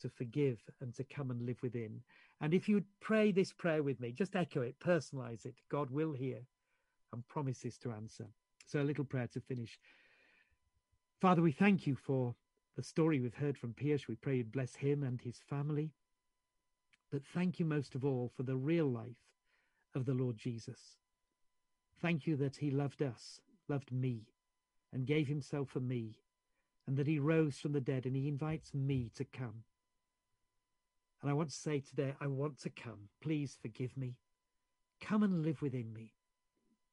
to 0.00 0.08
forgive 0.08 0.58
and 0.80 0.94
to 0.94 1.04
come 1.04 1.30
and 1.30 1.42
live 1.42 1.62
within. 1.62 2.00
And 2.40 2.54
if 2.54 2.68
you 2.68 2.76
would 2.76 3.00
pray 3.00 3.32
this 3.32 3.52
prayer 3.52 3.82
with 3.82 4.00
me, 4.00 4.12
just 4.12 4.34
echo 4.34 4.62
it, 4.62 4.80
personalize 4.80 5.44
it. 5.44 5.54
God 5.68 5.90
will 5.90 6.12
hear 6.12 6.40
and 7.12 7.26
promises 7.28 7.76
to 7.78 7.92
answer. 7.92 8.26
So, 8.66 8.80
a 8.80 8.84
little 8.84 9.04
prayer 9.04 9.28
to 9.32 9.40
finish. 9.40 9.78
Father, 11.20 11.42
we 11.42 11.52
thank 11.52 11.86
you 11.86 11.96
for 11.96 12.34
the 12.76 12.82
story 12.82 13.20
we've 13.20 13.34
heard 13.34 13.58
from 13.58 13.74
Piyush. 13.74 14.08
We 14.08 14.14
pray 14.14 14.36
you'd 14.36 14.52
bless 14.52 14.76
him 14.76 15.02
and 15.02 15.20
his 15.20 15.40
family. 15.48 15.90
But 17.10 17.26
thank 17.34 17.58
you 17.58 17.66
most 17.66 17.94
of 17.94 18.04
all 18.04 18.30
for 18.34 18.44
the 18.44 18.56
real 18.56 18.86
life 18.86 19.18
of 19.94 20.06
the 20.06 20.14
Lord 20.14 20.38
Jesus. 20.38 20.96
Thank 22.00 22.26
you 22.26 22.36
that 22.36 22.56
he 22.56 22.70
loved 22.70 23.02
us, 23.02 23.40
loved 23.68 23.92
me, 23.92 24.22
and 24.92 25.06
gave 25.06 25.26
himself 25.26 25.68
for 25.68 25.80
me, 25.80 26.16
and 26.86 26.96
that 26.96 27.06
he 27.06 27.18
rose 27.18 27.58
from 27.58 27.72
the 27.72 27.80
dead 27.80 28.06
and 28.06 28.16
he 28.16 28.28
invites 28.28 28.72
me 28.72 29.10
to 29.16 29.24
come. 29.24 29.64
And 31.22 31.30
I 31.30 31.34
want 31.34 31.50
to 31.50 31.56
say 31.56 31.80
today, 31.80 32.14
I 32.20 32.26
want 32.26 32.60
to 32.60 32.70
come. 32.70 33.08
Please 33.20 33.58
forgive 33.60 33.96
me. 33.96 34.16
Come 35.00 35.22
and 35.22 35.42
live 35.42 35.60
within 35.60 35.92
me. 35.92 36.12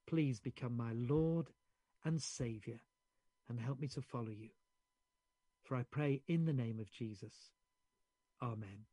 Please 0.06 0.40
become 0.40 0.76
my 0.76 0.92
Lord 0.94 1.48
and 2.04 2.22
Saviour 2.22 2.80
and 3.50 3.60
help 3.60 3.80
me 3.80 3.88
to 3.90 4.02
follow 4.02 4.30
you. 4.30 4.50
For 5.64 5.76
I 5.76 5.84
pray 5.84 6.22
in 6.28 6.46
the 6.46 6.54
name 6.54 6.80
of 6.80 6.92
Jesus. 6.92 7.34
Amen. 8.42 8.86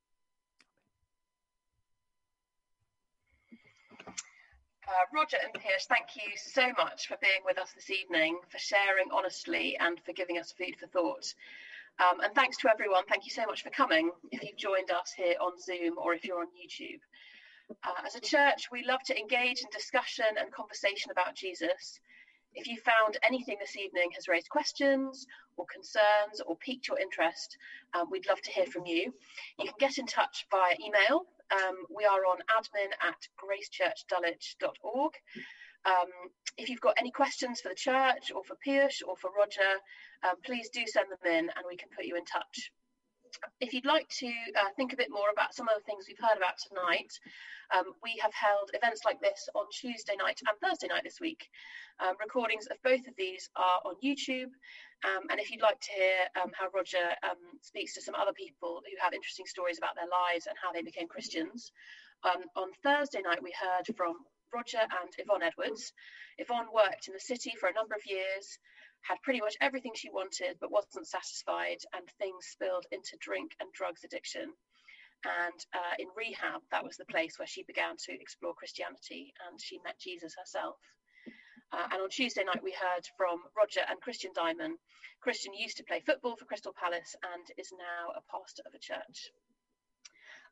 Uh, 4.87 5.07
Roger 5.15 5.39
and 5.43 5.55
Piyush, 5.55 5.87
thank 5.89 6.15
you 6.15 6.33
so 6.37 6.73
much 6.77 7.07
for 7.09 7.17
being 7.23 7.41
with 7.45 7.59
us 7.59 7.73
this 7.73 7.91
evening, 7.91 8.39
for 8.49 8.59
sharing 8.59 9.07
honestly, 9.13 9.79
and 9.81 9.99
for 10.05 10.13
giving 10.13 10.39
us 10.39 10.53
food 10.53 10.77
for 10.79 10.87
thought. 10.87 11.33
Um, 12.01 12.21
and 12.21 12.35
thanks 12.35 12.57
to 12.59 12.71
everyone. 12.71 13.05
Thank 13.09 13.25
you 13.25 13.31
so 13.31 13.47
much 13.47 13.63
for 13.63 13.71
coming. 13.71 14.11
If 14.33 14.43
you've 14.43 14.57
joined 14.57 14.91
us 14.91 15.13
here 15.17 15.37
on 15.41 15.53
Zoom 15.61 15.95
or 15.97 16.15
if 16.15 16.25
you're 16.25 16.41
on 16.41 16.49
YouTube. 16.49 17.01
Uh, 17.83 18.03
as 18.05 18.15
a 18.15 18.21
church, 18.21 18.69
we 18.73 18.85
love 18.85 19.01
to 19.07 19.19
engage 19.19 19.61
in 19.63 19.69
discussion 19.73 20.27
and 20.39 20.53
conversation 20.53 21.11
about 21.13 21.35
Jesus. 21.37 22.01
If 22.55 22.67
you 22.67 22.79
found 22.79 23.19
anything 23.27 23.57
this 23.59 23.77
evening 23.77 24.11
has 24.15 24.29
raised 24.29 24.49
questions 24.49 25.27
or 25.57 25.67
concerns 25.73 26.41
or 26.47 26.57
piqued 26.57 26.89
your 26.89 26.99
interest, 26.99 27.57
um, 27.95 28.11
we'd 28.11 28.29
love 28.29 28.41
to 28.43 28.51
hear 28.51 28.67
from 28.67 28.87
you. 28.87 29.15
You 29.59 29.67
can 29.67 29.75
get 29.79 29.99
in 29.99 30.07
touch 30.07 30.47
via 30.51 30.75
email. 30.85 31.27
Um, 31.51 31.77
we 31.95 32.05
are 32.05 32.25
on 32.27 32.39
admin 32.51 32.93
at 33.03 33.29
gracechurchdulwich.org. 33.39 35.13
Um, 35.87 36.09
if 36.57 36.69
you've 36.69 36.81
got 36.81 36.95
any 36.99 37.11
questions 37.11 37.61
for 37.61 37.69
the 37.69 37.75
church 37.75 38.33
or 38.35 38.43
for 38.45 38.57
Piyush 38.67 39.03
or 39.07 39.17
for 39.17 39.31
Roger, 39.37 39.81
um, 40.23 40.37
please 40.45 40.71
do 40.71 40.85
send 40.87 41.09
them 41.11 41.33
in 41.33 41.51
and 41.51 41.65
we 41.69 41.77
can 41.77 41.89
put 41.95 42.07
you 42.07 42.17
in 42.17 42.25
touch. 42.25 42.71
If 43.61 43.75
you'd 43.75 43.85
like 43.85 44.09
to 44.21 44.29
uh, 44.29 44.71
think 44.77 44.93
a 44.93 44.97
bit 44.97 45.11
more 45.11 45.27
about 45.33 45.55
some 45.55 45.69
of 45.69 45.75
the 45.75 45.83
things 45.83 46.07
we've 46.07 46.23
heard 46.23 46.39
about 46.39 46.55
tonight, 46.57 47.11
um, 47.75 47.93
we 48.01 48.15
have 48.23 48.33
held 48.33 48.71
events 48.73 49.03
like 49.05 49.21
this 49.21 49.49
on 49.57 49.67
Tuesday 49.75 50.15
night 50.15 50.41
and 50.47 50.57
Thursday 50.63 50.87
night 50.87 51.03
this 51.03 51.19
week. 51.21 51.51
Um, 51.99 52.15
recordings 52.21 52.67
of 52.71 52.79
both 52.85 53.05
of 53.09 53.15
these 53.19 53.51
are 53.57 53.83
on 53.85 53.99
YouTube. 53.99 54.55
Um, 55.03 55.27
and 55.31 55.41
if 55.41 55.51
you'd 55.51 55.67
like 55.67 55.81
to 55.81 55.93
hear 55.93 56.19
um, 56.41 56.53
how 56.55 56.71
Roger 56.73 57.11
speaks 57.61 57.95
to 57.95 58.03
some 58.03 58.15
other 58.15 58.33
people 58.33 58.81
who 58.87 58.97
have 59.03 59.13
interesting 59.13 59.47
stories 59.47 59.79
about 59.79 59.97
their 59.97 60.09
lives 60.09 60.47
and 60.47 60.57
how 60.63 60.73
they 60.73 60.83
became 60.83 61.09
Christians, 61.09 61.73
on 62.23 62.71
Thursday 62.83 63.21
night 63.21 63.43
we 63.43 63.53
heard 63.53 63.85
from 63.97 64.15
Roger 64.55 64.79
and 64.79 65.11
Yvonne 65.19 65.43
Edwards. 65.43 65.93
Yvonne 66.39 66.73
worked 66.73 67.09
in 67.09 67.15
the 67.15 67.21
city 67.21 67.55
for 67.59 67.69
a 67.69 67.75
number 67.75 67.95
of 67.95 68.07
years, 68.07 68.59
had 69.03 69.21
pretty 69.23 69.41
much 69.41 69.57
everything 69.61 69.93
she 69.95 70.11
wanted, 70.11 70.57
but 70.61 70.71
wasn't 70.71 71.09
satisfied, 71.09 71.79
and 71.93 72.09
things 72.19 72.47
spilled 72.47 72.87
into 72.93 73.17
drink 73.19 73.53
and 73.61 73.73
drugs 73.73 74.05
addiction. 74.05 74.55
And 75.25 75.59
uh, 75.75 75.95
in 75.99 76.09
rehab, 76.17 76.63
that 76.71 76.85
was 76.85 76.97
the 76.97 77.07
place 77.07 77.39
where 77.39 77.49
she 77.49 77.65
began 77.65 77.97
to 78.07 78.13
explore 78.13 78.55
Christianity 78.55 79.33
and 79.49 79.61
she 79.61 79.81
met 79.83 79.99
Jesus 79.99 80.35
herself. 80.39 80.77
Uh, 81.73 81.89
and 81.91 82.03
on 82.03 82.11
Tuesday 82.11 82.45
night, 82.45 82.63
we 82.63 82.73
heard 82.73 83.09
from 83.17 83.41
Roger 83.57 83.81
and 83.89 84.01
Christian 84.01 84.33
Diamond. 84.35 84.79
Christian 85.21 85.55
used 85.55 85.79
to 85.79 85.85
play 85.85 86.01
football 86.05 86.37
for 86.37 86.45
Crystal 86.45 86.75
Palace 86.79 87.17
and 87.35 87.45
is 87.59 87.73
now 87.73 88.13
a 88.15 88.23
pastor 88.31 88.63
of 88.67 88.75
a 88.75 88.79
church. 88.79 89.33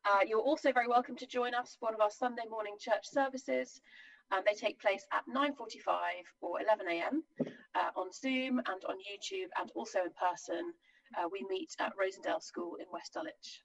Uh, 0.05 0.19
you're 0.27 0.39
also 0.39 0.73
very 0.73 0.87
welcome 0.87 1.15
to 1.15 1.25
join 1.25 1.53
us 1.53 1.77
for 1.79 1.85
one 1.85 1.93
of 1.93 2.01
our 2.01 2.11
Sunday 2.11 2.43
morning 2.49 2.75
church 2.77 3.05
services. 3.09 3.79
Um, 4.31 4.41
they 4.45 4.53
take 4.53 4.81
place 4.81 5.05
at 5.13 5.23
9.45 5.33 5.87
or 6.41 6.61
11 6.61 6.87
a.m. 6.89 7.23
Uh, 7.39 7.89
on 7.95 8.11
Zoom 8.11 8.57
and 8.57 8.83
on 8.89 8.95
YouTube 8.97 9.47
and 9.57 9.71
also 9.75 9.99
in 9.99 10.11
person. 10.19 10.73
Uh, 11.17 11.29
we 11.31 11.45
meet 11.49 11.73
at 11.79 11.93
Rosendale 11.95 12.43
School 12.43 12.75
in 12.81 12.85
West 12.91 13.13
Dulwich. 13.13 13.61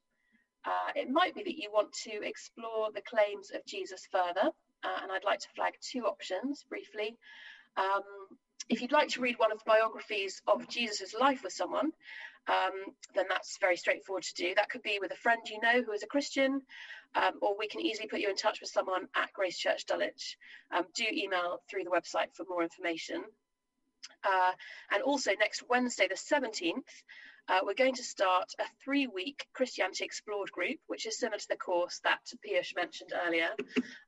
Uh, 0.64 0.92
it 0.94 1.10
might 1.10 1.34
be 1.34 1.42
that 1.42 1.56
you 1.58 1.70
want 1.72 1.92
to 2.04 2.22
explore 2.22 2.90
the 2.94 3.02
claims 3.02 3.50
of 3.50 3.64
Jesus 3.66 4.06
further, 4.12 4.50
uh, 4.84 4.98
and 5.02 5.10
I'd 5.10 5.24
like 5.24 5.40
to 5.40 5.48
flag 5.56 5.72
two 5.80 6.04
options 6.04 6.64
briefly. 6.68 7.16
Um, 7.76 8.02
if 8.68 8.80
you'd 8.80 8.92
like 8.92 9.08
to 9.10 9.20
read 9.20 9.38
one 9.38 9.50
of 9.50 9.58
the 9.58 9.64
biographies 9.66 10.40
of 10.46 10.68
Jesus' 10.68 11.14
life 11.18 11.42
with 11.42 11.52
someone, 11.52 11.92
um, 12.46 12.94
then 13.14 13.26
that's 13.28 13.58
very 13.60 13.76
straightforward 13.76 14.22
to 14.24 14.34
do. 14.34 14.54
That 14.54 14.70
could 14.70 14.82
be 14.82 14.98
with 15.00 15.12
a 15.12 15.16
friend 15.16 15.40
you 15.46 15.60
know 15.60 15.82
who 15.82 15.92
is 15.92 16.02
a 16.02 16.06
Christian, 16.06 16.62
um, 17.14 17.34
or 17.40 17.56
we 17.58 17.68
can 17.68 17.80
easily 17.80 18.08
put 18.08 18.20
you 18.20 18.30
in 18.30 18.36
touch 18.36 18.60
with 18.60 18.70
someone 18.70 19.08
at 19.14 19.32
Grace 19.32 19.58
Church 19.58 19.86
Dulwich. 19.86 20.36
Um, 20.70 20.84
do 20.94 21.04
email 21.10 21.62
through 21.70 21.84
the 21.84 21.90
website 21.90 22.34
for 22.34 22.44
more 22.48 22.62
information. 22.62 23.24
Uh, 24.24 24.52
and 24.92 25.02
also 25.02 25.32
next 25.38 25.64
Wednesday, 25.68 26.08
the 26.08 26.14
17th, 26.14 26.82
uh, 27.48 27.60
we're 27.64 27.74
going 27.74 27.94
to 27.94 28.02
start 28.02 28.52
a 28.58 28.64
three 28.84 29.06
week 29.06 29.46
Christianity 29.54 30.04
Explored 30.04 30.52
group, 30.52 30.78
which 30.86 31.06
is 31.06 31.18
similar 31.18 31.38
to 31.38 31.48
the 31.48 31.56
course 31.56 31.98
that 32.04 32.20
Piyush 32.46 32.76
mentioned 32.76 33.12
earlier. 33.26 33.48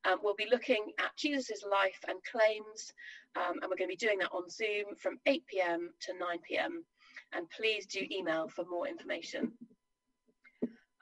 Um, 0.05 0.18
we'll 0.22 0.35
be 0.35 0.49
looking 0.51 0.93
at 0.99 1.16
Jesus' 1.16 1.64
life 1.70 2.05
and 2.07 2.18
claims, 2.31 2.93
um, 3.37 3.55
and 3.61 3.70
we're 3.70 3.76
going 3.76 3.89
to 3.91 3.97
be 3.97 3.97
doing 3.97 4.18
that 4.18 4.33
on 4.33 4.51
Zoom 4.51 4.95
from 4.97 5.18
8 5.24 5.45
pm 5.47 5.91
to 6.01 6.12
9 6.18 6.39
pm. 6.47 6.85
And 7.33 7.47
please 7.51 7.87
do 7.87 8.07
email 8.11 8.49
for 8.49 8.64
more 8.64 8.89
information. 8.89 9.53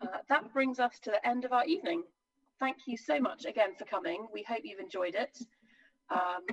Uh, 0.00 0.18
that 0.28 0.52
brings 0.52 0.78
us 0.78 0.98
to 1.00 1.10
the 1.10 1.26
end 1.26 1.44
of 1.44 1.52
our 1.52 1.64
evening. 1.64 2.02
Thank 2.60 2.76
you 2.86 2.96
so 2.96 3.18
much 3.20 3.44
again 3.44 3.74
for 3.78 3.84
coming. 3.84 4.26
We 4.32 4.42
hope 4.42 4.60
you've 4.64 4.80
enjoyed 4.80 5.14
it. 5.14 5.36
Um, 6.10 6.44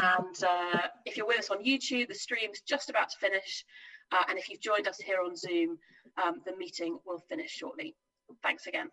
and 0.00 0.44
uh, 0.44 0.88
if 1.04 1.16
you're 1.16 1.26
with 1.26 1.38
us 1.38 1.50
on 1.50 1.64
YouTube, 1.64 2.08
the 2.08 2.14
stream's 2.14 2.60
just 2.66 2.90
about 2.90 3.10
to 3.10 3.18
finish. 3.18 3.64
Uh, 4.12 4.22
and 4.28 4.38
if 4.38 4.48
you've 4.48 4.60
joined 4.60 4.88
us 4.88 4.98
here 4.98 5.18
on 5.24 5.36
Zoom, 5.36 5.78
um, 6.22 6.42
the 6.44 6.56
meeting 6.56 6.98
will 7.06 7.20
finish 7.28 7.50
shortly. 7.50 7.94
Thanks 8.42 8.66
again. 8.66 8.88